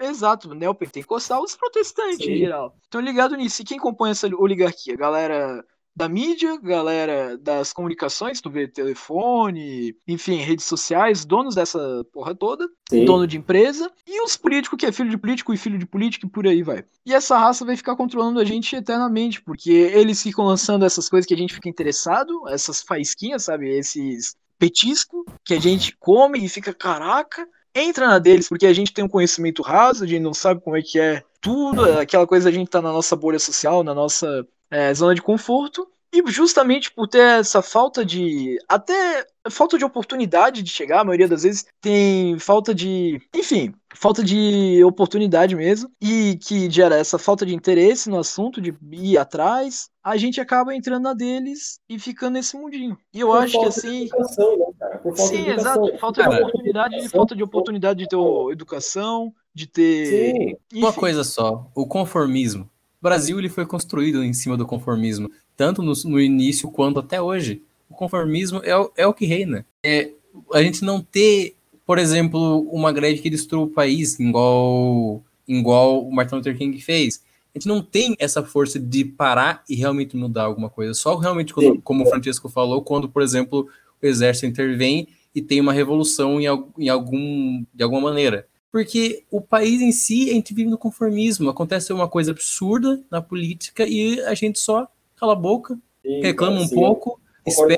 Exato, 0.00 0.54
neopentecostal, 0.54 1.42
os 1.42 1.54
protestantes 1.54 2.24
Sim. 2.24 2.32
em 2.32 2.38
geral. 2.38 2.74
Então 2.88 3.00
ligado 3.00 3.36
nisso. 3.36 3.60
E 3.60 3.64
quem 3.64 3.78
compõe 3.78 4.10
essa 4.10 4.26
oligarquia? 4.28 4.96
Galera 4.96 5.62
da 5.96 6.10
mídia, 6.10 6.58
galera 6.62 7.38
das 7.38 7.72
comunicações, 7.72 8.42
tu 8.42 8.50
vê 8.50 8.68
telefone, 8.68 9.96
enfim, 10.06 10.36
redes 10.36 10.66
sociais, 10.66 11.24
donos 11.24 11.54
dessa 11.54 12.04
porra 12.12 12.34
toda, 12.34 12.68
Sim. 12.90 13.06
dono 13.06 13.26
de 13.26 13.38
empresa, 13.38 13.90
e 14.06 14.22
os 14.22 14.36
políticos 14.36 14.78
que 14.78 14.84
é 14.84 14.92
filho 14.92 15.08
de 15.08 15.16
político 15.16 15.54
e 15.54 15.56
filho 15.56 15.78
de 15.78 15.86
político 15.86 16.26
e 16.26 16.28
por 16.28 16.46
aí 16.46 16.62
vai. 16.62 16.84
E 17.06 17.14
essa 17.14 17.38
raça 17.38 17.64
vai 17.64 17.78
ficar 17.78 17.96
controlando 17.96 18.38
a 18.38 18.44
gente 18.44 18.76
eternamente, 18.76 19.40
porque 19.40 19.70
eles 19.70 20.22
ficam 20.22 20.44
lançando 20.44 20.84
essas 20.84 21.08
coisas 21.08 21.26
que 21.26 21.32
a 21.32 21.38
gente 21.38 21.54
fica 21.54 21.68
interessado, 21.68 22.46
essas 22.48 22.82
faísquinhas, 22.82 23.44
sabe, 23.44 23.70
esses 23.70 24.36
petisco 24.58 25.24
que 25.42 25.54
a 25.54 25.60
gente 25.60 25.96
come 25.98 26.44
e 26.44 26.48
fica, 26.48 26.74
caraca, 26.74 27.48
entra 27.74 28.06
na 28.06 28.18
deles, 28.18 28.48
porque 28.48 28.66
a 28.66 28.72
gente 28.72 28.92
tem 28.92 29.04
um 29.04 29.08
conhecimento 29.08 29.62
raso, 29.62 30.04
a 30.04 30.06
gente 30.06 30.22
não 30.22 30.34
sabe 30.34 30.60
como 30.60 30.76
é 30.76 30.82
que 30.82 30.98
é 30.98 31.22
tudo, 31.40 31.84
aquela 31.98 32.26
coisa 32.26 32.48
a 32.48 32.52
gente 32.52 32.68
tá 32.68 32.82
na 32.82 32.92
nossa 32.92 33.14
bolha 33.16 33.38
social, 33.38 33.82
na 33.82 33.94
nossa 33.94 34.46
é, 34.76 34.92
zona 34.92 35.14
de 35.14 35.22
conforto. 35.22 35.88
E 36.12 36.22
justamente 36.30 36.92
por 36.92 37.08
ter 37.08 37.40
essa 37.40 37.60
falta 37.60 38.04
de. 38.04 38.58
Até 38.68 39.26
falta 39.50 39.76
de 39.76 39.84
oportunidade 39.84 40.62
de 40.62 40.70
chegar, 40.70 41.00
a 41.00 41.04
maioria 41.04 41.28
das 41.28 41.42
vezes 41.42 41.66
tem 41.80 42.38
falta 42.38 42.74
de. 42.74 43.20
Enfim, 43.34 43.74
falta 43.94 44.22
de 44.22 44.82
oportunidade 44.84 45.56
mesmo. 45.56 45.90
E 46.00 46.38
que 46.42 46.70
gera 46.70 46.96
essa 46.96 47.18
falta 47.18 47.44
de 47.44 47.54
interesse 47.54 48.08
no 48.08 48.18
assunto, 48.18 48.60
de 48.60 48.74
ir 48.92 49.18
atrás. 49.18 49.88
A 50.02 50.16
gente 50.16 50.40
acaba 50.40 50.74
entrando 50.74 51.02
na 51.02 51.12
deles 51.12 51.80
e 51.88 51.98
ficando 51.98 52.34
nesse 52.34 52.56
mundinho. 52.56 52.96
E 53.12 53.20
eu 53.20 53.28
por 53.28 53.38
acho 53.38 53.58
que 53.58 53.66
assim. 53.66 54.02
Educação, 54.04 54.58
né, 54.58 54.66
cara? 54.78 54.98
Por 54.98 55.16
falta 55.16 55.34
Sim, 55.34 55.42
de 55.42 55.50
exato. 55.50 55.98
Falta 55.98 56.22
cara, 56.22 56.36
de 56.36 56.42
oportunidade, 56.42 57.08
falta 57.08 57.36
de 57.36 57.42
oportunidade 57.42 57.98
de 57.98 58.08
ter 58.08 58.52
educação, 58.52 59.34
de 59.52 59.66
ter. 59.66 60.06
Sim. 60.06 60.78
Uma 60.78 60.92
coisa 60.92 61.24
só, 61.24 61.68
o 61.74 61.86
conformismo 61.86 62.70
Brasil 63.06 63.38
ele 63.38 63.48
foi 63.48 63.64
construído 63.64 64.24
em 64.24 64.32
cima 64.32 64.56
do 64.56 64.66
conformismo, 64.66 65.30
tanto 65.56 65.80
no, 65.80 65.92
no 66.06 66.20
início 66.20 66.68
quanto 66.70 66.98
até 66.98 67.22
hoje. 67.22 67.62
O 67.88 67.94
conformismo 67.94 68.60
é, 68.64 68.76
o, 68.76 68.90
é 68.96 69.06
o 69.06 69.14
que 69.14 69.26
reina. 69.26 69.64
É, 69.80 70.10
a 70.52 70.60
gente 70.60 70.84
não 70.84 71.00
ter, 71.00 71.54
por 71.86 71.98
exemplo, 71.98 72.68
uma 72.68 72.90
greve 72.90 73.20
que 73.20 73.30
destrua 73.30 73.62
o 73.62 73.70
país, 73.70 74.18
igual, 74.18 75.22
igual 75.46 76.04
o 76.04 76.12
Martin 76.12 76.34
Luther 76.34 76.58
King 76.58 76.80
fez. 76.80 77.22
A 77.54 77.58
gente 77.58 77.68
não 77.68 77.80
tem 77.80 78.16
essa 78.18 78.42
força 78.42 78.76
de 78.78 79.04
parar 79.04 79.62
e 79.68 79.76
realmente 79.76 80.16
mudar 80.16 80.42
alguma 80.42 80.68
coisa. 80.68 80.92
Só 80.92 81.16
realmente, 81.16 81.54
quando, 81.54 81.80
como 81.82 82.04
o 82.04 82.08
Francisco 82.08 82.48
falou, 82.48 82.82
quando, 82.82 83.08
por 83.08 83.22
exemplo, 83.22 83.68
o 84.02 84.06
exército 84.06 84.46
intervém 84.46 85.06
e 85.32 85.40
tem 85.40 85.60
uma 85.60 85.72
revolução 85.72 86.40
em, 86.40 86.46
em 86.76 86.88
algum, 86.88 87.64
de 87.72 87.84
alguma 87.84 88.00
maneira. 88.00 88.48
Porque 88.76 89.24
o 89.30 89.40
país 89.40 89.80
em 89.80 89.90
si, 89.90 90.28
a 90.28 90.34
gente 90.34 90.52
vive 90.52 90.68
no 90.68 90.76
conformismo. 90.76 91.48
Acontece 91.48 91.94
uma 91.94 92.06
coisa 92.06 92.32
absurda 92.32 93.02
na 93.10 93.22
política 93.22 93.86
e 93.88 94.20
a 94.20 94.34
gente 94.34 94.58
só 94.58 94.86
cala 95.16 95.32
a 95.32 95.34
boca, 95.34 95.78
sim, 96.02 96.20
reclama 96.20 96.60
um 96.60 96.68
pouco, 96.68 97.18
espera 97.46 97.74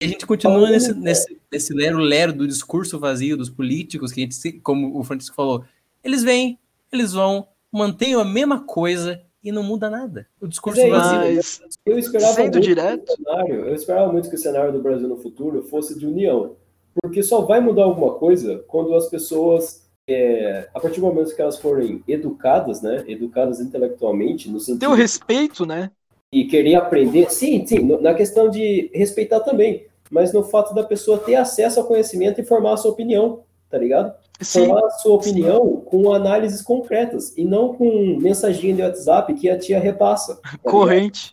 e 0.00 0.04
a 0.04 0.08
gente 0.08 0.24
continua 0.26 0.70
nesse, 0.70 0.94
nesse, 0.94 1.40
nesse 1.50 1.74
lero-lero 1.74 2.32
do 2.32 2.46
discurso 2.46 3.00
vazio 3.00 3.36
dos 3.36 3.50
políticos, 3.50 4.12
que 4.12 4.20
a 4.20 4.24
gente, 4.24 4.60
como 4.60 4.96
o 4.96 5.02
Francisco 5.02 5.34
falou, 5.34 5.64
eles 6.04 6.22
vêm, 6.22 6.56
eles 6.92 7.12
vão, 7.12 7.48
mantêm 7.72 8.14
a 8.14 8.24
mesma 8.24 8.60
coisa 8.60 9.20
e 9.42 9.50
não 9.50 9.64
muda 9.64 9.90
nada. 9.90 10.28
O 10.40 10.46
discurso 10.46 10.80
é, 10.80 10.88
vazio. 10.88 11.40
Eu 11.84 11.98
esperava, 11.98 12.40
muito 12.42 12.60
direto. 12.60 13.12
Cenário, 13.12 13.66
eu 13.66 13.74
esperava 13.74 14.12
muito 14.12 14.28
que 14.28 14.36
o 14.36 14.38
cenário 14.38 14.72
do 14.72 14.80
Brasil 14.80 15.08
no 15.08 15.16
futuro 15.16 15.64
fosse 15.64 15.98
de 15.98 16.06
união 16.06 16.54
porque 17.02 17.22
só 17.22 17.42
vai 17.42 17.60
mudar 17.60 17.84
alguma 17.84 18.14
coisa 18.14 18.64
quando 18.68 18.94
as 18.94 19.08
pessoas, 19.08 19.86
é, 20.08 20.68
a 20.74 20.80
partir 20.80 21.00
do 21.00 21.06
momento 21.06 21.34
que 21.34 21.42
elas 21.42 21.58
forem 21.58 22.02
educadas, 22.06 22.80
né, 22.82 23.04
educadas 23.06 23.60
intelectualmente, 23.60 24.50
no 24.50 24.60
sentido... 24.60 24.80
Ter 24.80 24.88
o 24.88 24.94
respeito, 24.94 25.66
né? 25.66 25.90
E 26.32 26.44
querer 26.44 26.74
aprender, 26.76 27.30
sim, 27.30 27.64
sim, 27.66 27.80
na 28.00 28.14
questão 28.14 28.48
de 28.48 28.90
respeitar 28.92 29.40
também, 29.40 29.86
mas 30.10 30.32
no 30.32 30.42
fato 30.42 30.74
da 30.74 30.82
pessoa 30.82 31.18
ter 31.18 31.36
acesso 31.36 31.80
ao 31.80 31.86
conhecimento 31.86 32.40
e 32.40 32.44
formar 32.44 32.74
a 32.74 32.76
sua 32.76 32.90
opinião, 32.90 33.44
tá 33.70 33.78
ligado? 33.78 34.12
Sim. 34.40 34.66
Formar 34.66 34.84
a 34.84 34.90
sua 34.90 35.14
opinião 35.14 35.64
sim. 35.64 35.82
com 35.86 36.12
análises 36.12 36.60
concretas 36.60 37.36
e 37.36 37.44
não 37.44 37.74
com 37.74 38.18
mensaginha 38.20 38.74
de 38.74 38.82
WhatsApp 38.82 39.34
que 39.34 39.48
a 39.48 39.58
tia 39.58 39.78
repassa. 39.78 40.40
Tá 40.42 40.70
Corrente. 40.70 41.32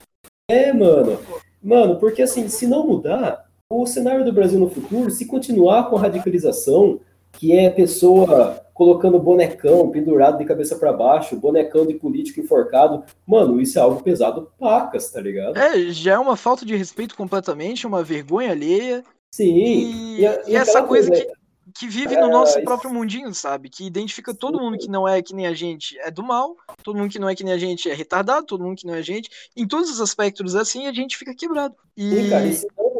É, 0.49 0.71
mano. 0.71 1.19
Mano, 1.61 1.97
porque 1.97 2.21
assim, 2.21 2.47
se 2.47 2.65
não 2.67 2.87
mudar, 2.87 3.50
o 3.79 3.85
cenário 3.87 4.25
do 4.25 4.33
Brasil 4.33 4.59
no 4.59 4.69
futuro, 4.69 5.09
se 5.11 5.25
continuar 5.25 5.89
com 5.89 5.95
a 5.95 6.01
radicalização, 6.01 6.99
que 7.31 7.53
é 7.53 7.69
pessoa 7.69 8.61
colocando 8.73 9.19
bonecão 9.19 9.89
pendurado 9.89 10.39
de 10.39 10.45
cabeça 10.45 10.75
para 10.75 10.91
baixo, 10.91 11.35
bonecão 11.35 11.85
de 11.85 11.93
político 11.93 12.39
enforcado, 12.39 13.03
mano, 13.25 13.61
isso 13.61 13.77
é 13.77 13.81
algo 13.81 14.01
pesado 14.01 14.51
pacas, 14.59 15.09
tá 15.11 15.21
ligado? 15.21 15.57
É, 15.57 15.91
já 15.91 16.13
é 16.13 16.19
uma 16.19 16.35
falta 16.35 16.65
de 16.65 16.75
respeito 16.75 17.15
completamente, 17.15 17.85
uma 17.85 18.03
vergonha 18.03 18.51
alheia. 18.51 19.03
Sim. 19.31 19.55
E, 19.55 20.19
e, 20.21 20.27
a, 20.27 20.41
e 20.47 20.55
essa 20.55 20.81
coisa, 20.81 21.09
coisa 21.09 21.25
que, 21.25 21.31
que 21.79 21.87
vive 21.87 22.15
no 22.17 22.27
nosso 22.27 22.57
é, 22.57 22.63
próprio 22.63 22.91
mundinho, 22.91 23.33
sabe? 23.33 23.69
Que 23.69 23.85
identifica 23.85 24.33
todo 24.33 24.59
mundo 24.59 24.77
que 24.77 24.89
não 24.89 25.07
é 25.07 25.21
que 25.21 25.35
nem 25.35 25.45
a 25.45 25.53
gente 25.53 25.97
é 25.99 26.09
do 26.09 26.23
mal, 26.23 26.55
todo 26.83 26.97
mundo 26.97 27.11
que 27.11 27.19
não 27.19 27.29
é 27.29 27.35
que 27.35 27.43
nem 27.43 27.53
a 27.53 27.57
gente 27.57 27.89
é 27.89 27.93
retardado, 27.93 28.47
todo 28.47 28.63
mundo 28.63 28.77
que 28.77 28.87
não 28.87 28.95
é 28.95 28.97
a 28.99 29.03
gente. 29.03 29.29
Em 29.55 29.67
todos 29.67 29.89
os 29.89 30.01
aspectos 30.01 30.55
assim, 30.55 30.87
a 30.87 30.91
gente 30.91 31.17
fica 31.17 31.35
quebrado. 31.35 31.75
E, 31.95 32.09
Sim, 32.09 32.29
cara, 32.29 32.47
e 32.47 32.53
se 32.53 32.67
não 32.77 32.90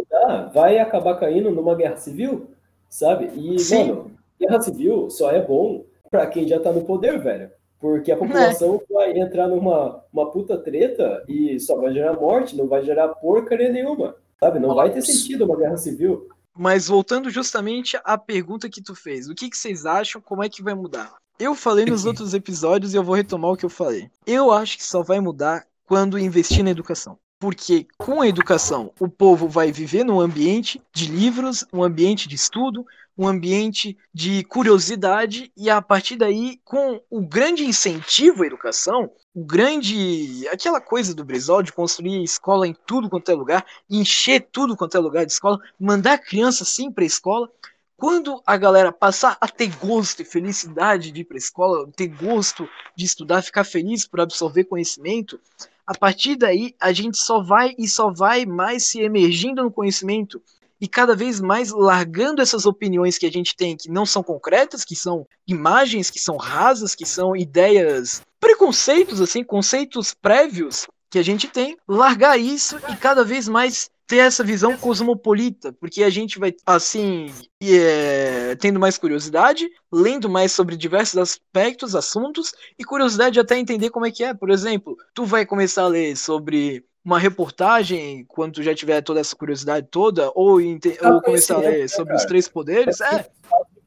vai 0.53 0.80
acabar 0.80 1.19
caindo 1.19 1.51
numa 1.51 1.76
guerra 1.76 1.97
civil, 1.97 2.51
sabe? 2.89 3.32
E, 3.36 3.59
Sim. 3.59 3.88
mano, 3.88 4.11
guerra 4.39 4.61
civil 4.61 5.09
só 5.09 5.32
é 5.32 5.41
bom 5.41 5.86
para 6.09 6.28
quem 6.28 6.47
já 6.47 6.59
tá 6.59 6.72
no 6.72 6.84
poder, 6.84 7.19
velho. 7.19 7.49
Porque 7.80 8.11
a 8.11 8.17
população 8.17 8.82
é. 8.89 8.93
vai 8.93 9.19
entrar 9.19 9.47
numa 9.47 10.03
uma 10.13 10.30
puta 10.30 10.57
treta 10.57 11.24
e 11.28 11.59
só 11.59 11.76
vai 11.78 11.91
gerar 11.91 12.13
morte, 12.13 12.55
não 12.55 12.67
vai 12.67 12.84
gerar 12.84 13.07
porcaria 13.09 13.72
nenhuma, 13.72 14.15
sabe? 14.39 14.59
Não 14.59 14.76
vai 14.76 14.91
ter 14.91 15.01
sentido 15.01 15.45
uma 15.45 15.57
guerra 15.57 15.78
civil. 15.78 16.28
Mas 16.55 16.88
voltando 16.88 17.30
justamente 17.30 17.97
à 18.03 18.17
pergunta 18.17 18.69
que 18.69 18.84
tu 18.84 18.93
fez, 18.93 19.28
o 19.28 19.34
que, 19.34 19.49
que 19.49 19.57
vocês 19.57 19.86
acham, 19.86 20.22
como 20.22 20.43
é 20.43 20.49
que 20.49 20.61
vai 20.61 20.76
mudar? 20.76 21.15
Eu 21.39 21.55
falei 21.55 21.86
nos 21.86 22.05
outros 22.05 22.36
episódios 22.36 22.93
e 22.93 22.97
eu 22.97 23.03
vou 23.03 23.15
retomar 23.15 23.51
o 23.51 23.57
que 23.57 23.65
eu 23.65 23.69
falei. 23.69 24.09
Eu 24.28 24.51
acho 24.51 24.78
que 24.78 24.84
só 24.84 25.01
vai 25.01 25.19
mudar 25.19 25.65
quando 25.88 26.19
investir 26.19 26.63
na 26.63 26.69
educação 26.69 27.17
porque 27.41 27.87
com 27.97 28.21
a 28.21 28.27
educação 28.27 28.93
o 28.99 29.09
povo 29.09 29.47
vai 29.47 29.71
viver 29.71 30.05
num 30.05 30.21
ambiente 30.21 30.79
de 30.93 31.07
livros, 31.07 31.65
um 31.73 31.83
ambiente 31.83 32.29
de 32.29 32.35
estudo, 32.35 32.85
um 33.17 33.27
ambiente 33.27 33.97
de 34.13 34.43
curiosidade 34.43 35.51
e 35.57 35.67
a 35.67 35.81
partir 35.81 36.17
daí 36.17 36.61
com 36.63 37.01
o 37.09 37.19
grande 37.19 37.65
incentivo 37.65 38.43
à 38.43 38.45
educação, 38.45 39.09
o 39.33 39.43
grande 39.43 40.47
aquela 40.49 40.79
coisa 40.79 41.15
do 41.15 41.25
Brizola 41.25 41.63
de 41.63 41.73
construir 41.73 42.23
escola 42.23 42.67
em 42.67 42.75
tudo 42.85 43.09
quanto 43.09 43.31
é 43.31 43.33
lugar, 43.33 43.65
encher 43.89 44.47
tudo 44.51 44.77
quanto 44.77 44.95
é 44.95 44.99
lugar 44.99 45.25
de 45.25 45.31
escola, 45.31 45.59
mandar 45.79 46.13
a 46.13 46.19
criança 46.19 46.63
sim 46.63 46.91
para 46.91 47.03
a 47.03 47.07
escola, 47.07 47.49
quando 47.97 48.41
a 48.47 48.57
galera 48.57 48.91
passar 48.91 49.37
a 49.39 49.47
ter 49.47 49.75
gosto 49.77 50.21
e 50.21 50.25
felicidade 50.25 51.11
de 51.11 51.21
ir 51.21 51.23
para 51.23 51.37
a 51.37 51.39
escola, 51.39 51.87
ter 51.95 52.07
gosto 52.07 52.69
de 52.95 53.05
estudar, 53.05 53.43
ficar 53.43 53.63
feliz 53.63 54.07
por 54.07 54.21
absorver 54.21 54.63
conhecimento, 54.63 55.39
a 55.86 55.97
partir 55.97 56.36
daí 56.36 56.75
a 56.79 56.91
gente 56.91 57.17
só 57.17 57.41
vai 57.41 57.73
e 57.77 57.88
só 57.88 58.11
vai 58.11 58.45
mais 58.45 58.86
se 58.86 59.01
emergindo 59.01 59.63
no 59.63 59.71
conhecimento 59.71 60.41
e 60.79 60.88
cada 60.88 61.15
vez 61.15 61.39
mais 61.39 61.71
largando 61.71 62.41
essas 62.41 62.65
opiniões 62.65 63.17
que 63.17 63.25
a 63.25 63.32
gente 63.32 63.55
tem 63.55 63.77
que 63.77 63.89
não 63.89 64.05
são 64.05 64.23
concretas, 64.23 64.84
que 64.84 64.95
são 64.95 65.27
imagens, 65.47 66.09
que 66.09 66.19
são 66.19 66.38
rasas, 66.38 66.95
que 66.95 67.05
são 67.05 67.36
ideias, 67.36 68.23
preconceitos 68.39 69.21
assim, 69.21 69.43
conceitos 69.43 70.13
prévios 70.13 70.88
que 71.09 71.19
a 71.19 71.23
gente 71.23 71.47
tem, 71.47 71.77
largar 71.88 72.39
isso 72.39 72.79
e 72.89 72.95
cada 72.95 73.23
vez 73.23 73.47
mais 73.47 73.89
ter 74.12 74.18
essa 74.18 74.43
visão 74.43 74.76
cosmopolita, 74.76 75.72
porque 75.72 76.03
a 76.03 76.09
gente 76.09 76.38
vai, 76.38 76.53
assim, 76.66 77.32
é, 77.64 78.57
tendo 78.57 78.78
mais 78.78 78.97
curiosidade, 78.97 79.70
lendo 79.89 80.28
mais 80.30 80.51
sobre 80.51 80.76
diversos 80.76 81.18
aspectos, 81.18 81.95
assuntos, 81.95 82.53
e 82.78 82.84
curiosidade 82.84 83.39
até 83.39 83.57
entender 83.57 83.89
como 83.89 84.05
é 84.05 84.12
que 84.12 84.22
é. 84.22 84.34
Por 84.34 84.49
exemplo, 84.49 84.97
tu 85.14 85.24
vai 85.24 85.45
começar 85.45 85.84
a 85.84 85.88
ler 85.88 86.18
sobre 86.18 86.84
uma 87.05 87.18
reportagem 87.18 88.26
quando 88.28 88.55
tu 88.55 88.64
já 88.64 88.76
tiver 88.76 89.01
toda 89.01 89.22
essa 89.22 89.34
curiosidade 89.34 89.88
toda, 89.89 90.30
ou, 90.36 90.59
ou 90.59 91.22
começar 91.22 91.55
a 91.55 91.59
ler 91.59 91.80
né, 91.80 91.88
sobre 91.88 92.14
os 92.14 92.26
três 92.26 92.49
poderes. 92.49 92.99
É. 92.99 93.30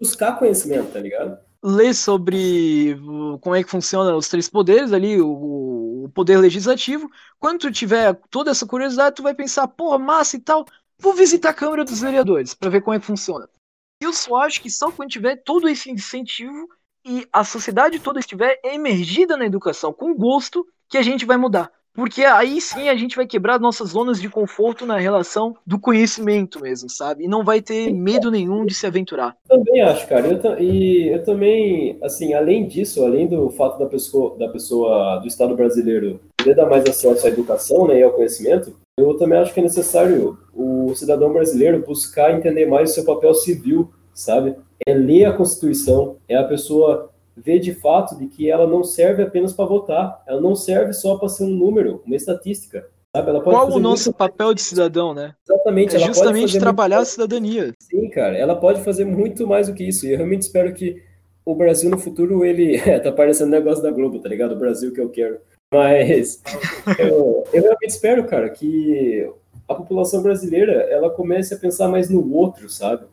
Buscar 0.01 0.39
conhecimento, 0.39 0.91
tá 0.91 1.01
ligado? 1.01 1.37
Ler 1.63 1.95
sobre 1.95 2.99
como 3.43 3.55
é 3.55 3.63
que 3.63 3.71
funciona 3.71 4.17
os 4.17 4.31
três 4.31 4.49
poderes 4.49 4.91
ali, 4.91 5.21
o, 5.21 5.29
o 6.05 6.09
poder 6.09 6.39
legislativo. 6.39 7.11
Quando 7.39 7.61
tu 7.61 7.73
tiver 7.73 8.15
toda 8.31 8.51
essa 8.51 8.67
curiosidade, 8.67 9.17
tu 9.17 9.23
vai 9.23 9.35
pensar, 9.35 9.67
pô, 9.69 9.99
massa 9.99 10.37
e 10.37 10.41
tal, 10.41 10.67
vou 10.99 11.15
visitar 11.15 11.51
a 11.51 11.55
Câmara 11.55 11.85
dos 11.85 12.01
Vereadores 12.01 12.55
para 12.55 12.71
ver 12.71 12.83
como 12.83 12.95
é 12.95 13.01
que 13.01 13.07
funciona. 13.07 13.49
Eu 14.01 14.13
só 14.13 14.37
acho 14.37 14.61
que 14.61 14.71
só 14.71 14.91
quando 14.93 15.11
tiver 15.11 15.37
todo 15.37 15.69
esse 15.69 15.91
incentivo 15.91 16.69
e 17.05 17.27
a 17.33 17.45
sociedade 17.45 17.99
toda 17.99 18.21
estiver 18.21 18.61
emergida 18.65 19.37
na 19.37 19.47
educação 19.47 19.93
com 19.93 20.15
gosto 20.15 20.67
que 20.89 20.99
a 20.99 21.03
gente 21.03 21.25
vai 21.25 21.37
mudar. 21.37 21.73
Porque 21.95 22.25
aí 22.25 22.61
sim 22.61 22.89
a 22.89 22.97
gente 22.97 23.15
vai 23.15 23.27
quebrar 23.27 23.61
nossas 23.61 23.91
zonas 23.91 24.21
de 24.21 24.29
conforto 24.29 24.85
na 24.85 24.99
relação 24.99 25.55
do 25.65 25.79
conhecimento 25.79 26.61
mesmo, 26.61 26.91
sabe? 26.91 27.25
E 27.25 27.29
não 27.29 27.45
vai 27.45 27.63
ter 27.63 27.93
medo 27.93 28.31
nenhum 28.31 28.67
de 28.67 28.75
se 28.75 28.87
aventurar. 28.87 29.37
Também 29.49 29.81
acho, 29.81 30.09
cara. 30.09 30.27
Eu 30.27 30.61
e 30.61 31.09
eu 31.09 31.23
também, 31.23 31.97
assim, 32.03 32.35
além 32.35 32.67
disso, 32.67 33.05
além 33.05 33.29
do 33.29 33.49
fato 33.51 33.79
da 33.79 33.87
pessoa, 33.87 34.37
da 34.37 34.49
pessoa 34.49 35.19
do 35.19 35.29
Estado 35.29 35.55
brasileiro 35.55 36.21
poder 36.37 36.57
dar 36.57 36.67
mais 36.67 36.85
acesso 36.85 37.27
à 37.27 37.31
educação 37.31 37.87
né, 37.87 38.01
e 38.01 38.03
ao 38.03 38.13
conhecimento, 38.13 38.77
eu 38.99 39.17
também 39.17 39.39
acho 39.39 39.55
que 39.55 39.61
é 39.61 39.63
necessário 39.63 40.37
o 40.53 40.95
cidadão 40.95 41.33
brasileiro 41.33 41.85
buscar 41.87 42.33
entender 42.33 42.67
mais 42.67 42.91
o 42.91 42.95
seu 42.95 43.05
papel 43.05 43.35
civil, 43.35 43.91
sabe? 44.13 44.57
É 44.87 44.93
ler 44.93 45.27
a 45.27 45.33
Constituição, 45.33 46.17
é 46.29 46.37
a 46.37 46.45
pessoa 46.45 47.11
vê 47.37 47.59
de 47.59 47.75
fato 47.75 48.17
de 48.17 48.27
que 48.27 48.51
ela 48.51 48.67
não 48.67 48.85
serve 48.85 49.23
apenas 49.23 49.53
para 49.53 49.65
votar, 49.65 50.23
ela 50.27 50.41
não 50.41 50.55
serve 50.55 50.93
só 50.93 51.17
para 51.17 51.29
ser 51.29 51.45
um 51.45 51.51
número, 51.51 52.03
uma 52.07 52.17
estatística. 52.17 52.87
Sabe? 53.15 53.31
Ela 53.31 53.41
pode 53.41 53.57
Qual 53.57 53.73
o 53.73 53.79
nosso 53.79 54.11
muito... 54.11 54.19
papel 54.19 54.55
de 54.55 54.63
cidadão, 54.63 55.15
né? 55.15 55.35
Exatamente. 55.49 55.95
É 55.95 55.99
justamente 56.01 56.59
trabalhar 56.59 56.97
muito... 56.97 57.09
a 57.09 57.11
cidadania. 57.11 57.73
Sim, 57.81 58.09
cara. 58.11 58.37
Ela 58.37 58.57
pode 58.57 58.83
fazer 58.83 59.05
muito 59.05 59.47
mais 59.47 59.69
do 59.69 59.75
que 59.75 59.85
isso. 59.85 60.05
E 60.05 60.11
eu 60.11 60.17
realmente 60.17 60.43
espero 60.43 60.75
que 60.75 61.01
o 61.45 61.55
Brasil 61.55 61.89
no 61.89 61.99
futuro, 61.99 62.45
ele... 62.45 62.81
Tá 63.03 63.13
parecendo 63.13 63.51
negócio 63.51 63.83
da 63.83 63.91
Globo, 63.91 64.19
tá 64.19 64.29
ligado? 64.29 64.53
O 64.53 64.59
Brasil 64.59 64.93
que 64.93 65.01
eu 65.01 65.11
quero. 65.11 65.39
Mas 65.73 66.43
eu, 66.99 67.45
eu 67.53 67.63
realmente 67.63 67.91
espero, 67.91 68.25
cara, 68.25 68.49
que 68.51 69.31
a 69.69 69.75
população 69.75 70.23
brasileira, 70.23 70.73
ela 70.91 71.09
comece 71.09 71.55
a 71.55 71.59
pensar 71.59 71.89
mais 71.89 72.11
no 72.11 72.35
outro, 72.35 72.69
sabe? 72.69 73.07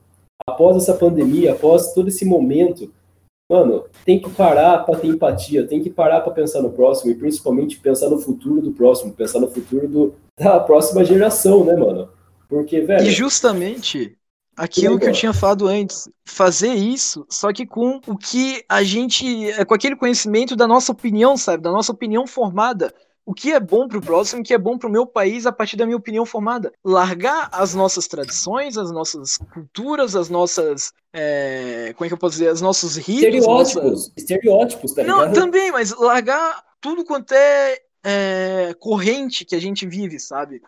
Após 0.48 0.76
essa 0.76 0.96
pandemia, 0.96 1.52
após 1.54 1.94
todo 1.94 2.08
esse 2.08 2.26
momento 2.26 2.92
Mano, 3.52 3.84
tem 4.06 4.18
que 4.18 4.30
parar 4.30 4.78
para 4.86 4.98
ter 4.98 5.08
empatia, 5.08 5.68
tem 5.68 5.84
que 5.84 5.90
parar 5.90 6.22
para 6.22 6.32
pensar 6.32 6.62
no 6.62 6.72
próximo 6.72 7.12
e 7.12 7.16
principalmente 7.16 7.78
pensar 7.82 8.10
no 8.10 8.18
futuro 8.18 8.62
do 8.62 8.72
próximo, 8.72 9.12
pensar 9.12 9.42
no 9.42 9.52
futuro 9.52 9.90
do, 9.90 10.16
da 10.40 10.58
próxima 10.62 11.04
geração, 11.04 11.66
né, 11.66 11.76
mano? 11.76 12.08
Porque, 12.48 12.80
velho. 12.80 13.06
E 13.06 13.12
justamente 13.12 14.18
aquilo 14.56 14.98
que 14.98 15.06
eu 15.06 15.12
tinha 15.12 15.34
falado 15.34 15.68
antes, 15.68 16.08
fazer 16.24 16.74
isso, 16.74 17.26
só 17.30 17.52
que 17.52 17.66
com 17.66 18.00
o 18.08 18.18
que 18.18 18.64
a 18.70 18.84
gente, 18.84 19.26
com 19.66 19.74
aquele 19.74 19.98
conhecimento 19.98 20.56
da 20.56 20.66
nossa 20.66 20.94
opinião, 20.94 21.36
sabe, 21.36 21.62
da 21.62 21.72
nossa 21.74 21.92
opinião 21.92 22.26
formada 22.26 22.94
o 23.26 23.34
que 23.34 23.52
é 23.52 23.60
bom 23.60 23.88
para 23.88 23.98
o 23.98 24.02
próximo, 24.02 24.42
o 24.42 24.44
que 24.44 24.54
é 24.54 24.58
bom 24.58 24.78
para 24.78 24.90
o 24.90 24.92
meu 24.92 25.06
país 25.06 25.46
a 25.46 25.52
partir 25.52 25.78
da 25.78 25.86
minha 25.86 25.98
opinião 25.98 26.26
formada. 26.26 26.72
Largar 26.84 27.50
as 27.52 27.74
nossas 27.74 28.08
tradições, 28.08 28.78
as 28.78 28.92
nossas 28.92 29.38
culturas, 29.54 30.16
as 30.16 30.30
nossas. 30.30 30.92
É, 31.14 31.94
como 31.96 32.06
é 32.06 32.08
que 32.08 32.14
eu 32.14 32.18
posso 32.18 32.38
dizer? 32.38 32.52
Os 32.52 32.62
nossos 32.62 32.96
ritos. 32.98 33.24
Estereótipos. 33.24 33.84
Nossa... 33.84 34.12
Estereótipos, 34.18 34.94
tá 34.94 35.04
ligado? 35.04 35.26
Não, 35.26 35.34
também, 35.34 35.72
mas 35.72 35.96
largar 35.98 36.64
tudo 36.80 37.06
quanto 37.06 37.34
é, 37.34 37.80
é 38.04 38.76
corrente 38.80 39.46
que 39.46 39.56
a 39.56 39.62
gente 39.62 39.86
vive, 39.86 40.20
sabe? 40.20 40.62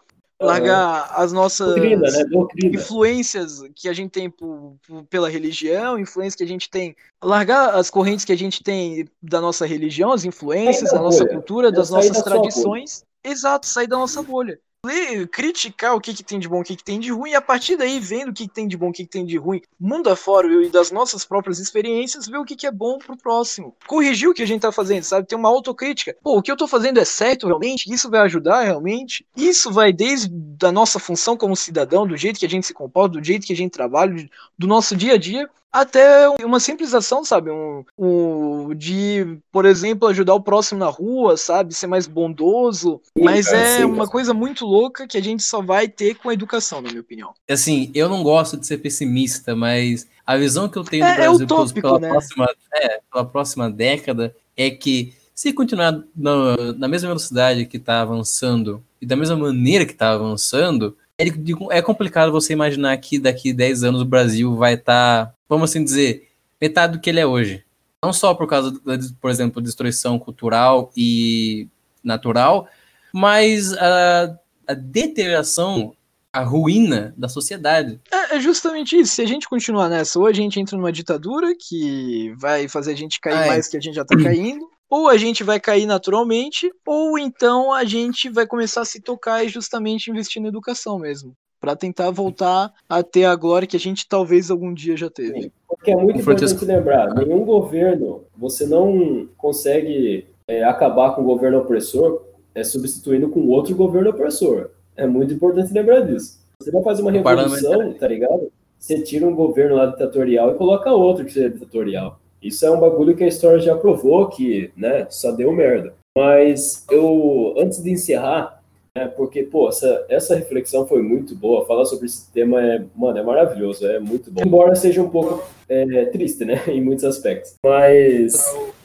Largar 0.44 1.12
as 1.16 1.32
nossas 1.32 1.68
Doutrina, 1.68 2.10
né? 2.10 2.24
influências 2.64 3.62
que 3.76 3.88
a 3.88 3.94
gente 3.94 4.12
tem 4.12 4.30
por, 4.30 4.76
por, 4.88 5.04
pela 5.06 5.30
religião, 5.30 5.98
influências 5.98 6.36
que 6.36 6.44
a 6.44 6.48
gente 6.48 6.70
tem, 6.70 6.96
largar 7.22 7.76
as 7.76 7.89
correntes 7.89 8.26
que 8.26 8.32
a 8.32 8.38
gente 8.38 8.64
tem 8.64 9.08
da 9.22 9.39
nossa 9.39 9.66
religião, 9.66 10.12
as 10.12 10.26
influências, 10.26 10.91
da 10.91 11.00
nossa 11.00 11.26
cultura, 11.26 11.72
das 11.72 11.89
nossas 11.89 12.22
tradições. 12.22 13.04
Exato, 13.24 13.66
sair 13.66 13.88
da 13.88 13.98
nossa 13.98 14.22
bolha 14.22 14.60
ler, 14.86 15.27
criticar 15.29 15.95
o 15.95 16.01
que, 16.01 16.13
que 16.13 16.23
tem 16.23 16.38
de 16.38 16.49
bom, 16.49 16.59
o 16.59 16.63
que, 16.63 16.75
que 16.75 16.84
tem 16.84 16.99
de 16.99 17.09
ruim, 17.09 17.31
e 17.31 17.36
a 17.36 17.41
partir 17.41 17.77
daí, 17.77 17.99
vendo 18.01 18.29
o 18.29 18.34
que, 18.34 18.47
que 18.47 18.53
tem 18.53 18.67
de 18.67 18.75
bom, 18.75 18.89
o 18.89 18.91
que, 18.91 19.03
que 19.03 19.09
tem 19.09 19.25
de 19.25 19.38
ruim, 19.38 19.61
mundo 19.79 20.09
afora 20.09 20.47
e 20.61 20.69
das 20.69 20.91
nossas 20.91 21.23
próprias 21.23 21.57
experiências, 21.57 22.27
ver 22.27 22.38
o 22.38 22.43
que, 22.43 22.55
que 22.55 22.67
é 22.67 22.71
bom 22.71 22.97
pro 22.97 23.15
próximo. 23.15 23.73
Corrigir 23.88 24.29
o 24.29 24.34
que 24.34 24.43
a 24.43 24.45
gente 24.45 24.61
tá 24.61 24.71
fazendo, 24.73 25.03
sabe? 25.03 25.27
Ter 25.27 25.36
uma 25.36 25.47
autocrítica. 25.47 26.15
Pô, 26.21 26.38
o 26.38 26.41
que 26.41 26.51
eu 26.51 26.57
tô 26.57 26.67
fazendo 26.67 26.99
é 26.99 27.05
certo 27.05 27.47
realmente? 27.47 27.91
Isso 27.91 28.09
vai 28.09 28.19
ajudar 28.21 28.63
realmente? 28.63 29.25
Isso 29.38 29.71
vai 29.71 29.93
desde 29.93 30.29
a 30.63 30.71
nossa 30.71 30.99
função 30.99 31.38
como 31.38 31.55
cidadão, 31.55 32.05
do 32.05 32.17
jeito 32.17 32.39
que 32.39 32.45
a 32.45 32.49
gente 32.49 32.67
se 32.67 32.73
comporta, 32.73 33.17
do 33.17 33.23
jeito 33.23 33.47
que 33.47 33.53
a 33.53 33.55
gente 33.55 33.71
trabalha, 33.71 34.29
do 34.57 34.67
nosso 34.67 34.97
dia 34.97 35.13
a 35.13 35.17
dia, 35.17 35.49
até 35.74 36.30
uma 36.45 36.59
simples 36.59 36.93
ação, 36.93 37.26
sabe? 37.26 37.49
Um, 37.49 37.84
um, 37.97 38.76
de, 38.76 39.39
por 39.51 39.65
exemplo, 39.65 40.07
ajudar 40.07 40.36
o 40.36 40.41
próximo 40.41 40.80
na 40.80 40.88
rua, 40.88 41.36
sabe? 41.36 41.74
Ser 41.74 41.88
mais 41.88 42.05
bondoso. 42.05 43.01
Sim, 43.17 43.24
mas 43.24 43.47
cara, 43.47 43.57
é 43.57 43.78
sim, 43.78 43.84
uma 43.84 44.07
coisa 44.07 44.36
muito 44.36 44.67
louca 44.67 45.07
que 45.07 45.17
a 45.17 45.21
gente 45.21 45.41
só 45.41 45.63
vai 45.63 45.88
ter 45.88 46.13
com 46.13 46.30
a 46.30 46.34
educação, 46.34 46.80
na 46.80 46.89
minha 46.89 47.01
opinião. 47.01 47.34
Assim, 47.49 47.89
eu 47.95 48.07
não 48.07 48.21
gosto 48.21 48.55
de 48.55 48.67
ser 48.67 48.78
pessimista, 48.78 49.55
mas 49.55 50.07
a 50.26 50.38
visão 50.38 50.69
que 50.69 50.78
eu 50.78 50.84
tenho 50.84 51.03
do 51.03 51.09
é, 51.09 51.11
é 51.11 51.15
Brasil 51.15 51.41
é 51.41 51.43
utópico, 51.43 51.82
pela, 51.82 51.99
né? 51.99 52.09
próxima, 52.09 52.49
é, 52.76 53.01
pela 53.11 53.26
próxima 53.26 53.69
década 53.71 54.36
é 54.55 54.69
que 54.69 55.13
se 55.34 55.51
continuar 55.51 56.03
na, 56.15 56.74
na 56.78 56.88
mesma 56.88 57.07
velocidade 57.07 57.65
que 57.65 57.78
está 57.78 58.01
avançando 58.01 58.84
e 59.01 59.05
da 59.07 59.15
mesma 59.15 59.36
maneira 59.36 59.86
que 59.86 59.93
está 59.93 60.11
avançando, 60.11 60.95
é, 61.17 61.26
é 61.71 61.82
complicado 61.82 62.32
você 62.32 62.53
imaginar 62.53 62.95
que 62.97 63.19
daqui 63.19 63.53
10 63.53 63.84
anos 63.84 64.01
o 64.01 64.05
Brasil 64.05 64.55
vai 64.55 64.76
estar, 64.76 65.28
tá, 65.28 65.34
vamos 65.54 65.70
assim 65.70 65.84
dizer, 65.84 66.30
metade 66.60 66.93
do 66.93 66.99
que 66.99 67.10
ele 67.10 67.20
é 67.20 67.26
hoje. 67.26 67.64
Não 68.04 68.12
só 68.12 68.34
por 68.34 68.47
causa, 68.47 68.72
da, 68.72 68.97
por 69.22 69.30
exemplo, 69.30 69.62
destruição 69.62 70.18
cultural 70.18 70.91
e 70.97 71.68
natural, 72.04 72.68
mas 73.14 73.72
a, 73.74 74.36
a 74.68 74.74
deterioração, 74.74 75.95
a 76.34 76.43
ruína 76.43 77.14
da 77.16 77.30
sociedade. 77.30 78.01
É, 78.12 78.36
é, 78.36 78.39
justamente 78.39 78.99
isso. 78.99 79.14
Se 79.16 79.22
a 79.22 79.28
gente 79.28 79.47
continuar 79.47 79.89
nessa, 79.89 80.20
ou 80.20 80.26
a 80.26 80.34
gente 80.34 80.60
entra 80.60 80.76
numa 80.76 80.91
ditadura 80.91 81.54
que 81.56 82.34
vai 82.38 82.68
fazer 82.68 82.91
a 82.91 82.97
gente 82.97 83.22
cair 83.22 83.47
mais 83.47 83.68
que 83.68 83.78
a 83.78 83.80
gente 83.80 83.95
já 83.95 84.04
tá 84.04 84.18
caindo, 84.18 84.68
ou 84.89 85.08
a 85.08 85.16
gente 85.16 85.43
vai 85.43 85.60
cair 85.60 85.86
naturalmente, 85.86 86.72
ou 86.86 87.18
então 87.18 87.72
a 87.72 87.84
gente 87.84 88.28
vai 88.28 88.47
começar 88.47 88.82
a 88.82 88.86
se 88.86 88.99
tocar 88.99 89.45
e 89.45 89.49
justamente 89.49 90.10
investir 90.10 90.41
na 90.41 90.49
educação 90.49 90.97
mesmo. 90.97 91.36
Para 91.64 91.78
tentar 91.78 92.11
voltar 92.11 92.74
a 92.89 93.01
ter 93.01 93.24
a 93.24 93.34
glória 93.38 93.66
que 93.66 93.78
a 93.78 93.80
gente 93.80 94.05
talvez 94.05 94.51
algum 94.51 94.74
dia 94.74 94.97
já 94.97 95.09
teve. 95.09 95.43
Sim, 95.43 95.51
porque 95.66 95.91
é 95.91 95.95
muito 95.95 96.20
importante 96.20 96.66
lembrar: 96.66 97.16
nenhum 97.16 97.45
governo, 97.45 98.26
você 98.36 98.66
não 98.68 99.30
consegue 99.38 100.28
é, 100.45 100.61
acabar 100.66 101.16
com 101.16 101.22
o 101.22 101.24
governo 101.24 101.59
opressor 101.59 102.22
é, 102.53 102.66
substituindo 102.66 103.30
com 103.30 103.47
outro 103.47 103.74
governo 103.78 104.09
opressor. 104.09 104.72
É 104.97 105.07
muito 105.07 105.34
importante 105.34 105.72
lembrar 105.72 106.01
disso. 106.01 106.38
Você 106.59 106.70
vai 106.70 106.84
fazer 106.84 107.01
uma 107.01 107.11
revolução, 107.14 107.93
tá 107.93 108.09
ligado? 108.09 108.51
Você 108.78 108.99
tira 109.01 109.26
um 109.26 109.34
governo 109.34 109.78
lá 109.78 109.86
ditatorial 109.86 110.51
e 110.51 110.57
coloca 110.57 110.91
outro 110.91 111.24
que 111.24 111.32
seja 111.32 111.49
ditatorial. 111.49 112.20
Isso 112.41 112.66
é 112.66 112.72
um 112.72 112.80
bagulho 112.82 113.16
que 113.16 113.24
a 113.24 113.28
história 113.28 113.59
já 113.59 113.74
provou 113.74 114.28
que, 114.28 114.70
né, 114.76 115.07
só 115.09 115.32
deu 115.32 115.53
merda. 115.53 115.93
Mas 116.14 116.86
eu, 116.91 117.55
antes 117.57 117.82
de 117.82 117.89
encerrar, 117.89 118.61
né, 118.96 119.08
porque, 119.08 119.44
pô, 119.44 119.70
essa, 119.70 120.06
essa 120.08 120.36
reflexão 120.36 120.86
foi 120.88 121.02
muito 121.02 121.36
boa, 121.36 121.66
falar 121.66 121.86
sobre 121.86 122.06
esse 122.06 122.32
tema 122.32 122.62
é, 122.62 122.86
mano, 122.96 123.18
é 123.18 123.24
maravilhoso, 123.24 123.88
é 123.88 124.00
muito 124.00 124.32
bom. 124.32 124.41
Embora 124.46 124.76
seja 124.76 125.02
um 125.02 125.10
pouco 125.10 125.44
é, 125.68 126.06
triste, 126.06 126.46
né, 126.46 126.62
em 126.70 126.82
muitos 126.82 127.04
aspectos. 127.04 127.56
Mas, 127.64 128.34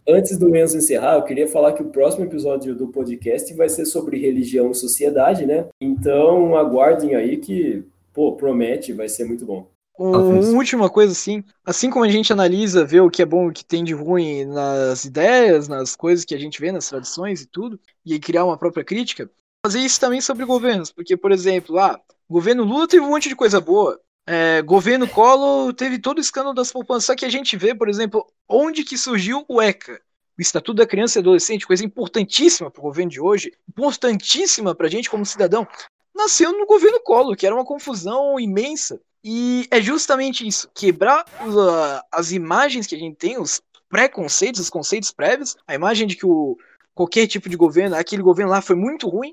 antes 0.08 0.38
do 0.38 0.54
Enzo 0.56 0.78
encerrar, 0.78 1.16
eu 1.16 1.22
queria 1.22 1.46
falar 1.46 1.72
que 1.72 1.82
o 1.82 1.90
próximo 1.90 2.24
episódio 2.24 2.74
do 2.74 2.88
podcast 2.88 3.52
vai 3.54 3.68
ser 3.68 3.84
sobre 3.84 4.18
religião 4.18 4.70
e 4.70 4.74
sociedade, 4.74 5.44
né? 5.44 5.66
Então, 5.80 6.56
aguardem 6.56 7.14
aí 7.14 7.36
que, 7.36 7.84
pô, 8.14 8.32
promete, 8.32 8.94
vai 8.94 9.08
ser 9.08 9.24
muito 9.24 9.44
bom. 9.44 9.68
Uma 9.98 10.20
última 10.20 10.88
coisa 10.88 11.10
assim, 11.10 11.42
assim 11.66 11.90
como 11.90 12.04
a 12.04 12.08
gente 12.08 12.32
analisa, 12.32 12.84
vê 12.84 13.00
o 13.00 13.10
que 13.10 13.20
é 13.20 13.26
bom, 13.26 13.48
o 13.48 13.52
que 13.52 13.64
tem 13.64 13.82
de 13.82 13.92
ruim 13.92 14.44
nas 14.44 15.04
ideias, 15.04 15.66
nas 15.66 15.96
coisas 15.96 16.24
que 16.24 16.36
a 16.36 16.38
gente 16.38 16.60
vê, 16.60 16.70
nas 16.70 16.88
tradições 16.88 17.42
e 17.42 17.46
tudo, 17.46 17.80
e 18.06 18.16
criar 18.20 18.44
uma 18.44 18.56
própria 18.56 18.84
crítica, 18.84 19.28
fazer 19.64 19.80
isso 19.80 20.00
também 20.00 20.20
sobre 20.20 20.44
governos, 20.44 20.92
porque, 20.92 21.16
por 21.16 21.32
exemplo, 21.32 21.78
ah, 21.78 22.00
governo 22.28 22.64
Lula 22.64 22.86
teve 22.86 23.02
um 23.04 23.10
monte 23.10 23.28
de 23.28 23.36
coisa 23.36 23.60
boa, 23.60 24.00
é, 24.26 24.60
governo 24.62 25.08
Collor 25.08 25.72
teve 25.72 25.98
todo 25.98 26.18
o 26.18 26.20
escândalo 26.20 26.54
das 26.54 26.70
poupanças, 26.70 27.06
só 27.06 27.16
que 27.16 27.24
a 27.24 27.30
gente 27.30 27.56
vê, 27.56 27.74
por 27.74 27.88
exemplo, 27.88 28.26
onde 28.46 28.84
que 28.84 28.98
surgiu 28.98 29.44
o 29.48 29.60
ECA, 29.60 30.00
o 30.38 30.42
Estatuto 30.42 30.74
da 30.74 30.86
Criança 30.86 31.18
e 31.18 31.20
Adolescente, 31.20 31.66
coisa 31.66 31.84
importantíssima 31.84 32.70
para 32.70 32.80
o 32.80 32.82
governo 32.82 33.10
de 33.10 33.20
hoje, 33.20 33.52
importantíssima 33.68 34.74
para 34.74 34.86
a 34.86 34.90
gente 34.90 35.08
como 35.08 35.24
cidadão, 35.24 35.66
nasceu 36.14 36.52
no 36.52 36.66
governo 36.66 37.00
Collor, 37.00 37.36
que 37.36 37.46
era 37.46 37.54
uma 37.54 37.64
confusão 37.64 38.38
imensa. 38.38 39.00
E 39.24 39.66
é 39.70 39.80
justamente 39.80 40.46
isso, 40.46 40.70
quebrar 40.74 41.24
as 42.12 42.30
imagens 42.30 42.86
que 42.86 42.94
a 42.94 42.98
gente 42.98 43.16
tem, 43.16 43.38
os 43.38 43.60
preconceitos, 43.88 44.60
os 44.60 44.70
conceitos 44.70 45.10
prévios, 45.10 45.56
a 45.66 45.74
imagem 45.74 46.06
de 46.06 46.14
que 46.14 46.26
o, 46.26 46.56
qualquer 46.98 47.28
tipo 47.28 47.48
de 47.48 47.56
governo, 47.56 47.94
aquele 47.94 48.22
governo 48.22 48.50
lá 48.50 48.60
foi 48.60 48.74
muito 48.74 49.08
ruim, 49.08 49.32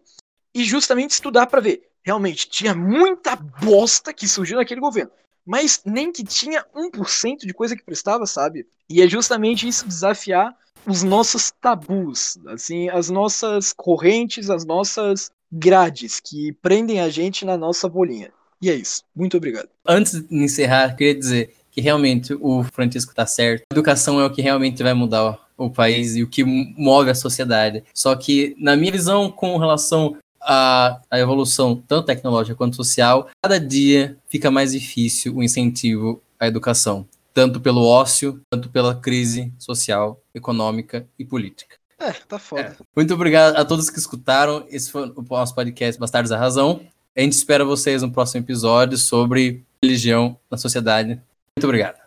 e 0.53 0.63
justamente 0.63 1.11
estudar 1.11 1.47
para 1.47 1.59
ver. 1.59 1.81
Realmente, 2.03 2.47
tinha 2.47 2.75
muita 2.75 3.35
bosta 3.35 4.13
que 4.13 4.27
surgiu 4.27 4.57
naquele 4.57 4.79
governo. 4.79 5.09
Mas 5.43 5.81
nem 5.83 6.11
que 6.11 6.23
tinha 6.23 6.63
1% 6.75 7.39
de 7.39 7.53
coisa 7.55 7.75
que 7.75 7.83
prestava, 7.83 8.27
sabe? 8.27 8.67
E 8.87 9.01
é 9.01 9.07
justamente 9.07 9.67
isso 9.67 9.87
desafiar 9.87 10.55
os 10.85 11.01
nossos 11.01 11.51
tabus, 11.59 12.37
assim, 12.45 12.87
as 12.89 13.09
nossas 13.09 13.73
correntes, 13.73 14.51
as 14.51 14.63
nossas 14.63 15.31
grades 15.51 16.19
que 16.19 16.53
prendem 16.61 17.01
a 17.01 17.09
gente 17.09 17.43
na 17.43 17.57
nossa 17.57 17.89
bolinha. 17.89 18.31
E 18.61 18.69
é 18.69 18.75
isso. 18.75 19.01
Muito 19.15 19.37
obrigado. 19.37 19.69
Antes 19.83 20.21
de 20.21 20.35
encerrar, 20.35 20.95
queria 20.95 21.15
dizer 21.15 21.55
que 21.71 21.81
realmente 21.81 22.31
o 22.39 22.63
Francisco 22.63 23.11
está 23.11 23.25
certo. 23.25 23.63
A 23.71 23.73
educação 23.73 24.19
é 24.19 24.25
o 24.25 24.31
que 24.31 24.43
realmente 24.43 24.83
vai 24.83 24.93
mudar 24.93 25.44
o 25.57 25.69
país 25.69 26.15
e 26.15 26.23
o 26.23 26.27
que 26.27 26.43
move 26.43 27.09
a 27.09 27.15
sociedade. 27.15 27.83
Só 27.93 28.15
que, 28.15 28.55
na 28.59 28.75
minha 28.75 28.91
visão, 28.91 29.31
com 29.31 29.57
relação 29.57 30.17
à, 30.41 30.99
à 31.09 31.19
evolução 31.19 31.81
tanto 31.87 32.05
tecnológica 32.05 32.55
quanto 32.55 32.75
social, 32.75 33.29
cada 33.41 33.59
dia 33.59 34.17
fica 34.27 34.51
mais 34.51 34.71
difícil 34.71 35.35
o 35.35 35.43
incentivo 35.43 36.21
à 36.39 36.47
educação, 36.47 37.05
tanto 37.33 37.59
pelo 37.59 37.85
ócio, 37.85 38.41
quanto 38.51 38.69
pela 38.69 38.95
crise 38.95 39.51
social, 39.57 40.21
econômica 40.33 41.07
e 41.17 41.25
política. 41.25 41.75
É, 41.97 42.11
tá 42.11 42.37
foda. 42.37 42.61
É. 42.79 42.83
Muito 42.95 43.13
obrigado 43.13 43.55
a 43.55 43.65
todos 43.65 43.89
que 43.89 43.97
escutaram. 43.99 44.65
Esse 44.69 44.91
foi 44.91 45.09
o 45.15 45.25
nosso 45.29 45.55
podcast 45.55 45.99
Bastardos 45.99 46.29
da 46.29 46.37
Razão. 46.37 46.81
A 47.15 47.21
gente 47.21 47.33
espera 47.33 47.63
vocês 47.63 48.01
no 48.01 48.11
próximo 48.11 48.43
episódio 48.43 48.97
sobre 48.97 49.63
religião 49.81 50.37
na 50.51 50.57
sociedade. 50.57 51.21
Muito 51.55 51.63
obrigado. 51.63 52.04